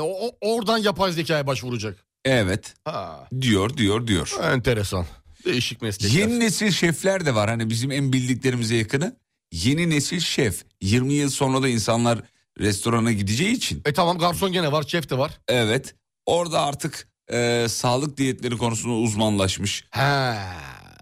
O, 0.00 0.26
o- 0.28 0.36
oradan 0.40 0.78
yapay 0.78 1.12
zekaya 1.12 1.46
başvuracak. 1.46 2.04
Evet 2.24 2.74
Ha, 2.84 3.28
diyor 3.40 3.76
diyor 3.76 4.06
diyor. 4.06 4.30
enteresan. 4.42 5.06
Değişik 5.44 5.82
meslekler. 5.82 6.18
Yeni 6.20 6.40
nesil 6.40 6.70
şefler 6.70 7.26
de 7.26 7.34
var 7.34 7.50
hani 7.50 7.70
bizim 7.70 7.90
en 7.90 8.12
bildiklerimize 8.12 8.76
yakını. 8.76 9.16
Yeni 9.52 9.90
nesil 9.90 10.20
şef. 10.20 10.64
20 10.80 11.12
yıl 11.14 11.30
sonra 11.30 11.62
da 11.62 11.68
insanlar 11.68 12.18
restorana 12.60 13.12
gideceği 13.12 13.52
için. 13.52 13.82
E 13.84 13.92
tamam 13.92 14.18
garson 14.18 14.52
gene 14.52 14.72
var, 14.72 14.82
şef 14.88 15.10
de 15.10 15.18
var. 15.18 15.38
Evet 15.48 15.94
orada 16.26 16.60
artık 16.62 17.08
e, 17.32 17.66
sağlık 17.68 18.16
diyetleri 18.16 18.56
konusunda 18.56 18.94
uzmanlaşmış. 18.94 19.84
He, 19.90 20.34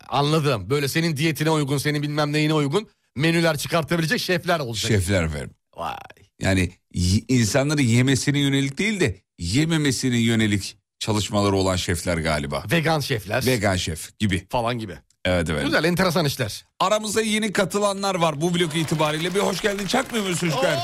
anladım. 0.09 0.70
Böyle 0.70 0.89
senin 0.89 1.16
diyetine 1.16 1.51
uygun, 1.51 1.79
senin 1.79 2.03
bilmem 2.03 2.33
neyine 2.33 2.55
uygun 2.55 2.89
menüler 3.16 3.57
çıkartabilecek 3.59 4.20
şefler 4.20 4.61
olacak. 4.61 4.89
Şefler 4.93 5.22
efendim. 5.22 5.51
Vay. 5.77 5.97
Yani 6.41 6.72
y- 6.95 7.22
insanları 7.29 7.83
yemesine 7.83 8.39
yönelik 8.39 8.79
değil 8.79 9.01
de 9.01 9.20
yememesine 9.39 10.16
yönelik 10.18 10.77
çalışmaları 10.99 11.57
olan 11.57 11.77
şefler 11.77 12.18
galiba. 12.18 12.64
Vegan 12.70 13.01
şefler 13.01 13.47
Vegan 13.47 13.77
şef 13.77 14.18
gibi. 14.18 14.47
falan 14.51 14.79
gibi. 14.79 14.99
Evet 15.24 15.51
evet. 15.51 15.64
Güzel, 15.64 15.85
enteresan 15.85 16.24
işler. 16.24 16.64
Aramızda 16.81 17.22
yeni 17.22 17.53
katılanlar 17.53 18.14
var 18.14 18.41
bu 18.41 18.55
blok 18.55 18.77
itibariyle. 18.77 19.35
Bir 19.35 19.41
hoş 19.41 19.61
geldin 19.61 19.87
çakmıyor 19.87 20.24
musun 20.29 20.47
çocuklar? 20.49 20.79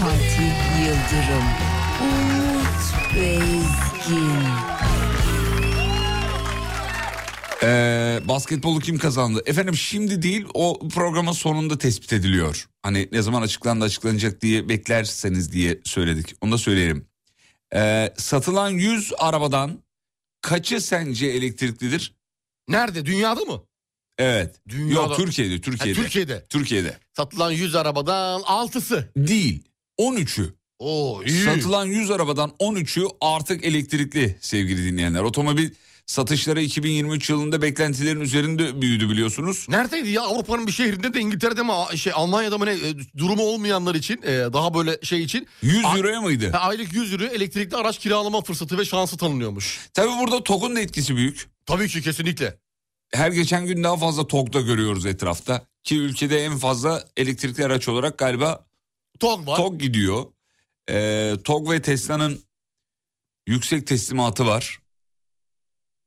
Fatih 0.00 0.52
Yıldırım, 0.80 1.44
Umut 2.02 3.14
Bezgin. 3.14 4.39
Ee, 7.62 8.20
basketbolu 8.28 8.80
kim 8.80 8.98
kazandı? 8.98 9.42
Efendim 9.46 9.74
şimdi 9.76 10.22
değil 10.22 10.46
o 10.54 10.88
programın 10.88 11.32
sonunda 11.32 11.78
tespit 11.78 12.12
ediliyor. 12.12 12.68
Hani 12.82 13.08
ne 13.12 13.22
zaman 13.22 13.42
açıklandı 13.42 13.84
açıklanacak 13.84 14.40
diye 14.42 14.68
beklerseniz 14.68 15.52
diye 15.52 15.80
söyledik. 15.84 16.34
Onu 16.40 16.52
da 16.52 16.58
söyleyelim. 16.58 17.06
Ee, 17.74 18.12
satılan 18.16 18.70
100 18.70 19.12
arabadan 19.18 19.82
kaçı 20.40 20.80
sence 20.80 21.26
elektriklidir? 21.26 22.14
Nerede? 22.68 23.06
Dünyada 23.06 23.40
mı? 23.40 23.62
Evet. 24.18 24.56
Dünyada- 24.68 24.94
Yok 25.00 25.16
Türkiye'de 25.16 25.54
Ha, 25.54 25.60
Türkiye'de. 25.60 26.02
Türkiye'de. 26.02 26.46
Türkiye'de. 26.48 26.98
Satılan 27.16 27.50
100 27.50 27.74
arabadan 27.74 28.40
6'sı. 28.40 29.08
Değil 29.16 29.62
13'ü. 29.98 30.54
Oo 30.78 31.22
iyi. 31.26 31.44
Satılan 31.44 31.86
100 31.86 32.10
arabadan 32.10 32.52
13'ü 32.58 33.04
artık 33.20 33.64
elektrikli 33.64 34.36
sevgili 34.40 34.84
dinleyenler. 34.92 35.20
Otomobil 35.22 35.70
satışları 36.06 36.62
2023 36.62 37.30
yılında 37.30 37.62
beklentilerin 37.62 38.20
üzerinde 38.20 38.80
büyüdü 38.82 39.08
biliyorsunuz. 39.10 39.66
Neredeydi 39.68 40.10
ya 40.10 40.22
Avrupa'nın 40.22 40.66
bir 40.66 40.72
şehrinde 40.72 41.14
de 41.14 41.20
İngiltere'de 41.20 41.62
mi 41.62 41.98
şey 41.98 42.12
Almanya'da 42.16 42.58
mı 42.58 42.66
ne 42.66 42.72
e, 42.72 42.94
durumu 43.18 43.42
olmayanlar 43.42 43.94
için 43.94 44.22
e, 44.22 44.28
daha 44.52 44.74
böyle 44.74 44.98
şey 45.02 45.22
için 45.22 45.46
100 45.62 45.84
A- 45.84 45.96
euroya 45.96 46.20
mıydı? 46.20 46.50
aylık 46.60 46.92
100 46.94 47.12
euro 47.12 47.24
elektrikli 47.24 47.74
araç 47.76 47.98
kiralama 47.98 48.40
fırsatı 48.42 48.78
ve 48.78 48.84
şansı 48.84 49.16
tanınıyormuş. 49.16 49.78
Tabii 49.94 50.12
burada 50.20 50.44
TOG'un 50.44 50.76
da 50.76 50.80
etkisi 50.80 51.16
büyük. 51.16 51.48
Tabii 51.66 51.88
ki 51.88 52.02
kesinlikle. 52.02 52.58
Her 53.12 53.30
geçen 53.32 53.66
gün 53.66 53.84
daha 53.84 53.96
fazla 53.96 54.26
TOG 54.26 54.52
da 54.52 54.60
görüyoruz 54.60 55.06
etrafta. 55.06 55.66
Ki 55.84 55.96
ülkede 55.98 56.44
en 56.44 56.58
fazla 56.58 57.04
elektrikli 57.16 57.64
araç 57.64 57.88
olarak 57.88 58.18
galiba 58.18 58.66
TOG 59.20 59.46
var. 59.46 59.56
TOG 59.56 59.80
gidiyor. 59.80 60.24
Ee, 60.90 61.34
TOG 61.44 61.70
ve 61.70 61.82
Tesla'nın 61.82 62.40
yüksek 63.46 63.86
teslimatı 63.86 64.46
var. 64.46 64.78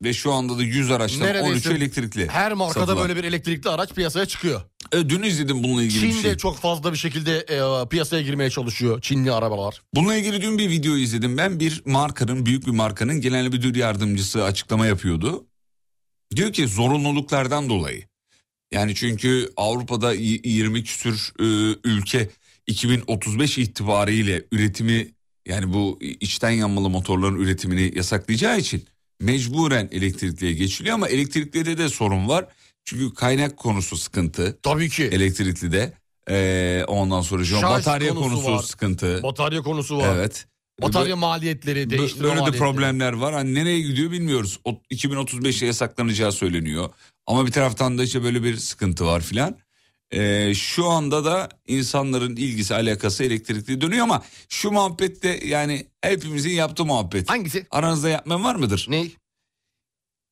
Ve 0.04 0.14
şu 0.14 0.32
anda 0.32 0.58
da 0.58 0.64
100 0.64 0.92
araçtan 0.92 1.28
Neredeyse 1.28 1.70
13'ü 1.70 1.78
elektrikli. 1.78 2.28
Her 2.28 2.54
markada 2.54 2.86
satılan. 2.86 3.08
böyle 3.08 3.16
bir 3.20 3.24
elektrikli 3.24 3.68
araç 3.70 3.94
piyasaya 3.94 4.26
çıkıyor. 4.26 4.62
E, 4.92 5.10
dün 5.10 5.24
izledim 5.24 5.64
bununla 5.64 5.84
ilgili 5.84 6.00
Çin 6.00 6.10
bir 6.10 6.22
şey. 6.22 6.38
çok 6.38 6.58
fazla 6.58 6.94
bir 6.94 6.98
şekilde 6.98 7.38
e, 7.38 7.90
piyasaya 7.90 8.22
girmeye 8.22 8.50
çalışıyor. 8.50 9.02
Çinli 9.02 9.32
arabalar. 9.32 9.82
Bununla 9.96 10.16
ilgili 10.16 10.42
dün 10.42 10.58
bir 10.58 10.70
video 10.70 10.96
izledim. 10.96 11.38
Ben 11.38 11.60
bir 11.60 11.82
markanın, 11.86 12.46
büyük 12.46 12.66
bir 12.66 12.72
markanın 12.72 13.22
genel 13.22 13.48
müdür 13.48 13.76
yardımcısı 13.76 14.44
açıklama 14.44 14.86
yapıyordu. 14.86 15.46
Diyor 16.36 16.54
ki 16.54 16.68
zorunluluklardan 16.68 17.70
dolayı. 17.70 18.04
Yani 18.72 18.96
çünkü 18.96 19.50
Avrupa'da 19.58 20.14
y- 20.14 20.40
20 20.44 20.84
küsür 20.84 21.34
e, 21.40 21.44
ülke 21.84 22.30
2035 22.68 23.58
itibariyle 23.58 24.46
üretimi 24.52 25.08
yani 25.48 25.74
bu 25.74 26.00
içten 26.02 26.50
yanmalı 26.50 26.90
motorların 26.90 27.40
üretimini 27.40 27.92
yasaklayacağı 27.98 28.58
için 28.60 28.86
mecburen 29.24 29.90
elektrikliye 29.92 30.54
geçiliyor 30.54 30.96
ama 30.96 31.08
elektriklide 31.08 31.78
de 31.78 31.90
sorun 31.90 32.28
var. 32.28 32.46
Çünkü 32.86 33.14
kaynak 33.14 33.58
konusu 33.58 33.98
sıkıntı 33.98 34.60
Tabii 34.64 34.90
ki. 34.90 35.04
elektrikli 35.04 35.72
de. 35.72 35.94
Ee, 36.30 36.84
ondan 36.88 37.22
sonra 37.22 37.44
şu 37.44 37.62
batarya 37.62 38.14
konusu 38.14 38.30
konusu, 38.30 38.52
var. 38.52 38.64
sıkıntı. 38.64 39.24
Batarya 39.24 39.62
konusu 39.62 39.98
var. 39.98 40.16
Evet. 40.16 40.46
Batarya 40.82 41.16
maliyetleri, 41.16 41.90
değiştirme 41.90 42.30
Böyle 42.30 42.54
de 42.54 42.58
problemler 42.58 43.14
var. 43.14 43.34
Hani 43.34 43.54
nereye 43.54 43.80
gidiyor 43.80 44.12
bilmiyoruz. 44.12 44.60
O 44.66 44.82
2035'te 44.92 45.66
yasaklanacağı 45.66 46.32
söyleniyor. 46.32 46.90
Ama 47.28 47.46
bir 47.46 47.52
taraftan 47.52 47.98
da 47.98 48.04
işte 48.04 48.24
böyle 48.24 48.44
bir 48.44 48.58
sıkıntı 48.58 49.06
var 49.06 49.22
filan. 49.22 49.58
Ee, 50.14 50.54
şu 50.56 50.86
anda 50.90 51.26
da 51.26 51.50
insanların 51.68 52.36
ilgisi 52.36 52.76
alakası 52.76 53.24
elektrikli 53.24 53.82
dönüyor 53.82 54.04
ama 54.04 54.24
şu 54.50 54.72
muhabbette 54.72 55.40
yani 55.46 55.88
hepimizin 56.02 56.50
yaptığı 56.50 56.86
muhabbet. 56.86 57.30
Hangisi? 57.30 57.68
Aranızda 57.72 58.10
yapmayan 58.10 58.44
var 58.44 58.56
mıdır? 58.56 58.86
Ne? 58.90 59.06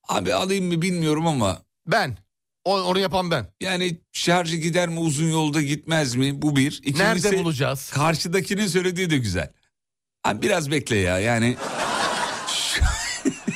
Abi 0.08 0.34
alayım 0.34 0.66
mı 0.66 0.82
bilmiyorum 0.82 1.28
ama 1.28 1.62
Ben. 1.88 2.18
O, 2.66 2.80
onu 2.82 3.00
yapan 3.00 3.32
ben. 3.32 3.48
yani 3.62 3.98
şarjı 4.12 4.58
gider 4.58 4.90
mi 4.90 5.00
uzun 5.00 5.30
yolda 5.32 5.62
gitmez 5.62 6.16
mi 6.16 6.42
bu 6.42 6.56
bir. 6.56 6.72
İkincisi, 6.84 7.04
Nerede 7.04 7.44
bulacağız? 7.44 7.90
Karşıdakinin 7.90 8.68
söylediği 8.68 9.10
de 9.10 9.18
güzel. 9.18 9.52
Abi 10.24 10.42
biraz 10.42 10.72
bekle 10.72 10.98
ya 10.98 11.20
yani 11.20 11.58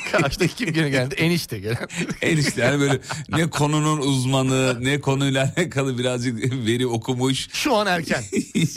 Karşıdaki 0.12 0.54
kim 0.54 0.72
gene 0.72 0.90
geldi? 0.90 1.14
Enişte 1.18 1.58
gelen. 1.58 1.88
enişte 2.22 2.62
yani 2.62 2.80
böyle 2.80 3.00
ne 3.28 3.50
konunun 3.50 3.98
uzmanı 3.98 4.84
ne 4.84 5.00
konuyla 5.00 5.52
alakalı 5.56 5.98
birazcık 5.98 6.52
veri 6.66 6.86
okumuş. 6.86 7.48
Şu 7.52 7.76
an 7.76 7.86
erken. 7.86 8.24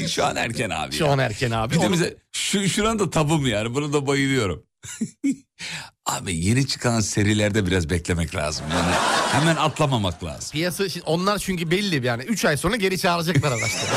Şu 0.08 0.26
an 0.26 0.36
erken 0.36 0.70
abi. 0.70 0.96
Şu 0.96 1.04
ya. 1.04 1.12
an 1.12 1.20
erken 1.20 1.52
abi. 1.52 1.76
Bir 1.76 1.82
de 1.82 1.86
Onu- 1.86 1.94
bize 1.94 2.18
şu, 2.32 2.70
şuran 2.70 3.00
da 3.00 3.10
tabım 3.10 3.48
yani 3.48 3.76
bunu 3.76 3.94
da 3.94 4.08
bayılıyorum. 4.08 4.64
abi 6.06 6.36
yeni 6.36 6.68
çıkan 6.68 7.00
serilerde 7.00 7.66
biraz 7.66 7.90
beklemek 7.90 8.36
lazım. 8.36 8.66
Yani 8.72 8.96
hemen 9.32 9.56
atlamamak 9.56 10.24
lazım. 10.24 10.50
Piyasa 10.52 10.84
onlar 11.06 11.40
çünkü 11.40 11.72
belli 11.72 12.06
yani 12.06 12.24
3 12.24 12.46
ay 12.46 12.58
sonra 12.58 12.76
geri 12.76 13.00
çağıracaklar 13.00 13.52
araçları. 13.52 13.92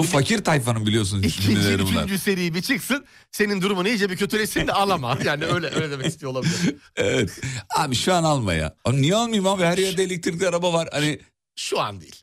Bu 0.00 0.04
fakir 0.04 0.44
tayfanın 0.44 0.86
biliyorsunuz 0.86 1.24
İkinci, 1.26 1.42
cümleleri 1.48 1.82
bunlar. 1.86 2.04
üçüncü 2.04 2.18
seri 2.18 2.54
bir 2.54 2.62
çıksın. 2.62 3.04
Senin 3.32 3.62
durumunu 3.62 3.88
iyice 3.88 4.10
bir 4.10 4.16
kötülesin 4.16 4.66
de 4.66 4.72
alama. 4.72 5.18
Yani 5.24 5.44
öyle 5.46 5.66
öyle 5.74 5.90
demek 5.90 6.06
istiyor 6.06 6.32
olabilir. 6.32 6.74
Evet. 6.96 7.30
Abi 7.76 7.94
şu 7.94 8.14
an 8.14 8.24
alma 8.24 8.54
ya. 8.54 8.74
Abi 8.84 9.02
niye 9.02 9.14
almayayım 9.14 9.46
abi 9.46 9.62
her 9.62 9.78
yerde 9.78 10.02
elektrikli 10.02 10.48
araba 10.48 10.72
var. 10.72 10.88
Hani 10.92 11.20
Şu 11.56 11.80
an 11.80 12.00
değil. 12.00 12.16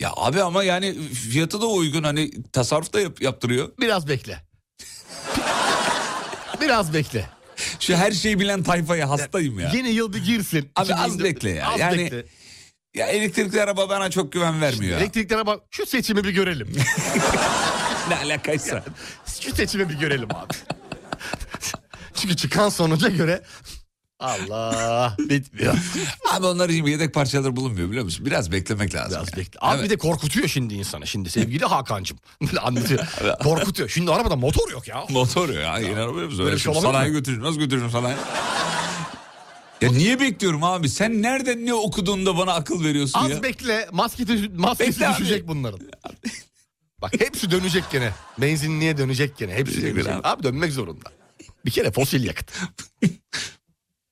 ya 0.00 0.10
abi 0.16 0.42
ama 0.42 0.64
yani 0.64 1.08
fiyatı 1.08 1.60
da 1.60 1.66
uygun 1.66 2.02
hani 2.02 2.30
tasarruf 2.52 2.92
da 2.92 3.00
yap- 3.00 3.22
yaptırıyor. 3.22 3.68
Biraz 3.80 4.08
bekle. 4.08 4.38
Biraz 6.60 6.94
bekle. 6.94 7.28
Şu 7.80 7.96
her 7.96 8.12
şeyi 8.12 8.40
bilen 8.40 8.62
tayfaya 8.62 9.10
hastayım 9.10 9.58
ya. 9.58 9.72
Yeni 9.74 9.88
yıl 9.88 10.12
bir 10.12 10.24
girsin. 10.24 10.70
Abi 10.76 10.94
az 10.94 11.14
2024 11.14 11.24
bekle 11.24 11.50
ya. 11.50 11.68
Az 11.68 11.80
Yani- 11.80 11.98
bekle. 12.04 12.24
Ya 12.94 13.06
elektrikli 13.06 13.62
araba 13.62 13.88
bana 13.88 14.10
çok 14.10 14.32
güven 14.32 14.60
vermiyor. 14.60 14.92
ya. 14.92 14.98
Elektriklere 14.98 15.46
bak 15.46 15.60
şu 15.70 15.86
seçimi 15.86 16.24
bir 16.24 16.30
görelim. 16.30 16.68
Ne 18.08 18.16
alakaysa. 18.16 18.84
şu 19.40 19.54
seçimi 19.54 19.88
bir 19.88 19.94
görelim 19.94 20.28
abi. 20.34 20.54
Çünkü 22.14 22.36
çıkan 22.36 22.68
sonuca 22.68 23.08
göre 23.08 23.42
Allah 24.20 25.16
bitmiyor. 25.18 25.74
Abi 26.32 26.46
onlar 26.46 26.68
için 26.68 26.86
yedek 26.86 27.14
parçalar 27.14 27.56
bulunmuyor 27.56 27.88
biliyor 27.88 28.04
musun? 28.04 28.26
Biraz 28.26 28.52
beklemek 28.52 28.94
lazım. 28.94 29.10
Biraz 29.18 29.28
ya. 29.32 29.36
bekle. 29.36 29.58
Abi 29.62 29.74
Evet. 29.74 29.84
bir 29.84 29.90
de 29.90 29.96
korkutuyor 29.96 30.48
şimdi 30.48 30.74
insanı 30.74 31.06
şimdi 31.06 31.30
sevgili 31.30 31.64
Hakan'cığım. 31.64 32.18
Anlatıyor. 32.62 33.06
korkutuyor. 33.42 33.88
Şimdi 33.88 34.12
arabada 34.12 34.36
motor 34.36 34.70
yok 34.72 34.88
ya. 34.88 35.04
Motor 35.10 35.48
ya. 35.48 35.78
Yine 35.78 35.94
araba 36.00 36.06
yapıyoruz. 36.08 36.38
Böyle 36.38 36.46
Öyle 36.50 36.56
bir 36.56 36.60
şey 36.60 36.74
sanayi 36.74 37.10
mi? 37.10 37.16
götürüyorum. 37.18 37.48
Nasıl 37.48 37.58
götürüyorum 37.60 37.90
sanayi? 37.92 38.16
Ya 39.84 39.92
niye 39.92 40.20
bekliyorum 40.20 40.64
abi? 40.64 40.88
Sen 40.88 41.22
nereden 41.22 41.66
ne 41.66 41.74
okuduğunda 41.74 42.36
bana 42.38 42.52
akıl 42.54 42.84
veriyorsun 42.84 43.18
Az 43.18 43.30
ya? 43.30 43.42
bekle 43.42 43.88
maskesi, 43.92 44.48
maskesi 44.54 44.90
Bekle 44.90 45.08
abi. 45.08 45.14
düşecek 45.18 45.48
bunların. 45.48 45.80
Bak 47.02 47.12
hepsi 47.20 47.50
dönecek 47.50 47.84
gene. 47.92 48.12
Benzinliğe 48.38 48.96
dönecek 48.98 49.36
gene. 49.38 49.54
Hepsi 49.54 49.74
Dönecek 49.74 49.94
dönecek. 49.94 50.12
abi. 50.12 50.28
Abi 50.28 50.42
dönmek 50.42 50.72
zorunda. 50.72 51.12
Bir 51.66 51.70
kere 51.70 51.90
fosil 51.92 52.24
yakıt. 52.24 52.50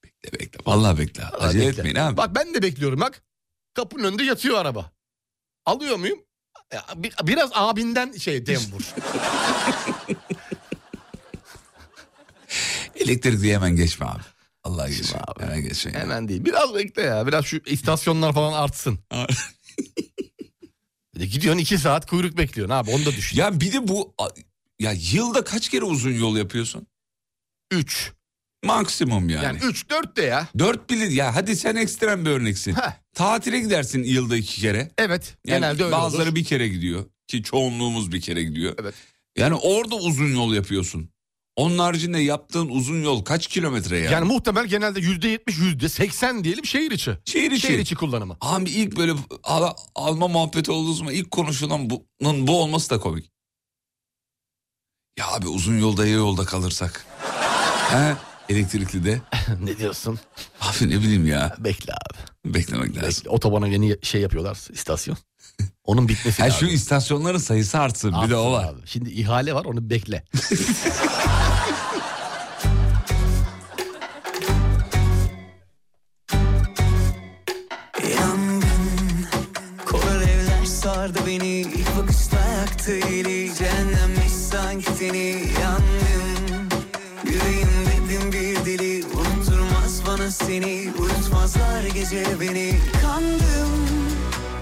Bekle 0.05 0.39
bekle. 0.41 0.59
Vallahi 0.66 0.99
bekle. 0.99 1.25
Acele 1.25 1.66
Bekle. 1.66 1.79
etmeyin 1.81 1.97
abi. 1.97 2.16
Bak 2.16 2.35
ben 2.35 2.55
de 2.55 2.62
bekliyorum 2.62 3.01
bak. 3.01 3.23
Kapının 3.75 4.05
önünde 4.05 4.23
yatıyor 4.25 4.59
araba. 4.59 4.93
Alıyor 5.66 5.97
muyum? 5.97 6.18
Biraz 7.23 7.51
abinden 7.55 8.12
şey 8.12 8.47
dem 8.47 8.61
vur. 8.73 8.83
Elektrikli 12.97 13.55
hemen 13.55 13.77
geçme 13.77 14.07
abi. 14.07 14.23
Allah 14.64 14.88
geçme. 14.88 15.20
Hemen 15.40 15.62
geçme. 15.62 15.92
Hemen 15.94 16.28
değil. 16.28 16.44
Biraz 16.44 16.74
bekle 16.74 17.02
ya. 17.02 17.26
Biraz 17.26 17.44
şu 17.44 17.60
istasyonlar 17.66 18.32
falan 18.32 18.52
artsın. 18.52 18.98
Gidiyorsun 21.18 21.60
iki 21.60 21.78
saat 21.78 22.06
kuyruk 22.06 22.36
bekliyorsun 22.38 22.74
abi 22.74 22.90
onu 22.90 23.04
da 23.06 23.10
düşün. 23.10 23.38
Ya 23.38 23.60
bir 23.60 23.72
de 23.72 23.88
bu 23.88 24.14
ya 24.78 24.92
yılda 25.12 25.44
kaç 25.44 25.68
kere 25.68 25.84
uzun 25.84 26.10
yol 26.12 26.36
yapıyorsun? 26.36 26.86
Üç. 27.70 28.12
Maksimum 28.64 29.28
yani. 29.28 29.44
Yani 29.44 29.58
üç 29.64 29.90
dört 29.90 30.16
de 30.16 30.22
ya. 30.22 30.48
Dört 30.58 30.90
bilir 30.90 31.10
ya 31.10 31.34
hadi 31.34 31.56
sen 31.56 31.76
ekstrem 31.76 32.24
bir 32.24 32.30
örneksin. 32.30 32.72
Heh. 32.74 32.92
Tatile 33.14 33.60
gidersin 33.60 34.02
yılda 34.02 34.36
iki 34.36 34.60
kere. 34.60 34.90
Evet. 34.98 35.36
Yani 35.46 35.60
genelde 35.60 35.84
öyle 35.84 35.96
bazıları 35.96 36.28
olur. 36.28 36.34
bir 36.36 36.44
kere 36.44 36.68
gidiyor 36.68 37.04
ki 37.26 37.42
çoğunluğumuz 37.42 38.12
bir 38.12 38.20
kere 38.20 38.42
gidiyor. 38.44 38.74
Evet. 38.80 38.94
Yani 39.36 39.54
orada 39.54 39.94
uzun 39.96 40.34
yol 40.34 40.54
yapıyorsun. 40.54 41.08
Onun 41.57 41.78
haricinde 41.78 42.18
yaptığın 42.18 42.68
uzun 42.68 43.03
yol 43.03 43.24
kaç 43.24 43.46
kilometre 43.46 43.98
yani? 43.98 44.12
Yani 44.12 44.24
muhtemel 44.24 44.66
genelde 44.66 45.00
yüzde 45.00 45.28
yetmiş 45.28 45.59
yüzde 45.59 45.88
seksen 45.88 46.44
diyelim 46.44 46.64
şehir 46.66 46.90
içi. 46.90 47.18
şehir 47.24 47.50
içi. 47.50 47.66
Şehir 47.66 47.78
içi 47.78 47.94
kullanımı. 47.94 48.36
Abi 48.40 48.70
ilk 48.70 48.96
böyle 48.96 49.12
al- 49.44 49.74
alma 49.94 50.28
muhabbeti 50.28 50.70
olduğu 50.70 50.94
zaman 50.94 51.14
ilk 51.14 51.30
konuşulan 51.30 51.90
bunun 51.90 52.46
bu 52.46 52.62
olması 52.62 52.90
da 52.90 53.00
komik. 53.00 53.30
Ya 55.18 55.26
abi 55.32 55.48
uzun 55.48 55.78
yolda 55.78 56.07
ya 56.07 56.14
yolda 56.14 56.44
kalırsak. 56.44 57.07
He? 57.90 58.14
Elektrikli 58.48 59.05
de. 59.05 59.20
ne 59.62 59.78
diyorsun? 59.78 60.18
Abi 60.61 60.90
ne 60.90 61.00
bileyim 61.00 61.26
ya. 61.26 61.57
Bekle 61.59 61.92
abi. 61.92 62.55
Beklemek 62.55 62.96
lazım. 62.96 63.09
Bekle. 63.09 63.30
Otobana 63.30 63.68
yeni 63.68 63.96
şey 64.03 64.20
yapıyorlar 64.20 64.59
istasyon. 64.72 65.16
Onun 65.84 66.09
bitmesi 66.09 66.42
lazım. 66.42 66.57
şu 66.61 66.66
istasyonların 66.66 67.38
sayısı 67.38 67.78
artsın. 67.78 68.14
bir 68.24 68.30
de 68.30 68.36
o 68.36 68.53
var. 68.53 68.64
abi. 68.64 68.80
Şimdi 68.86 69.11
ihale 69.11 69.55
var 69.55 69.64
onu 69.64 69.90
bekle. 69.90 70.24
yaktı 82.83 83.09
eli 83.09 83.55
Cehennemmiş 83.55 84.33
sanki 84.33 84.87
seni 84.99 85.45
Yandım 85.61 86.68
Yüreğim 87.24 87.68
dedim 87.87 88.33
bir 88.33 88.66
deli 88.66 89.05
Unutturmaz 89.07 90.07
bana 90.07 90.30
seni. 90.30 90.93
Uyutmazlar 90.99 91.85
gece 91.95 92.24
beni. 92.41 92.74
Kandım. 93.03 93.87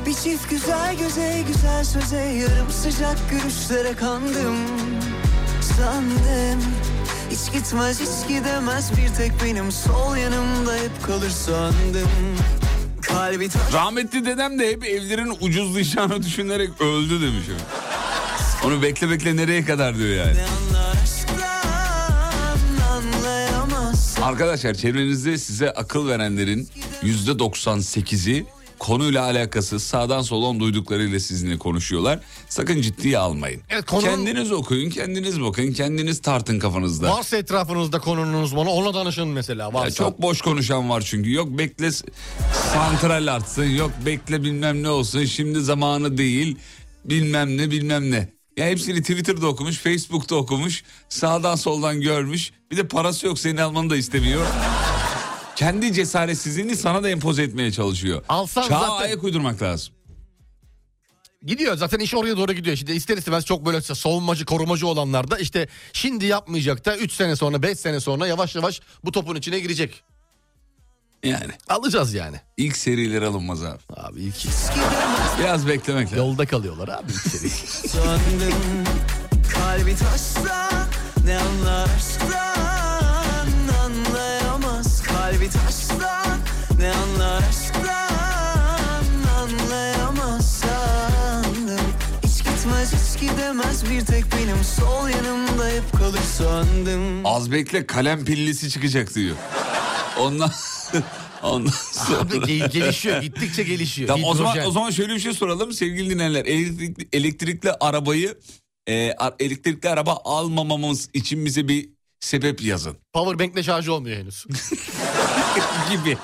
Bir 0.06 0.14
çift 0.14 0.50
güzel 0.50 0.98
göze 0.98 1.44
güzel 1.46 1.84
söze 1.84 2.16
Yarım 2.16 2.70
sıcak 2.70 3.16
gülüşlere 3.30 3.92
kandım. 3.92 4.56
Sandım 5.76 6.60
hiç 7.30 7.52
gitmez 7.52 8.00
hiç 8.00 8.28
gidemez. 8.28 8.90
Bir 8.96 9.14
tek 9.14 9.32
benim 9.44 9.72
sol 9.72 10.16
yanımda 10.16 10.74
hep 10.74 11.02
kalır 11.02 11.30
sandım. 11.30 12.10
Kalbi 13.02 13.48
Rahmetli 13.72 14.24
dedem 14.24 14.58
de 14.58 14.70
hep 14.70 14.84
evlerin 14.84 15.36
ucuzlayacağını 15.40 16.22
düşünerek 16.22 16.80
öldü 16.80 17.20
demiş. 17.20 17.46
Onu 18.64 18.82
bekle 18.82 19.10
bekle 19.10 19.36
nereye 19.36 19.64
kadar 19.64 19.98
diyor 19.98 20.16
yani. 20.26 20.36
Arkadaşlar 24.22 24.74
çevrenizde 24.74 25.38
size 25.38 25.70
akıl 25.70 26.08
verenlerin 26.08 26.68
yüzde 27.02 27.30
98'i 27.30 28.46
konuyla 28.78 29.22
alakası 29.24 29.80
sağdan 29.80 30.22
soldan 30.22 30.60
duyduklarıyla 30.60 31.20
sizinle 31.20 31.58
konuşuyorlar. 31.58 32.20
Sakın 32.48 32.80
ciddiye 32.82 33.18
almayın. 33.18 33.60
Evet, 33.70 33.84
konunun- 33.84 34.04
Kendiniz 34.10 34.52
okuyun, 34.52 34.90
kendiniz 34.90 35.40
bakın, 35.40 35.72
kendiniz 35.72 36.20
tartın 36.22 36.58
kafanızda. 36.58 37.10
Varsa 37.16 37.36
etrafınızda 37.36 37.98
konunun 37.98 38.42
uzmanı 38.42 38.70
ona 38.70 38.94
danışın 38.94 39.28
mesela. 39.28 39.72
Varsa. 39.74 39.84
Ya 39.86 39.90
çok 40.10 40.22
boş 40.22 40.40
konuşan 40.40 40.90
var 40.90 41.00
çünkü. 41.06 41.32
Yok 41.32 41.48
bekle 41.58 41.90
santral 42.72 43.26
artsın, 43.26 43.64
yok 43.64 43.90
bekle 44.06 44.42
bilmem 44.42 44.82
ne 44.82 44.88
olsun, 44.88 45.24
şimdi 45.24 45.60
zamanı 45.60 46.18
değil, 46.18 46.56
bilmem 47.04 47.56
ne 47.56 47.70
bilmem 47.70 48.10
ne. 48.10 48.28
Ya 48.56 48.66
hepsini 48.66 49.00
Twitter'da 49.00 49.46
okumuş, 49.46 49.78
Facebook'ta 49.78 50.34
okumuş, 50.34 50.84
sağdan 51.08 51.56
soldan 51.56 52.00
görmüş. 52.00 52.52
Bir 52.70 52.76
de 52.76 52.88
parası 52.88 53.26
yok 53.26 53.38
senin 53.38 53.56
almanı 53.56 53.90
da 53.90 53.96
istemiyor. 53.96 54.46
Kendi 55.56 55.92
cesaretsizliğini 55.92 56.76
sana 56.76 57.02
da 57.02 57.10
empoze 57.10 57.42
etmeye 57.42 57.72
çalışıyor. 57.72 58.24
Alsan 58.28 58.68
Çağa 58.68 58.80
zaten- 58.80 59.04
ayak 59.06 59.24
uydurmak 59.24 59.62
lazım. 59.62 59.94
Gidiyor 61.46 61.76
zaten 61.76 61.98
iş 61.98 62.14
oraya 62.14 62.36
doğru 62.36 62.52
gidiyor. 62.52 62.76
Şimdi 62.76 62.92
ister 62.92 63.16
istemez 63.18 63.44
çok 63.44 63.66
böyle 63.66 63.80
savunmacı 63.80 64.44
korumacı 64.44 64.86
olanlar 64.86 65.30
da 65.30 65.38
işte 65.38 65.68
şimdi 65.92 66.26
yapmayacak 66.26 66.86
da 66.86 66.96
3 66.96 67.12
sene 67.12 67.36
sonra 67.36 67.62
5 67.62 67.78
sene 67.78 68.00
sonra 68.00 68.26
yavaş 68.26 68.54
yavaş 68.54 68.80
bu 69.04 69.12
topun 69.12 69.36
içine 69.36 69.60
girecek. 69.60 70.02
Yani 71.24 71.52
Alacağız 71.68 72.14
yani. 72.14 72.36
ilk 72.56 72.76
seriler 72.76 73.22
alınmaz 73.22 73.64
abi. 73.64 73.78
Abi 73.96 74.20
ilk 74.20 74.34
Biraz 75.38 75.66
beklemek 75.68 76.04
lazım. 76.06 76.18
yolda 76.18 76.46
kalıyorlar 76.46 76.88
abi 76.88 77.12
ilk 77.12 77.20
seri. 77.20 77.50
Kalbi 79.54 79.96
taşsa 79.96 80.70
ne 81.24 81.38
anlar 81.38 81.88
aşktan 81.96 83.46
anlayamaz 83.84 85.02
kalbi 85.02 85.50
taşsa 85.50 86.24
ne 86.78 86.92
anlar 86.94 87.38
gidemez 93.20 93.90
bir 93.90 94.00
tek 94.06 94.24
benim 94.32 94.64
sol 94.64 95.08
yanımda 95.08 95.68
hep 95.68 95.92
kalır 95.98 96.20
sandım 96.38 97.26
Az 97.26 97.52
bekle 97.52 97.86
kalem 97.86 98.24
pillisi 98.24 98.70
çıkacak 98.70 99.14
diyor. 99.14 99.36
Ondan 100.18 100.50
ondan 101.42 101.72
sonra. 101.92 102.20
Abi 102.20 102.34
ge- 102.34 102.70
gelişiyor 102.70 103.22
gittikçe 103.22 103.62
gelişiyor. 103.62 104.08
Tamam, 104.08 104.24
o 104.24 104.34
zaman 104.34 104.66
o 104.66 104.70
zaman 104.70 104.90
şöyle 104.90 105.14
bir 105.14 105.20
şey 105.20 105.32
soralım 105.32 105.72
sevgili 105.72 106.10
dinleyenler. 106.10 106.44
Elektrikli, 106.44 107.08
elektrikli 107.12 107.70
arabayı 107.80 108.38
e, 108.88 109.14
elektrikli 109.40 109.88
araba 109.88 110.20
almamamız 110.24 111.08
için 111.14 111.44
bize 111.44 111.68
bir 111.68 111.88
sebep 112.20 112.62
yazın 112.62 112.96
Powerbank'le 113.12 113.64
şarjı 113.64 113.92
olmuyor 113.92 114.16
henüz. 114.16 114.44
gibi. 115.90 116.18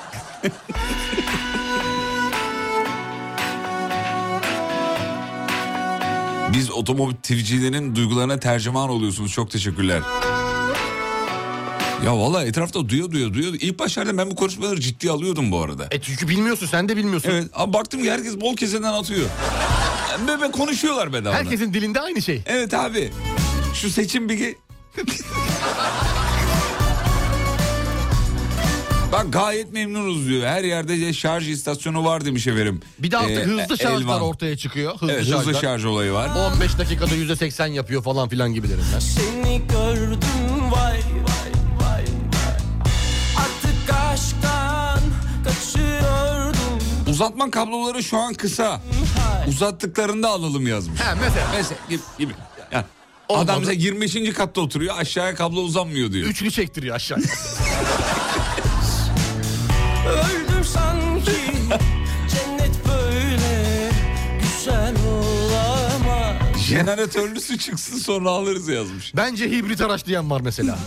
Biz 6.52 6.70
otomotivcilerin 6.70 7.94
duygularına 7.94 8.40
tercüman 8.40 8.88
oluyorsunuz. 8.90 9.32
Çok 9.32 9.50
teşekkürler. 9.50 10.00
Ya 12.04 12.18
valla 12.18 12.44
etrafta 12.44 12.88
duyuyor 12.88 13.10
duyuyor 13.10 13.34
duyuyor. 13.34 13.54
İlk 13.60 13.78
başlarda 13.78 14.18
ben 14.18 14.30
bu 14.30 14.36
konuşmaları 14.36 14.80
ciddiye 14.80 15.12
alıyordum 15.12 15.52
bu 15.52 15.62
arada. 15.62 15.88
e 15.90 16.00
çünkü 16.00 16.28
bilmiyorsun 16.28 16.66
sen 16.66 16.88
de 16.88 16.96
bilmiyorsun. 16.96 17.30
Evet 17.30 17.44
ama 17.54 17.72
baktım 17.72 18.02
ki 18.02 18.10
herkes 18.12 18.40
bol 18.40 18.56
keseden 18.56 18.92
atıyor. 18.92 19.26
Ve, 20.28 20.40
ve 20.40 20.50
konuşuyorlar 20.50 21.12
bedava. 21.12 21.34
Herkesin 21.34 21.74
dilinde 21.74 22.00
aynı 22.00 22.22
şey. 22.22 22.42
Evet 22.46 22.74
abi. 22.74 23.10
Şu 23.74 23.90
seçim 23.90 24.28
bir... 24.28 24.54
Bak 29.12 29.32
gayet 29.32 29.72
memnunuz 29.72 30.28
diyor. 30.28 30.46
Her 30.46 30.64
yerde 30.64 31.00
de 31.00 31.12
şarj 31.12 31.48
istasyonu 31.48 32.04
var 32.04 32.24
demiş 32.24 32.46
efendim. 32.46 32.80
Bir 32.98 33.10
de 33.10 33.18
artık 33.18 33.30
Ee, 33.38 33.42
hızlı 33.44 33.78
şarjlar 33.78 34.00
Elvan. 34.00 34.20
ortaya 34.20 34.56
çıkıyor. 34.56 34.92
Hızlı 34.94 35.12
Evet, 35.12 35.24
şarjlar. 35.24 35.40
hızlı 35.40 35.54
şarj 35.60 35.84
olayı 35.84 36.12
var. 36.12 36.30
15 36.52 36.78
dakikada 36.78 37.14
%80 37.14 37.66
yapıyor 37.72 38.02
falan 38.02 38.28
filan 38.28 38.54
gibilerinden. 38.54 38.98
Seni 38.98 39.62
gördüm 39.68 40.18
vay 40.70 40.92
vay 40.92 41.52
vay 41.80 42.04
vay 42.32 42.54
Artık 43.36 43.94
aşktan 44.12 45.00
kaçıyordum 45.44 46.78
Uzatma 47.10 47.50
kabloları 47.50 48.02
şu 48.02 48.18
an 48.18 48.34
kısa. 48.34 48.80
Uzattıklarında 49.48 50.28
alalım 50.28 50.66
yazmış. 50.66 51.00
He 51.00 51.14
mesela 51.14 51.46
Mesela 51.56 51.80
gibi. 51.88 52.00
gibi. 52.18 52.32
Yani 52.72 52.84
Olmadı. 53.28 53.44
adam 53.52 53.60
mesela 53.60 53.74
25. 53.82 54.32
katta 54.34 54.60
oturuyor 54.60 54.94
aşağıya 54.98 55.34
kablo 55.34 55.60
uzanmıyor 55.60 56.12
diyor. 56.12 56.28
üçlü 56.28 56.50
çektiriyor 56.50 56.96
aşağıya. 56.96 57.26
Öldüm 60.06 60.64
sanki 60.64 61.30
cennet 62.34 62.86
böyle 62.88 63.90
güzel 64.42 64.94
olamaz 65.08 66.58
Jeneratörlüsü 66.68 67.58
çıksın 67.58 67.98
sonra 67.98 68.30
alırız 68.30 68.68
yazmış. 68.68 69.12
Bence 69.16 69.50
hibrit 69.50 69.80
araç 69.80 70.06
diyen 70.06 70.30
var 70.30 70.40
mesela. 70.40 70.78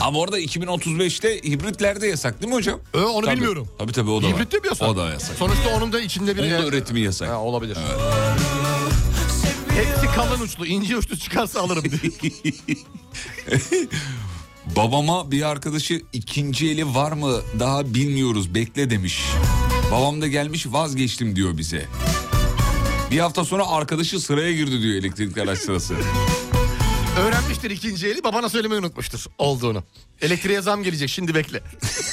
Ama 0.00 0.18
orada 0.18 0.40
2035'te 0.40 1.36
hibritler 1.50 2.00
de 2.00 2.06
yasak 2.06 2.40
değil 2.42 2.48
mi 2.52 2.54
hocam? 2.56 2.80
Ee, 2.94 2.98
onu 2.98 3.26
Tabii. 3.26 3.36
bilmiyorum. 3.36 3.68
Tabii 3.78 3.92
tabii 3.92 4.10
o 4.10 4.22
da 4.22 4.26
Hibrit 4.26 4.52
de 4.52 4.56
mi 4.58 4.66
yasak? 4.66 4.88
O 4.88 4.96
da 4.96 5.10
yasak. 5.10 5.36
Sonuçta 5.36 5.76
onun 5.76 5.92
da 5.92 6.00
içinde 6.00 6.36
bir... 6.36 6.42
Onun 6.42 6.50
da 6.62 6.66
üretimi 6.66 7.00
yasak. 7.00 7.28
Ha, 7.28 7.38
olabilir. 7.40 7.76
Hepsi 9.68 10.14
kalın 10.16 10.40
uçlu. 10.40 10.66
ince 10.66 10.96
uçlu 10.96 11.16
çıkarsa 11.16 11.60
alırım 11.60 11.84
diye. 11.84 12.52
Babama 14.66 15.30
bir 15.30 15.42
arkadaşı 15.42 16.02
ikinci 16.12 16.70
eli 16.70 16.94
var 16.94 17.12
mı 17.12 17.40
daha 17.58 17.94
bilmiyoruz 17.94 18.54
bekle 18.54 18.90
demiş. 18.90 19.22
Babam 19.92 20.22
da 20.22 20.26
gelmiş 20.26 20.66
vazgeçtim 20.66 21.36
diyor 21.36 21.58
bize. 21.58 21.86
Bir 23.10 23.18
hafta 23.18 23.44
sonra 23.44 23.66
arkadaşı 23.68 24.20
sıraya 24.20 24.52
girdi 24.52 24.82
diyor 24.82 24.94
elektrikli 24.94 25.42
araç 25.42 25.58
sırası. 25.58 25.94
Öğrenmiştir 27.18 27.70
ikinci 27.70 28.06
eli 28.08 28.24
babana 28.24 28.48
söylemeyi 28.48 28.80
unutmuştur 28.80 29.24
olduğunu. 29.38 29.82
Elektriğe 30.20 30.60
zam 30.60 30.82
gelecek 30.82 31.08
şimdi 31.08 31.34
bekle. 31.34 31.62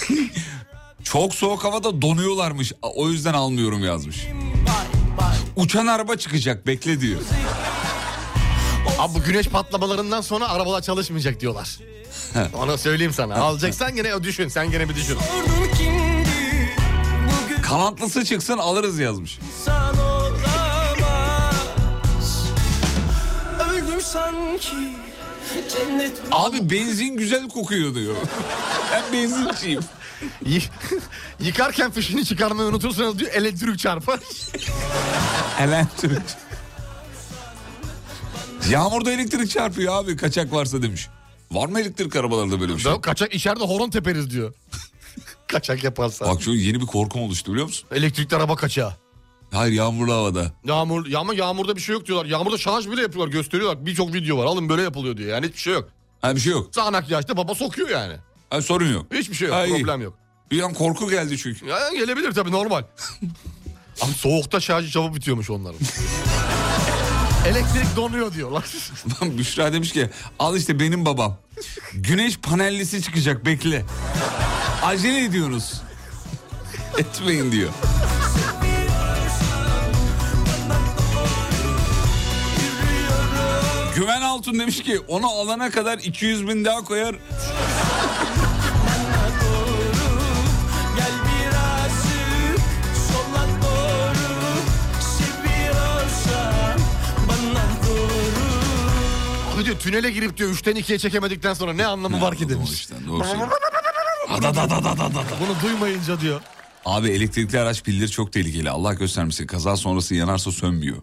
Çok 1.03 1.35
soğuk 1.35 1.63
havada 1.63 2.01
donuyorlarmış 2.01 2.73
o 2.81 3.09
yüzden 3.09 3.33
almıyorum 3.33 3.83
yazmış. 3.83 4.27
Uçan 5.55 5.87
araba 5.87 6.15
çıkacak 6.15 6.67
bekle 6.67 7.01
diyor. 7.01 7.19
Abi 8.99 9.13
bu 9.13 9.23
güneş 9.23 9.47
patlamalarından 9.47 10.21
sonra 10.21 10.49
arabalar 10.49 10.81
çalışmayacak 10.81 11.39
diyorlar. 11.39 11.79
Onu 12.53 12.77
söyleyeyim 12.77 13.13
sana. 13.13 13.35
Alacaksan 13.35 13.95
gene 13.95 14.23
düşün. 14.23 14.47
Sen 14.47 14.71
gene 14.71 14.89
bir 14.89 14.95
düşün. 14.95 15.17
Kanatlısı 17.61 18.25
çıksın 18.25 18.57
alırız 18.57 18.99
yazmış. 18.99 19.39
Abi 26.31 26.69
benzin 26.69 27.17
güzel 27.17 27.49
kokuyor 27.49 27.95
diyor. 27.95 28.15
Ben 28.93 29.03
benzinciyim. 29.13 29.81
Yıkarken 31.39 31.91
fişini 31.91 32.25
çıkarmayı 32.25 32.69
unutursanız 32.69 33.19
diyor 33.19 33.31
elektrik 33.33 33.79
çarpar. 33.79 34.19
Elektrik. 35.59 36.21
Yağmurda 38.69 39.11
elektrik 39.11 39.49
çarpıyor 39.51 39.93
abi 40.03 40.17
kaçak 40.17 40.53
varsa 40.53 40.81
demiş. 40.81 41.07
Var 41.51 41.67
mı 41.69 41.79
elektrik 41.79 42.15
arabalarda 42.15 42.61
böyle 42.61 42.73
bir 42.75 42.79
şey? 42.79 43.01
Kaçak 43.01 43.33
içeride 43.33 43.63
horon 43.63 43.89
teperiz 43.89 44.29
diyor. 44.29 44.53
Kaçak 45.47 45.83
yaparsa. 45.83 46.25
Bak 46.27 46.41
şu 46.41 46.51
yeni 46.51 46.81
bir 46.81 46.85
korkum 46.85 47.21
oluştu 47.21 47.51
biliyor 47.51 47.67
musun? 47.67 47.87
Elektrikli 47.91 48.35
araba 48.35 48.55
kaçağı. 48.55 48.93
Hayır 49.51 49.73
yağmurlu 49.73 50.13
havada. 50.13 50.51
Yağmur, 50.65 51.05
ya 51.07 51.19
ama 51.19 51.33
yağmurda 51.33 51.75
bir 51.75 51.81
şey 51.81 51.93
yok 51.93 52.05
diyorlar. 52.05 52.25
Yağmurda 52.25 52.57
şarj 52.57 52.87
bile 52.87 53.01
yapıyorlar 53.01 53.31
gösteriyorlar. 53.31 53.85
Birçok 53.85 54.13
video 54.13 54.37
var. 54.37 54.45
Alın 54.45 54.69
böyle 54.69 54.81
yapılıyor 54.81 55.17
diyor. 55.17 55.29
Yani 55.29 55.45
hiçbir 55.47 55.59
şey 55.59 55.73
yok. 55.73 55.89
Ha 56.21 56.35
bir 56.35 56.39
şey 56.41 56.51
yok. 56.51 56.69
Sağanak 56.75 57.09
yağışta 57.09 57.37
baba 57.37 57.55
sokuyor 57.55 57.89
yani. 57.89 58.15
Ha, 58.49 58.61
sorun 58.61 58.93
yok. 58.93 59.05
Hiçbir 59.13 59.35
şey 59.35 59.47
yok. 59.47 59.57
Ha, 59.57 59.65
iyi. 59.65 59.75
problem 59.75 60.01
yok. 60.01 60.13
Bir 60.51 60.61
an 60.61 60.73
korku 60.73 61.09
geldi 61.09 61.37
çünkü. 61.37 61.65
Ya 61.65 61.79
gelebilir 61.93 62.31
tabii 62.31 62.51
normal. 62.51 62.83
Ama 64.01 64.13
soğukta 64.13 64.59
şarjı 64.59 64.89
çabuk 64.91 65.15
bitiyormuş 65.15 65.49
onların. 65.49 65.79
Elektrik 67.47 67.95
donuyor 67.95 68.33
diyorlar. 68.33 68.65
Büşra 69.21 69.73
demiş 69.73 69.91
ki 69.91 70.09
al 70.39 70.57
işte 70.57 70.79
benim 70.79 71.05
babam. 71.05 71.37
Güneş 71.93 72.37
panellisi 72.37 73.01
çıkacak 73.01 73.45
bekle. 73.45 73.85
Acele 74.83 75.23
ediyorsunuz. 75.25 75.81
Etmeyin 76.97 77.51
diyor. 77.51 77.69
Güven 83.95 84.21
Altun 84.21 84.59
demiş 84.59 84.83
ki 84.83 84.99
onu 84.99 85.27
alana 85.27 85.69
kadar 85.69 85.97
200 85.97 86.47
bin 86.47 86.65
daha 86.65 86.83
koyar. 86.83 87.15
Tünele 99.79 100.11
girip 100.11 100.37
diyor 100.37 100.49
3'ten 100.53 100.75
2'ye 100.75 100.99
çekemedikten 100.99 101.53
sonra 101.53 101.73
ne 101.73 101.85
anlamı 101.85 102.21
var 102.21 102.35
ki 102.35 102.49
demiş. 102.49 102.71
işte, 102.71 102.95
doğru. 103.07 103.23
Bunu 105.41 105.61
duymayınca 105.63 106.21
diyor. 106.21 106.41
Abi 106.85 107.09
elektrikli 107.09 107.59
araç 107.59 107.83
pilleri 107.83 108.11
çok 108.11 108.33
tehlikeli. 108.33 108.69
Allah 108.69 108.93
göstermesin. 108.93 109.47
Kaza 109.47 109.75
sonrası 109.77 110.15
yanarsa 110.15 110.51
sönmüyor. 110.51 110.97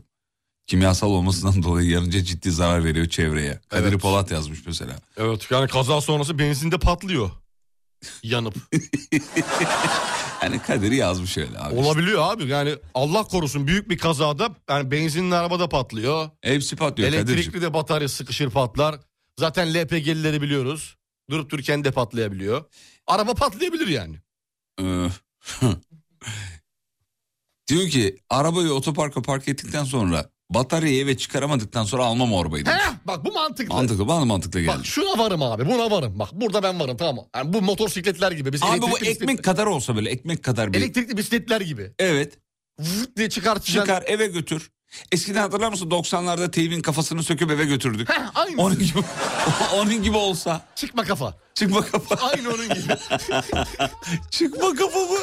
Kimyasal 0.67 1.11
olmasından 1.11 1.63
dolayı 1.63 1.91
yanınca 1.91 2.25
ciddi 2.25 2.51
zarar 2.51 2.85
veriyor 2.85 3.09
çevreye. 3.09 3.61
Kadir 3.69 3.89
Evet. 3.89 4.01
Polat 4.01 4.31
yazmış 4.31 4.67
mesela. 4.67 4.93
Evet 5.17 5.51
yani 5.51 5.69
kaza 5.69 6.01
sonrası 6.01 6.39
benzinde 6.39 6.79
patlıyor. 6.79 7.31
Yanıp. 8.23 8.55
Yani 10.43 10.63
Kadir 10.63 10.93
yazmış 10.93 11.39
öyle 11.39 11.59
abi. 11.59 11.75
Olabiliyor 11.75 12.33
abi 12.33 12.45
yani 12.47 12.77
Allah 12.95 13.25
korusun 13.25 13.67
büyük 13.67 13.91
bir 13.91 13.99
kazada 13.99 14.55
yani 14.71 14.91
benzinli 14.91 15.35
arabada 15.35 15.69
patlıyor. 15.69 16.31
Hepsi 16.43 16.77
patlıyor. 16.77 17.09
Elektrikli 17.09 17.63
de 17.63 17.75
batarya 17.75 18.09
sıkışır 18.09 18.51
patlar. 18.51 19.01
Zaten 19.39 19.75
LPG'lileri 19.75 20.43
biliyoruz. 20.43 20.97
Durup 21.31 21.51
dururken 21.51 21.85
de 21.85 21.91
patlayabiliyor. 21.91 22.65
Araba 23.07 23.35
patlayabilir 23.35 23.87
yani. 23.87 24.17
Diyor 27.69 27.89
ki 27.89 28.19
arabayı 28.31 28.73
otoparka 28.73 29.23
park 29.23 29.49
ettikten 29.49 29.85
sonra 29.85 30.31
Bataryayı 30.51 31.03
eve 31.05 31.17
çıkaramadıktan 31.17 31.85
sonra 31.85 32.05
almam 32.05 32.33
o 32.33 32.41
arabayı 32.43 32.67
demiş. 32.67 32.81
Heh, 32.83 32.93
bak 33.05 33.25
bu 33.25 33.33
mantıklı. 33.33 33.75
Mantıklı 33.75 34.09
bana 34.09 34.25
mantıklı 34.25 34.61
geldi. 34.61 34.79
Bak 34.79 34.87
şuna 34.87 35.19
varım 35.19 35.43
abi 35.43 35.67
buna 35.67 35.91
varım. 35.91 36.19
Bak 36.19 36.29
burada 36.33 36.63
ben 36.63 36.81
varım 36.81 36.97
tamam 36.97 37.15
mı? 37.15 37.23
Yani 37.37 37.53
bu 37.53 37.63
motosikletler 37.63 38.33
gibi. 38.33 38.53
Biz 38.53 38.63
Abi 38.63 38.83
bu 38.83 38.87
elektrikli 38.89 39.09
ekmek 39.11 39.29
bisiklet- 39.29 39.43
kadar 39.43 39.67
olsa 39.67 39.97
böyle 39.97 40.11
ekmek 40.11 40.43
kadar 40.45 40.73
bir. 40.73 40.79
Elektrikli 40.79 41.17
bisikletler 41.17 41.61
gibi. 41.61 41.93
Evet. 41.99 42.39
Vırt 42.81 43.17
diye 43.17 43.29
çıkartacaksın. 43.31 43.81
Çıkar 43.81 44.05
eve 44.07 44.27
götür. 44.27 44.71
Eskiden 45.13 45.41
hatırlar 45.41 45.69
mısın 45.71 45.91
90'larda 45.91 46.51
teybin 46.51 46.81
kafasını 46.83 47.23
söküp 47.23 47.51
eve 47.51 47.65
götürdük. 47.65 48.09
Heh, 48.11 48.31
aynı. 48.35 48.63
Onun 48.63 48.79
gibi, 48.79 48.99
onun 49.75 50.03
gibi 50.03 50.17
olsa. 50.17 50.61
Çıkma 50.77 51.05
kafa. 51.05 51.35
Çıkma 51.55 51.81
kafa. 51.87 52.29
Aynı 52.29 52.49
onun 52.49 52.69
gibi. 52.69 52.97
Çıkma 54.31 54.75
kafa 54.75 54.99
mı? 54.99 55.19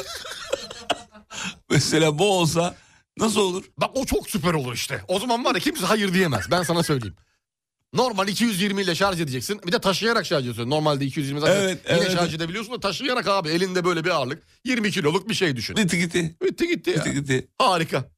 Mesela 1.70 2.18
bu 2.18 2.38
olsa 2.38 2.74
nasıl 3.18 3.40
olur? 3.40 3.64
Bak 3.78 3.90
o 3.94 4.04
çok 4.06 4.30
süper 4.30 4.54
olur 4.54 4.74
işte. 4.74 5.00
O 5.08 5.20
zaman 5.20 5.44
var 5.44 5.54
ya 5.54 5.60
kimse 5.60 5.86
hayır 5.86 6.14
diyemez. 6.14 6.50
Ben 6.50 6.62
sana 6.62 6.82
söyleyeyim. 6.82 7.14
Normal 7.92 8.28
220 8.28 8.82
ile 8.82 8.94
şarj 8.94 9.20
edeceksin. 9.20 9.60
Bir 9.66 9.72
de 9.72 9.78
taşıyarak 9.78 10.26
şarj 10.26 10.40
ediyorsun. 10.40 10.70
Normalde 10.70 11.04
220 11.04 11.40
zaten 11.40 11.60
Evet, 11.60 11.78
yine 11.90 11.98
evet. 11.98 12.12
şarj 12.12 12.34
edebiliyorsun 12.34 12.74
da 12.74 12.80
taşıyarak 12.80 13.28
abi 13.28 13.48
elinde 13.48 13.84
böyle 13.84 14.04
bir 14.04 14.10
ağırlık. 14.10 14.42
20 14.64 14.90
kiloluk 14.90 15.28
bir 15.28 15.34
şey 15.34 15.56
düşün. 15.56 15.74
Gitti 15.74 15.98
gitti. 15.98 16.36
Bitti 16.44 16.68
gitti 16.68 16.90
ya. 16.90 16.96
Gitti 16.96 17.12
gitti. 17.12 17.48
Harika. 17.58 18.10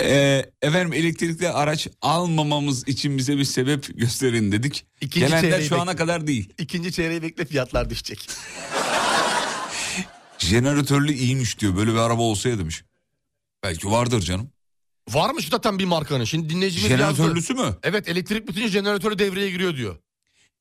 Ee, 0.00 0.44
efendim 0.62 0.92
elektrikli 0.92 1.48
araç 1.48 1.88
almamamız 2.02 2.88
için 2.88 3.18
bize 3.18 3.36
bir 3.38 3.44
sebep 3.44 3.98
gösterin 3.98 4.52
dedik. 4.52 4.86
İkinci 5.00 5.40
çeyreği 5.40 5.68
şu 5.68 5.80
ana 5.80 5.96
kadar 5.96 6.26
değil. 6.26 6.52
İkinci 6.58 6.92
çeyreği 6.92 7.22
bekle 7.22 7.44
fiyatlar 7.44 7.90
düşecek. 7.90 8.28
Jeneratörlü 10.46 11.12
iyiymiş 11.12 11.58
diyor. 11.58 11.76
Böyle 11.76 11.92
bir 11.92 11.98
araba 11.98 12.22
olsaydı 12.22 12.58
demiş. 12.58 12.84
Belki 13.62 13.90
vardır 13.90 14.20
canım. 14.20 14.50
Varmış 15.10 15.48
zaten 15.48 15.78
bir 15.78 15.84
markanın. 15.84 16.24
Şimdi 16.24 16.50
dinleyicimiz 16.50 16.90
yazdı. 16.90 17.02
Jeneratörlüsü 17.14 17.54
mü? 17.54 17.76
Evet 17.82 18.08
elektrik 18.08 18.48
bitince 18.48 18.68
jeneratörü 18.68 19.18
devreye 19.18 19.50
giriyor 19.50 19.76
diyor. 19.76 19.96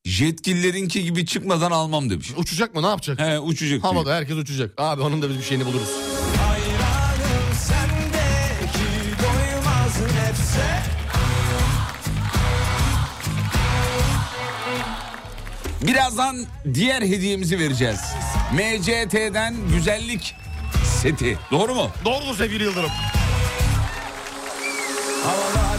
Yetkililerinki 0.06 1.04
gibi 1.04 1.26
çıkmadan 1.26 1.72
almam 1.72 2.10
demiş. 2.10 2.32
Uçacak 2.38 2.76
mı 2.76 2.82
ne 2.84 2.88
yapacak? 2.88 3.20
He 3.20 3.40
uçacak 3.40 3.70
diyor. 3.84 3.94
Havada 3.94 4.16
herkes 4.16 4.38
uçacak. 4.38 4.74
Abi 4.78 5.02
onun 5.02 5.22
da 5.22 5.30
biz 5.30 5.38
bir 5.38 5.44
şeyini 5.44 5.66
buluruz. 5.66 5.90
Hayranım 6.38 7.56
sendeki 7.68 9.24
doymaz 9.24 10.02
nefse 10.02 10.84
Birazdan 15.88 16.46
diğer 16.74 17.02
hediyemizi 17.02 17.60
vereceğiz. 17.60 18.00
MCT'den 18.54 19.56
güzellik 19.74 20.36
seti. 21.02 21.38
Doğru 21.52 21.76
mu? 21.76 21.90
Doğrudur 22.06 22.36
sevgili 22.38 22.64
Yıldırım. 22.64 22.90
Havalar 25.24 25.78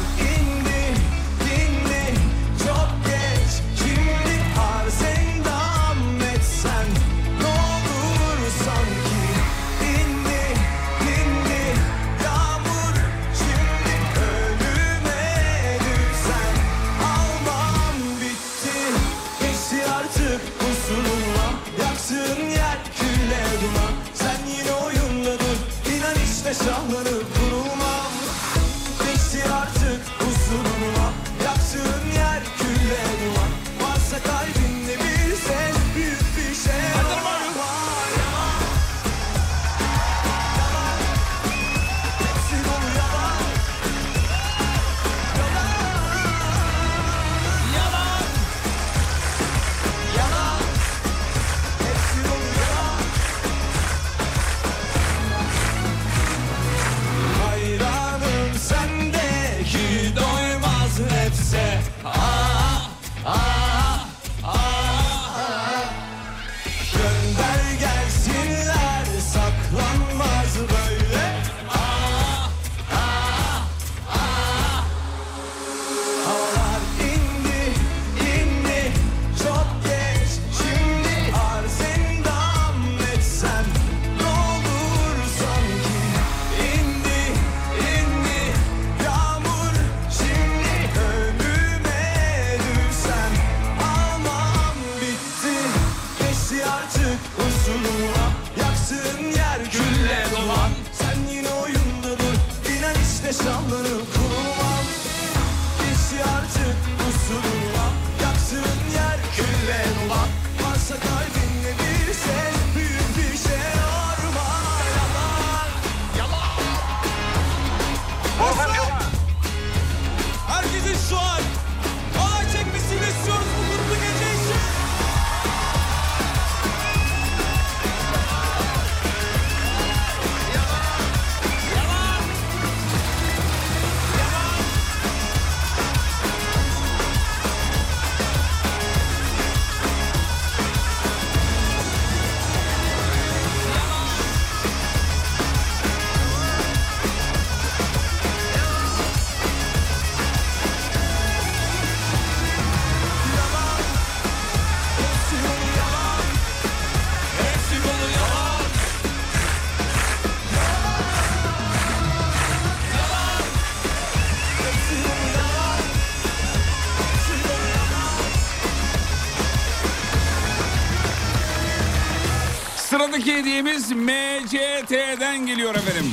Sıradaki 172.93 173.35
hediyemiz 173.37 173.93
MCT'den 173.93 175.47
geliyor 175.47 175.75
efendim. 175.75 176.13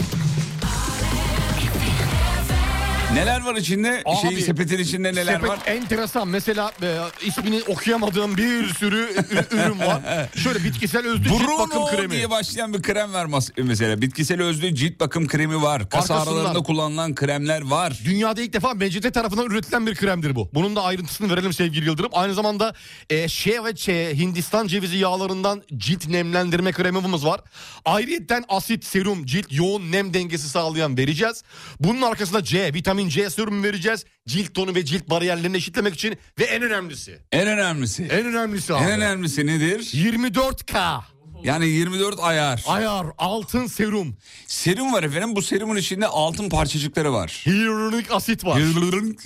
Neler 3.13 3.41
var 3.41 3.55
içinde? 3.55 4.01
Abi, 4.05 4.17
Şeyin 4.29 4.45
sepetin 4.45 4.77
içinde 4.79 5.11
neler 5.13 5.33
Sepet 5.33 5.49
var? 5.49 5.59
enteresan. 5.65 6.27
Mesela 6.27 6.71
e, 6.81 6.97
ismini 7.25 7.61
okuyamadığım 7.67 8.37
bir 8.37 8.67
sürü 8.73 9.09
ürün 9.51 9.79
var. 9.79 10.01
Şöyle 10.35 10.63
bitkisel 10.63 11.07
özlü 11.07 11.23
cilt 11.23 11.33
bakım 11.41 11.69
Bruno 11.71 11.85
kremi. 11.89 12.11
diye 12.11 12.29
başlayan 12.29 12.73
bir 12.73 12.81
krem 12.81 13.13
var 13.13 13.27
mesela. 13.57 14.01
Bitkisel 14.01 14.41
özlü 14.41 14.75
cilt 14.75 14.99
bakım 14.99 15.27
kremi 15.27 15.61
var. 15.61 15.89
Kas 15.89 16.11
Arkasından- 16.11 16.37
ağrılarında 16.37 16.63
kullanılan 16.63 17.15
kremler 17.15 17.61
var. 17.61 17.99
Dünyada 18.05 18.41
ilk 18.41 18.53
defa 18.53 18.73
MCT 18.73 19.13
tarafından 19.13 19.45
üretilen 19.45 19.87
bir 19.87 19.95
kremdir 19.95 20.35
bu. 20.35 20.49
Bunun 20.53 20.75
da 20.75 20.83
ayrıntısını 20.83 21.33
verelim 21.33 21.53
sevgili 21.53 21.85
Yıldırım. 21.85 22.09
Aynı 22.13 22.33
zamanda 22.33 22.73
e, 23.09 23.27
şe 23.27 23.63
ve 23.63 23.75
çe, 23.75 24.17
Hindistan 24.17 24.67
cevizi 24.67 24.97
yağlarından 24.97 25.63
cilt 25.77 26.07
nemlendirme 26.07 26.71
kremimiz 26.71 27.25
var. 27.25 27.41
Ayrıyeten 27.85 28.43
asit, 28.49 28.85
serum, 28.85 29.25
cilt 29.25 29.47
yoğun 29.51 29.91
nem 29.91 30.13
dengesi 30.13 30.49
sağlayan 30.49 30.97
vereceğiz. 30.97 31.43
Bunun 31.79 32.01
arkasında 32.01 32.43
C, 32.43 32.73
vitamin 32.73 32.98
C 33.07 33.29
serum 33.29 33.63
vereceğiz. 33.63 34.05
Cilt 34.27 34.53
tonu 34.53 34.75
ve 34.75 34.85
cilt 34.85 35.09
bariyerlerini 35.09 35.57
eşitlemek 35.57 35.93
için 35.93 36.17
ve 36.39 36.43
en 36.43 36.61
önemlisi. 36.61 37.19
En 37.31 37.47
önemlisi. 37.47 38.03
En 38.03 38.25
önemlisi 38.25 38.73
abi. 38.73 38.83
En 38.83 38.91
önemlisi 38.91 39.45
nedir? 39.47 39.79
24K 39.79 41.01
Yani 41.43 41.67
24 41.67 42.19
ayar. 42.19 42.63
ayar 42.67 43.05
altın 43.17 43.67
serum. 43.67 44.17
Serum 44.47 44.93
var 44.93 45.03
efendim. 45.03 45.35
Bu 45.35 45.41
serumun 45.41 45.75
içinde 45.75 46.07
altın 46.07 46.49
parçacıkları 46.49 47.13
var. 47.13 47.41
Hyaluronik 47.45 48.11
asit 48.11 48.45
var. 48.45 48.61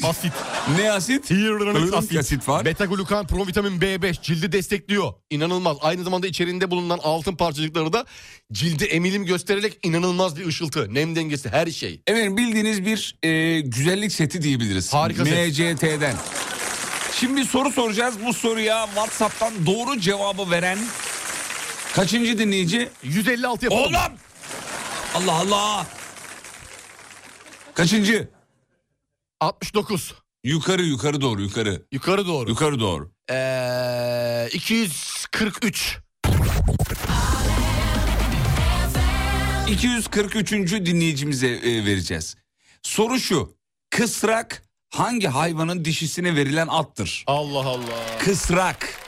Asit. 0.04 0.32
ne 0.80 0.92
asit? 0.92 1.32
Hyaluronik 1.32 1.76
Hyaluronik 1.76 1.94
asit. 1.94 2.18
asit 2.20 2.48
var. 2.50 2.66
Beta 2.66 2.86
glukan, 2.86 3.28
provitamin 3.28 3.80
B5 3.82 4.22
cildi 4.22 4.52
destekliyor. 4.52 5.14
İnanılmaz. 5.30 5.78
Aynı 5.82 6.04
zamanda 6.04 6.28
içerisinde 6.28 6.72
bulunan 6.72 7.00
altın 7.04 7.36
parçacıkları 7.36 7.94
da 7.94 8.06
cilde 8.52 8.86
emilim 8.86 9.26
göstererek 9.26 9.78
inanılmaz 9.84 10.38
bir 10.38 10.46
ışıltı, 10.46 10.94
nem 10.94 11.16
dengesi 11.16 11.50
her 11.50 11.68
şey. 11.68 12.02
Evet 12.08 12.38
bildiğiniz 12.38 12.86
bir 12.86 13.16
e, 13.24 13.60
güzellik 13.62 14.12
seti 14.12 14.42
diyebiliriz. 14.42 14.94
Harika 14.94 15.26
set. 15.26 15.48
MCT'den. 15.60 16.16
Şimdi 17.20 17.42
bir 17.42 17.46
soru 17.46 17.72
soracağız. 17.72 18.16
Bu 18.26 18.34
soruya 18.34 18.86
WhatsApp'tan 18.86 19.54
doğru 19.66 20.00
cevabı 20.00 20.52
veren 20.52 20.78
kaçıncı 21.94 22.38
dinleyici? 22.38 22.90
156 23.04 23.66
yapalım. 23.66 23.84
Oğlum! 23.84 24.18
Allah 25.16 25.34
Allah! 25.34 25.88
Kaçıncı? 27.74 28.30
69. 29.40 30.14
Yukarı 30.44 30.84
yukarı 30.84 31.22
doğru 31.22 31.42
yukarı. 31.42 31.82
Yukarı 31.92 32.28
doğru. 32.28 32.50
Yukarı 32.50 32.80
doğru. 32.80 33.12
Ee, 33.32 34.50
243. 34.54 36.00
243. 39.68 40.52
dinleyicimize 40.72 41.48
e, 41.48 41.86
vereceğiz. 41.86 42.36
Soru 42.84 43.20
şu. 43.20 43.56
Kısrak 43.90 44.64
hangi 44.90 45.28
hayvanın 45.28 45.86
dişisine 45.86 46.36
verilen 46.36 46.68
attır? 46.68 47.24
Allah 47.28 47.60
Allah. 47.68 48.18
Kısrak 48.20 49.00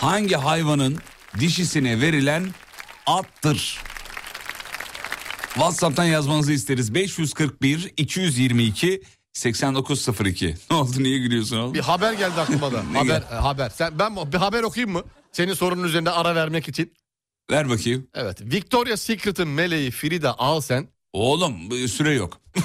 hangi 0.00 0.34
hayvanın 0.34 0.98
dişisine 1.38 2.00
verilen 2.00 2.46
attır? 3.06 3.78
WhatsApp'tan 5.54 6.04
yazmanızı 6.04 6.52
isteriz. 6.52 6.94
541 6.94 7.92
222 7.96 9.02
8902. 9.32 10.56
Ne 10.70 10.76
oldu 10.76 10.92
niye 10.98 11.18
gülüyorsun 11.18 11.58
oğlum? 11.58 11.74
Bir 11.74 11.80
haber 11.80 12.12
geldi 12.12 12.40
aklıma 12.40 12.72
da. 12.72 12.82
Haber 12.94 13.22
e, 13.22 13.34
haber. 13.34 13.70
Sen 13.70 13.98
ben 13.98 14.32
bir 14.32 14.38
haber 14.38 14.62
okuyayım 14.62 14.92
mı? 14.92 15.02
Senin 15.32 15.54
sorunun 15.54 15.84
üzerinde 15.84 16.10
ara 16.10 16.34
vermek 16.34 16.68
için. 16.68 16.92
Ver 17.50 17.68
bakayım. 17.68 18.08
Evet. 18.14 18.40
Victoria 18.40 18.96
Secret'ın 18.96 19.48
meleği 19.48 19.90
Frida 19.90 20.38
Alsen 20.38 20.88
Oğlum 21.12 21.88
süre 21.88 22.12
yok. 22.14 22.40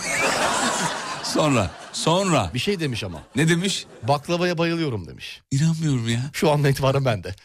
sonra 1.35 1.71
sonra 1.93 2.51
bir 2.53 2.59
şey 2.59 2.79
demiş 2.79 3.03
ama. 3.03 3.21
ne 3.35 3.49
demiş? 3.49 3.85
Baklavaya 4.03 4.57
bayılıyorum 4.57 5.07
demiş. 5.07 5.41
İnanmıyorum 5.51 6.09
ya. 6.09 6.19
Şu 6.33 6.51
anda 6.51 6.69
itibaren 6.69 7.05
bende. 7.05 7.35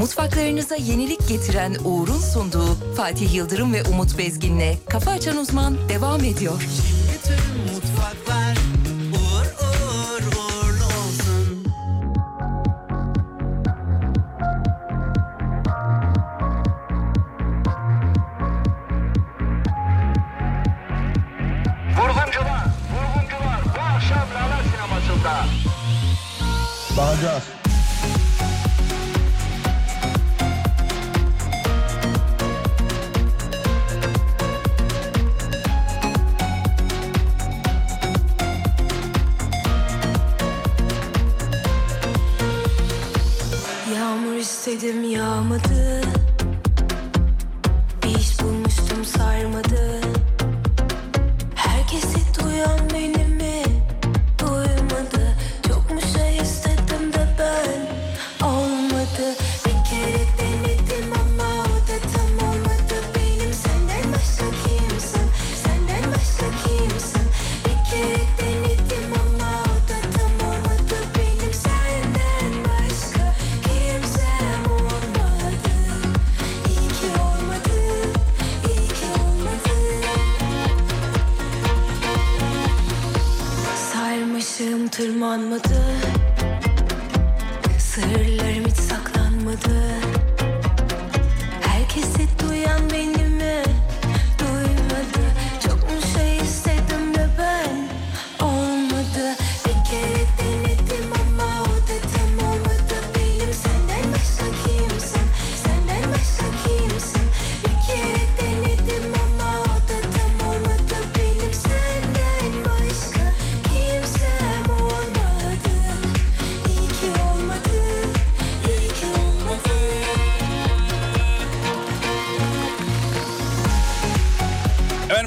Mutfaklarınıza 0.00 0.76
yenilik 0.76 1.28
getiren 1.28 1.76
Uğur'un 1.84 2.20
sunduğu 2.20 2.94
Fatih 2.96 3.34
Yıldırım 3.34 3.72
ve 3.72 3.82
Umut 3.82 4.18
Bezgin'le 4.18 4.76
Kafa 4.88 5.10
Açan 5.10 5.36
Uzman 5.36 5.88
devam 5.88 6.24
ediyor. 6.24 6.68
Bütün 7.14 7.74
mutfaklar 7.74 8.35
sinemasında. 25.26 25.46
Bakacağız. 26.96 27.65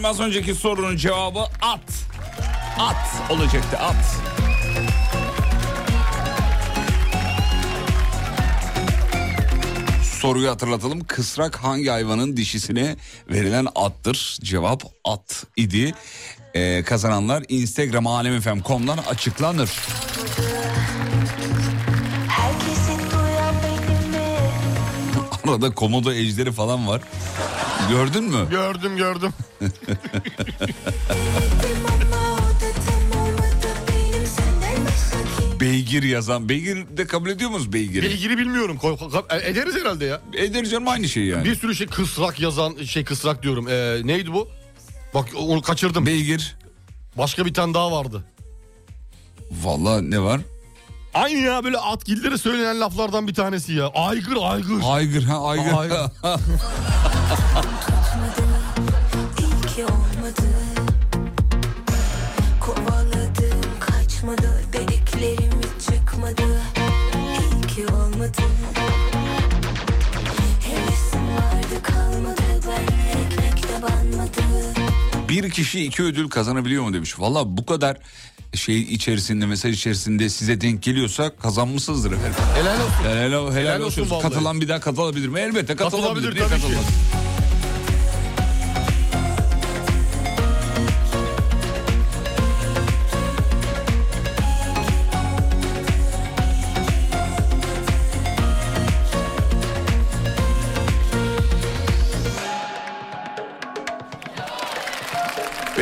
Az 0.09 0.19
önceki 0.19 0.55
sorunun 0.55 0.97
cevabı 0.97 1.39
at. 1.61 1.81
At 2.79 3.31
olacaktı 3.31 3.77
at. 3.77 3.95
Soruyu 10.03 10.49
hatırlatalım. 10.49 11.03
Kısrak 11.03 11.55
hangi 11.55 11.89
hayvanın 11.89 12.37
dişisine 12.37 12.95
verilen 13.29 13.67
attır? 13.75 14.37
Cevap 14.41 14.83
at 15.05 15.45
idi. 15.57 15.93
Ee, 16.53 16.83
kazananlar 16.83 17.43
Instagram 17.47 18.07
alemfm.com'dan 18.07 18.97
açıklanır. 18.97 19.69
Arada 25.47 25.75
komodo 25.75 26.11
ejderi 26.11 26.51
falan 26.51 26.87
var. 26.87 27.01
Gördün 27.89 28.23
mü? 28.23 28.49
Gördüm 28.49 28.97
gördüm. 28.97 29.33
Beygir 35.59 36.03
yazan. 36.03 36.49
Beygir 36.49 36.97
de 36.97 37.07
kabul 37.07 37.29
ediyor 37.29 37.49
musunuz 37.49 37.73
beygiri? 37.73 38.05
Bilgili 38.09 38.37
bilmiyorum. 38.37 38.79
E, 39.29 39.49
Ederiz 39.49 39.75
herhalde 39.75 40.05
ya. 40.05 40.21
Eder 40.33 40.65
canım 40.65 40.87
aynı 40.87 41.09
şey 41.09 41.25
yani. 41.25 41.45
Bir 41.45 41.55
sürü 41.55 41.75
şey 41.75 41.87
kısrak 41.87 42.39
yazan 42.39 42.75
şey 42.83 43.03
kısrak 43.03 43.43
diyorum. 43.43 43.67
Ee, 43.67 44.01
neydi 44.03 44.33
bu? 44.33 44.47
Bak 45.13 45.25
onu 45.37 45.61
kaçırdım. 45.61 46.05
Beygir. 46.05 46.57
Başka 47.17 47.45
bir 47.45 47.53
tane 47.53 47.73
daha 47.73 47.91
vardı. 47.91 48.23
Vallahi 49.51 50.11
ne 50.11 50.21
var? 50.21 50.41
Aynı 51.13 51.37
ya 51.39 51.63
böyle 51.63 51.77
atgillere 51.77 52.37
söylenen 52.37 52.79
laflardan 52.79 53.27
bir 53.27 53.33
tanesi 53.33 53.73
ya. 53.73 53.87
Aygır 53.87 54.37
aygır. 54.41 54.81
Aygır 54.83 55.23
ha 55.23 55.43
aygır. 55.47 55.73
Aygır. 55.73 55.97
İyi 60.29 60.35
ki 60.35 60.41
olmadı 60.41 60.93
Kovaladım 62.59 63.69
kaçmadı 63.79 64.63
Dediklerim 64.73 65.51
hiç 65.61 65.85
çıkmadı 65.85 66.61
İyi 67.15 67.67
ki 67.67 67.85
olmadı 67.93 68.41
Hevesim 70.61 71.27
vardı 71.37 71.83
kalmadı 71.83 72.41
Ben 72.67 72.93
ekmekte 73.19 73.81
banmadı 73.81 74.41
bir 75.29 75.49
kişi 75.49 75.85
iki 75.85 76.03
ödül 76.03 76.29
kazanabiliyor 76.29 76.83
mu 76.83 76.93
demiş. 76.93 77.19
Valla 77.19 77.57
bu 77.57 77.65
kadar 77.65 77.97
şey 78.53 78.81
içerisinde 78.81 79.45
mesaj 79.45 79.75
içerisinde 79.75 80.29
size 80.29 80.61
denk 80.61 80.83
geliyorsa 80.83 81.35
kazanmışsınızdır 81.35 82.11
efendim. 82.11 82.33
Helal 82.55 82.75
olsun. 82.81 83.03
Helal, 83.03 83.51
helal, 83.51 83.55
Helal 83.75 83.81
olsun. 83.81 84.01
olsun. 84.01 84.19
Katılan 84.21 84.61
bir 84.61 84.67
daha 84.67 84.79
katılabilir 84.79 85.27
mi? 85.27 85.39
Elbette 85.39 85.75
katılabilir. 85.75 86.25
Katılabilir 86.25 86.49
tabii 86.49 86.61
ki. 86.61 86.77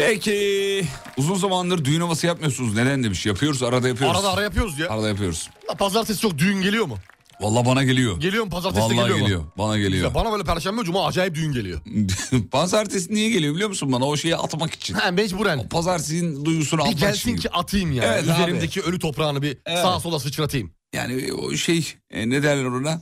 Peki 0.08 0.86
uzun 1.18 1.36
zamandır 1.36 1.86
düğün 1.86 2.02
havası 2.02 2.28
yapmıyorsunuz. 2.28 2.76
Neden 2.76 3.04
demiş? 3.04 3.26
Yapıyoruz 3.26 3.64
arada 3.64 3.88
yapıyoruz. 3.88 4.18
Arada 4.18 4.34
ara 4.34 4.42
yapıyoruz 4.42 4.80
ya. 4.80 4.90
Arada 4.90 5.08
yapıyoruz. 5.08 5.50
La 5.70 5.76
Pazartesi 5.76 6.22
çok 6.22 6.38
düğün 6.38 6.62
geliyor 6.62 6.86
mu? 6.86 6.98
Vallahi 7.42 7.66
bana 7.66 7.84
geliyor. 7.84 8.20
Geliyor 8.20 8.44
mu 8.44 8.50
pazartesi 8.50 8.84
Vallahi 8.84 8.96
geliyor, 8.98 9.18
geliyor. 9.20 9.40
mu? 9.42 9.52
Bana 9.58 9.78
geliyor. 9.78 10.04
Ya 10.04 10.16
bana 10.16 10.32
böyle 10.32 10.44
perşembe 10.44 10.84
cuma 10.84 11.06
acayip 11.08 11.36
düğün 11.36 11.52
geliyor. 11.52 11.82
Pazartesi 12.52 13.14
niye 13.14 13.30
geliyor 13.30 13.54
biliyor 13.56 13.70
musun 13.70 13.92
bana? 13.92 14.06
O 14.06 14.18
şeyi 14.18 14.36
atmak 14.36 14.74
için. 14.74 14.94
Ha 14.94 15.12
mecburen. 15.12 15.58
O 15.58 15.68
pazartesinin 15.70 16.46
duygusunu 16.46 16.80
Bir 16.80 16.86
atmak 16.86 17.00
gelsin 17.00 17.30
için. 17.30 17.42
ki 17.42 17.50
atayım 17.52 17.92
yani. 17.92 18.08
Evet 18.08 18.24
Üzerimdeki 18.24 18.82
ölü 18.82 19.00
toprağını 19.00 19.42
bir 19.42 19.58
Evet. 19.66 19.80
sağa 19.82 20.00
sola 20.00 20.20
sıçratayım. 20.20 20.72
Yani 20.94 21.34
o 21.34 21.52
şey 21.56 21.94
e, 22.12 22.30
ne 22.30 22.44
derler 22.44 22.66
ona? 22.66 23.02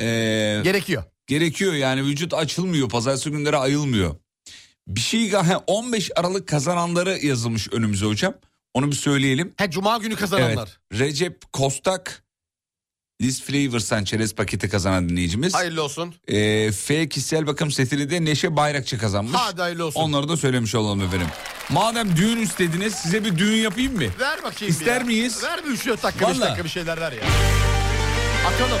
Ee, 0.00 0.60
Gerekiyor. 0.64 1.04
gerekiyor 1.26 1.72
yani 1.74 2.02
vücut 2.02 2.34
açılmıyor. 2.34 2.88
Pazartesi 2.88 3.30
günleri 3.30 3.56
ayılmıyor. 3.56 4.14
Bir 4.88 5.00
şey 5.00 5.30
ha, 5.30 5.64
15 5.66 6.10
Aralık 6.16 6.48
kazananları 6.48 7.18
yazılmış 7.26 7.68
önümüze 7.72 8.06
hocam. 8.06 8.34
Onu 8.74 8.90
bir 8.90 8.96
söyleyelim. 8.96 9.54
He 9.56 9.70
cuma 9.70 9.96
günü 9.98 10.08
Evet. 10.12 10.20
kazananlar. 10.20 10.78
Recep 10.92 11.52
Kostak 11.52 12.22
Liz 13.22 13.42
Flavors'tan 13.42 14.04
çerez 14.04 14.34
paketi 14.34 14.68
kazanan 14.68 15.08
dinleyicimiz. 15.08 15.54
Hayırlı 15.54 15.82
olsun. 15.82 16.14
Ee, 16.28 16.72
F 16.72 17.08
kişisel 17.08 17.46
bakım 17.46 17.70
setini 17.70 18.10
de 18.10 18.24
Neşe 18.24 18.56
Bayrakçı 18.56 18.98
kazanmış. 18.98 19.32
Hadi 19.36 19.60
hayırlı 19.60 19.84
olsun. 19.86 20.00
Onları 20.00 20.28
da 20.28 20.36
söylemiş 20.36 20.74
olalım 20.74 21.00
efendim. 21.02 21.26
Madem 21.70 22.16
düğün 22.16 22.36
istediniz 22.38 22.94
size 22.94 23.24
bir 23.24 23.38
düğün 23.38 23.56
yapayım 23.56 23.94
mı? 23.96 24.02
Ver 24.20 24.42
bakayım 24.42 24.72
İster 24.74 25.00
ya. 25.00 25.06
miyiz? 25.06 25.42
Ver 25.44 25.64
bir 25.64 25.70
3-4 25.70 26.02
dakika 26.02 26.28
5 26.28 26.36
Vallahi. 26.36 26.40
dakika 26.48 26.64
bir 26.64 26.68
şeyler 26.70 27.00
ver 27.00 27.12
ya. 27.12 27.18
Atalım. 28.46 28.80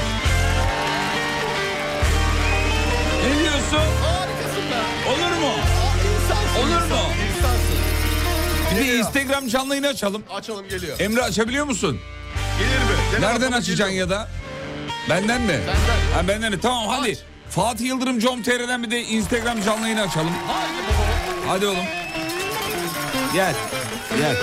Ne 3.24 3.38
diyorsun? 3.38 3.90
Harikasın 4.02 4.62
be. 4.70 5.08
Olur 5.10 5.40
mu? 5.42 5.52
Olur 6.58 6.66
mu? 6.82 7.00
İnsansın. 7.28 7.78
Bir 8.82 8.88
de. 8.88 8.98
Instagram 8.98 9.48
canlı 9.48 9.68
yayını 9.74 9.88
açalım. 9.88 10.22
Açalım 10.30 10.68
geliyor. 10.68 11.00
Emre 11.00 11.22
açabiliyor 11.22 11.64
musun? 11.66 12.00
Gelir 12.58 12.78
mi? 12.78 12.96
Gel 13.12 13.20
Nereden 13.20 13.52
açacaksın 13.52 13.94
ya 13.94 14.10
da? 14.10 14.28
Benden 15.10 15.40
mi? 15.42 15.48
Benden. 15.52 16.14
Ha 16.14 16.28
benden 16.28 16.52
de. 16.52 16.60
Tamam 16.60 16.88
hadi. 16.88 17.10
Aç. 17.10 17.18
Fatih 17.50 17.86
Yıldırım 17.86 18.18
com.tr'den 18.20 18.82
bir 18.82 18.90
de 18.90 19.02
Instagram 19.02 19.62
canlı 19.62 19.82
yayını 19.82 20.02
açalım. 20.02 20.32
Haydi 20.46 20.72
baba. 20.88 21.52
Hadi 21.52 21.66
oğlum. 21.66 21.84
Gel. 23.34 23.54
Gel. 24.18 24.36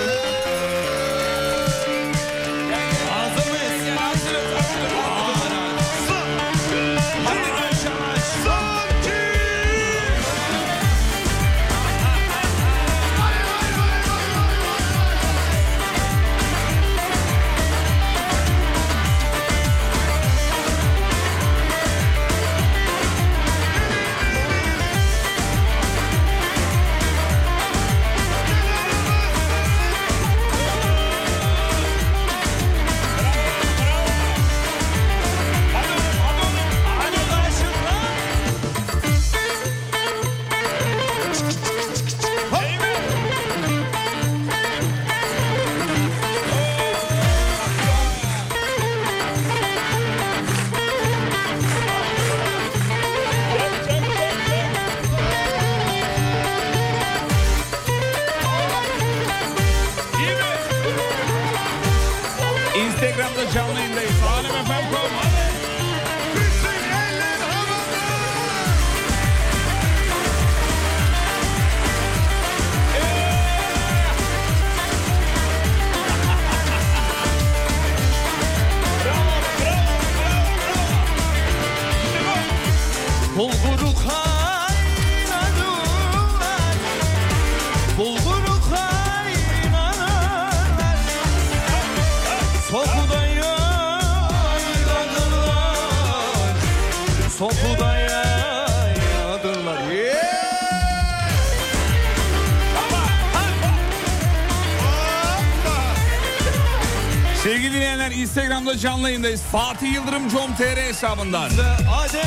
Instagram'da 108.66 108.78
canlı 108.78 109.08
yayındayız. 109.10 109.42
Fatih 109.42 109.94
Yıldırım 109.94 110.30
com.tr 110.30 110.78
hesabından. 110.78 111.46
Adet 111.46 112.26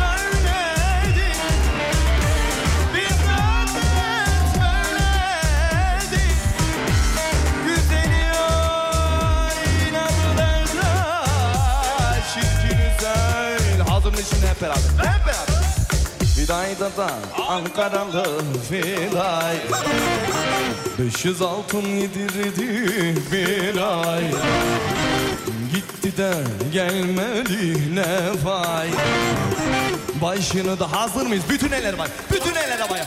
böyledir 0.00 1.36
Bir 2.94 3.04
adet 3.04 4.54
böyledir 4.60 6.36
Güzeli 7.66 8.24
oynadılar 9.94 10.68
da 10.82 10.90
Çirkin 12.34 12.78
güzel 12.96 13.86
Hazır 13.88 14.10
mıyız 14.12 14.28
şimdi 14.30 14.46
hep 14.46 14.62
beraber? 14.62 14.82
Hep 14.98 15.26
beraber 15.26 15.58
Fidayda 16.36 16.96
da 16.96 17.10
Ankaralı 17.48 18.24
Fiday 18.68 19.56
500 20.98 21.42
altın 21.42 21.82
yedirdi 21.82 22.54
bir 23.32 23.76
ay 23.76 24.24
De 26.18 26.34
gelmedi 26.72 27.94
ne 27.94 28.38
fay 28.44 28.88
Başını 30.22 30.80
da 30.80 30.92
hazır 30.92 31.26
mıyız? 31.26 31.44
Bütün 31.50 31.72
eller 31.72 31.98
bak. 31.98 32.10
Bütün 32.32 32.54
eller 32.54 32.78
havaya. 32.78 33.06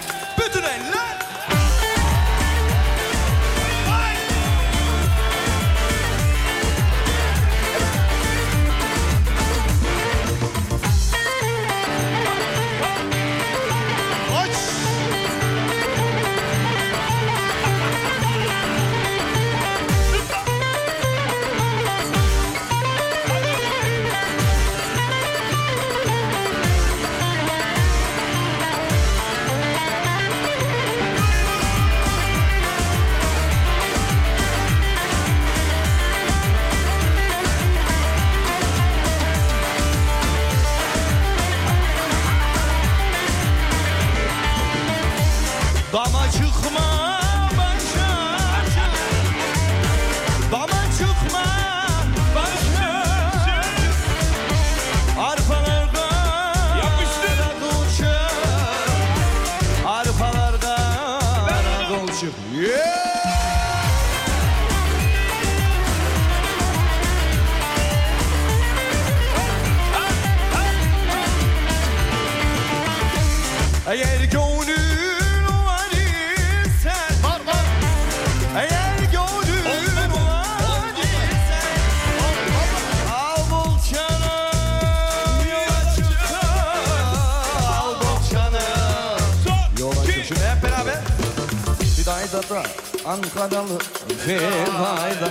yaralı 93.61 93.79
Fedayda 94.25 95.29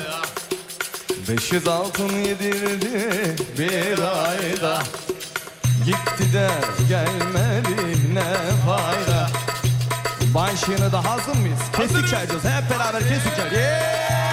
Beş 1.28 1.52
yüz 1.52 1.68
altın 1.68 2.08
yedirdi 2.08 3.36
bir 3.58 3.98
ayda 3.98 4.82
Gitti 5.84 6.32
de 6.32 6.50
gelmedi 6.88 8.14
ne 8.14 8.52
fayda. 8.66 9.28
Banşını 10.34 10.92
da 10.92 11.04
hazır 11.04 11.36
mıyız? 11.36 11.58
Kesik 11.76 12.08
çalacağız 12.08 12.44
hep 12.44 12.70
beraber 12.70 13.02
kesik 13.02 13.36
çalacağız 13.36 13.52
yeah! 13.52 14.29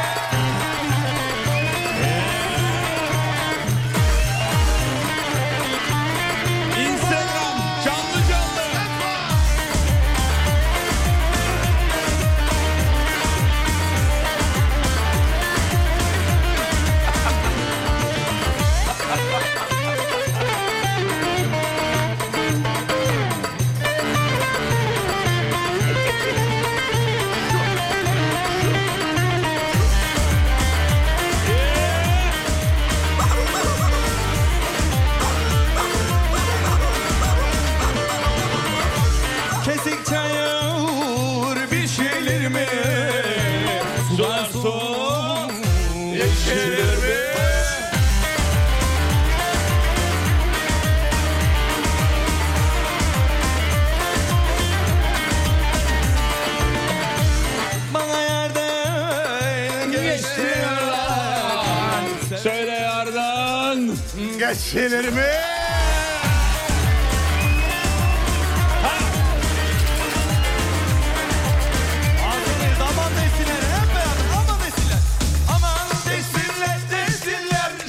Hizmetçilerimi. 64.58 65.58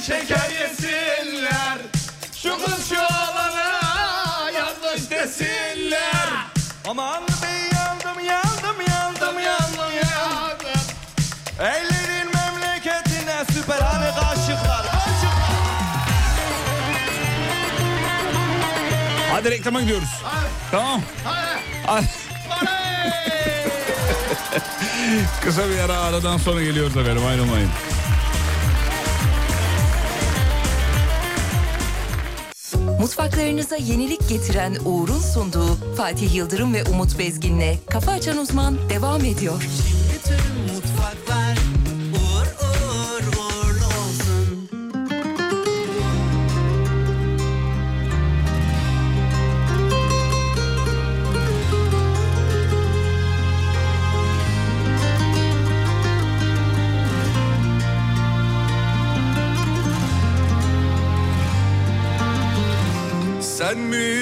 Şeker 0.07 0.49
yesinler. 0.61 1.77
Şu 2.35 2.65
kız 2.65 2.91
alana 2.91 4.51
Yanlış 4.51 5.11
desinler. 5.11 6.29
Aman 6.87 7.23
bir 7.27 7.75
yandım 7.75 8.25
yandım 8.25 8.81
yandım 8.87 9.39
yandım 9.39 9.91
yandım. 9.93 10.81
Eyle 11.59 11.98
Hadi 19.39 19.51
reklama 19.51 19.81
gidiyoruz. 19.81 20.09
Hayır. 20.23 20.51
Tamam. 20.71 21.01
Hayır. 21.85 22.09
Kısa 25.43 25.69
bir 25.69 25.79
ara 25.79 25.99
aradan 25.99 26.37
sonra 26.37 26.63
geliyoruz 26.63 26.97
efendim 26.97 27.25
ayrılmayın. 27.25 27.69
Mutfaklarınıza 32.99 33.75
yenilik 33.75 34.29
getiren 34.29 34.77
Uğur'un 34.85 35.19
sunduğu 35.19 35.95
Fatih 35.97 36.35
Yıldırım 36.35 36.73
ve 36.73 36.83
Umut 36.83 37.19
Bezgin'le 37.19 37.75
Kafa 37.89 38.11
Açan 38.11 38.37
Uzman 38.37 38.89
devam 38.89 39.25
ediyor. 39.25 39.67
and 63.71 63.91
me. 63.91 64.18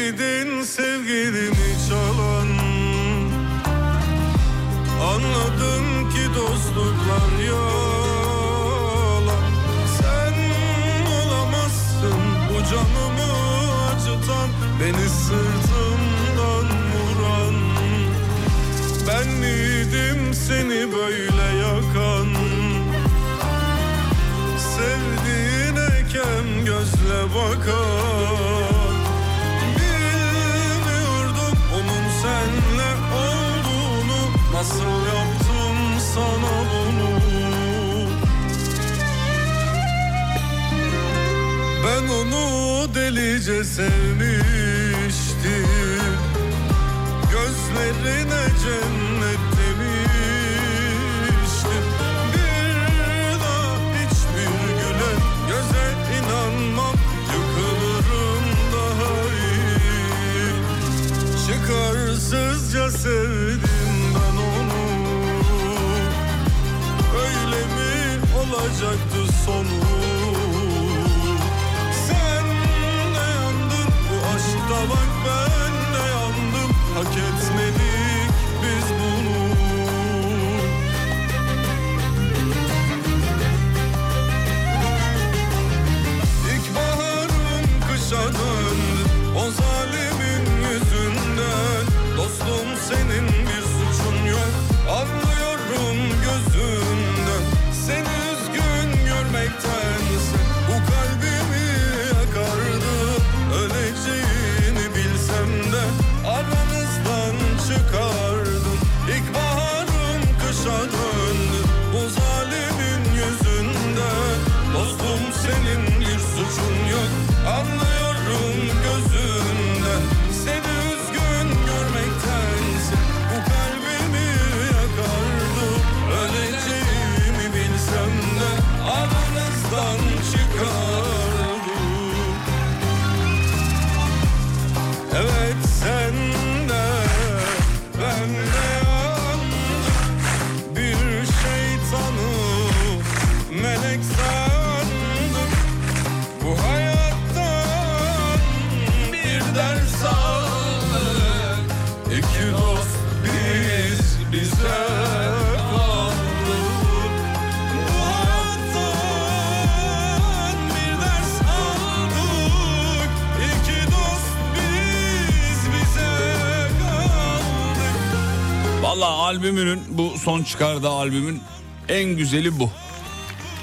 Albümünün 169.28 169.82
bu 169.90 170.18
son 170.18 170.44
çıkardığı 170.44 170.90
albümün 170.90 171.42
en 171.90 172.04
güzeli 172.04 172.60
bu. 172.60 172.72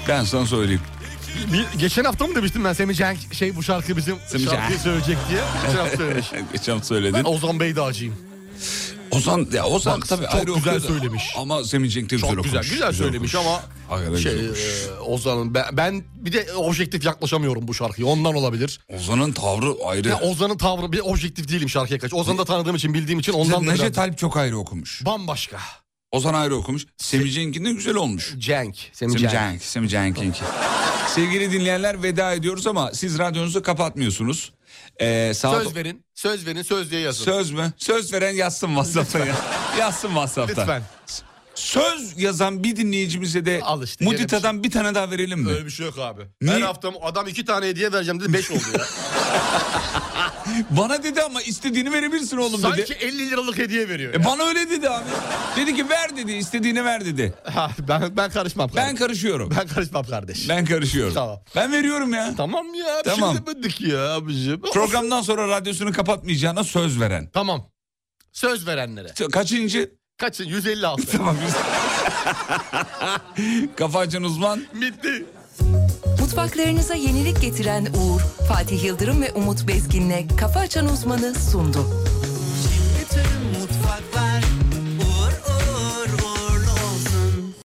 Ben 0.07 0.23
sana 0.23 0.45
söyleyeyim. 0.45 0.81
Bir, 1.53 1.79
geçen 1.79 2.03
hafta 2.03 2.27
mı 2.27 2.35
demiştim 2.35 2.63
ben 2.63 2.73
Semih 2.73 2.95
Cenk 2.95 3.33
şey 3.33 3.55
bu 3.55 3.63
şarkı 3.63 3.97
bizim 3.97 4.15
Semih 4.27 4.45
şarkıyı 4.45 4.79
söyleyecek 4.79 5.17
diye. 5.29 5.41
Geçen 5.65 5.77
hafta 5.77 5.97
söylemiş. 5.97 6.31
Geçen 6.53 6.79
söyledin. 6.79 7.13
Ben 7.13 7.23
Ozan 7.23 7.59
Beydağcıyım. 7.59 8.15
Ozan 9.15 9.47
ya 9.53 9.65
Ozan 9.65 10.01
Bak, 10.01 10.07
tabii 10.07 10.25
çok 10.25 10.33
ayrı 10.35 10.45
güzel 10.45 10.57
okuyor 10.59 10.75
da. 10.75 10.87
söylemiş. 10.87 11.23
Ama 11.37 11.63
Semih 11.63 11.91
Cenk 11.91 12.09
de 12.09 12.15
güzel 12.15 12.29
Çok 12.35 12.43
güzel, 12.43 12.59
okumuş. 12.59 12.69
güzel 12.71 12.93
söylemiş 12.93 13.35
okumuş. 13.35 13.47
ama 13.57 13.63
Hakikaten 13.89 14.17
şey 14.21 14.31
güzel 14.33 14.45
okumuş. 14.49 14.87
e, 14.87 14.99
Ozan'ın 15.01 15.53
ben, 15.53 15.65
ben 15.73 16.03
bir 16.15 16.33
de 16.33 16.53
objektif 16.53 17.05
yaklaşamıyorum 17.05 17.67
bu 17.67 17.73
şarkıya 17.73 18.07
ondan 18.07 18.35
olabilir. 18.35 18.79
Ozan'ın 18.95 19.31
tavrı 19.31 19.73
ayrı. 19.85 20.07
Ya 20.07 20.19
Ozan'ın 20.19 20.57
tavrı 20.57 20.91
bir 20.91 20.99
objektif 20.99 21.49
değilim 21.49 21.69
şarkıya 21.69 21.99
kaç. 21.99 22.13
Ozan'ı 22.13 22.37
da 22.37 22.45
tanıdığım 22.45 22.75
için 22.75 22.93
bildiğim 22.93 23.19
için 23.19 23.33
ondan 23.33 23.67
da 23.67 23.71
Neşet 23.71 23.93
biraz 23.93 23.97
Alp 24.09 24.17
çok 24.17 24.37
ayrı 24.37 24.57
okumuş. 24.57 25.05
bambaşka. 25.05 25.57
Ozan 26.11 26.33
ayrı 26.33 26.55
okumuş. 26.55 26.85
Semih 26.97 27.33
Cenk'in 27.33 27.65
de 27.65 27.71
güzel 27.71 27.95
olmuş. 27.95 28.33
Cenk. 28.37 28.75
Semih 28.93 29.13
Semih 29.13 29.19
Cenk. 29.19 29.31
Cenk, 29.31 29.61
Semih 29.63 29.89
Cenk'inki. 29.89 30.39
Sevgili 31.15 31.51
dinleyenler 31.51 32.03
veda 32.03 32.33
ediyoruz 32.33 32.67
ama 32.67 32.91
siz 32.93 33.19
radyonuzu 33.19 33.63
kapatmıyorsunuz. 33.63 34.51
Ee, 35.01 35.33
saat... 35.35 35.63
Söz 35.63 35.75
verin. 35.75 36.05
Söz 36.15 36.45
verin 36.45 36.61
söz 36.61 36.91
diye 36.91 37.01
yazın. 37.01 37.25
Söz 37.25 37.51
mü? 37.51 37.73
Söz 37.77 38.13
veren 38.13 38.33
yazsın 38.33 38.67
WhatsApp'ta 38.67 39.19
ya. 39.19 39.35
yazsın 39.79 40.07
WhatsApp'ta. 40.07 40.61
Lütfen. 40.61 40.83
Söz 41.55 42.21
yazan 42.21 42.63
bir 42.63 42.75
dinleyicimize 42.75 43.45
de 43.45 43.61
Al 43.63 43.83
işte, 43.83 44.05
Mudita'dan 44.05 44.63
bir 44.63 44.71
tane 44.71 44.95
daha 44.95 45.11
verelim 45.11 45.39
mi? 45.39 45.49
Öyle 45.51 45.65
bir 45.65 45.71
şey 45.71 45.85
yok 45.85 45.99
abi. 45.99 46.21
Niye? 46.41 46.55
Her 46.55 46.61
hafta 46.61 46.91
adam 47.01 47.27
iki 47.27 47.45
tane 47.45 47.67
hediye 47.67 47.91
vereceğim 47.91 48.19
dedi 48.19 48.33
beş 48.33 48.51
oldu 48.51 48.59
ya. 48.73 48.85
Bana 50.69 51.03
dedi 51.03 51.21
ama 51.21 51.41
istediğini 51.41 51.93
verebilirsin 51.93 52.37
oğlum 52.37 52.61
Sanki 52.61 52.77
dedi. 52.77 52.93
50 53.01 53.29
liralık 53.31 53.57
hediye 53.57 53.89
veriyor. 53.89 54.13
E 54.13 54.17
ya. 54.17 54.25
bana 54.25 54.43
öyle 54.43 54.69
dedi 54.69 54.89
abi. 54.89 55.03
Dedi 55.57 55.75
ki 55.75 55.89
ver 55.89 56.17
dedi 56.17 56.31
istediğini 56.31 56.85
ver 56.85 57.05
dedi. 57.05 57.33
Ha, 57.43 57.71
ben 57.87 58.17
ben 58.17 58.29
karışmam. 58.31 58.69
Ben 58.69 58.75
kardeşim. 58.75 58.97
karışıyorum. 58.97 59.53
ben 59.59 59.67
karışmam 59.67 60.05
kardeş. 60.05 60.49
Ben 60.49 60.65
karışıyorum. 60.65 61.13
Tamam. 61.13 61.39
Ben 61.55 61.71
veriyorum 61.71 62.13
ya. 62.13 62.33
Tamam 62.37 62.73
ya. 62.73 63.01
Bir 63.05 63.09
Tamam. 63.09 63.35
şey 63.35 63.45
demedik 63.45 63.81
ya 63.81 64.13
abicim. 64.13 64.61
Programdan 64.61 65.21
sonra 65.21 65.47
radyosunu 65.47 65.91
kapatmayacağına 65.93 66.63
söz 66.63 66.99
veren. 66.99 67.29
Tamam. 67.33 67.69
Söz 68.31 68.67
verenlere. 68.67 69.07
Kaçıncı? 69.31 69.91
Kaçın? 70.17 70.45
156. 70.45 71.07
Tamam. 71.17 71.35
Kafa 73.75 73.99
açan 73.99 74.23
uzman. 74.23 74.61
Bitti. 74.73 75.25
Mutfaklarınıza 76.19 76.95
yenilik 76.95 77.41
getiren 77.41 77.85
Uğur, 77.85 78.21
Fatih 78.47 78.83
Yıldırım 78.83 79.21
ve 79.21 79.31
Umut 79.31 79.67
Bezgin'le 79.67 80.27
Kafa 80.37 80.59
Açan 80.59 80.85
Uzman'ı 80.85 81.35
sundu. 81.35 81.87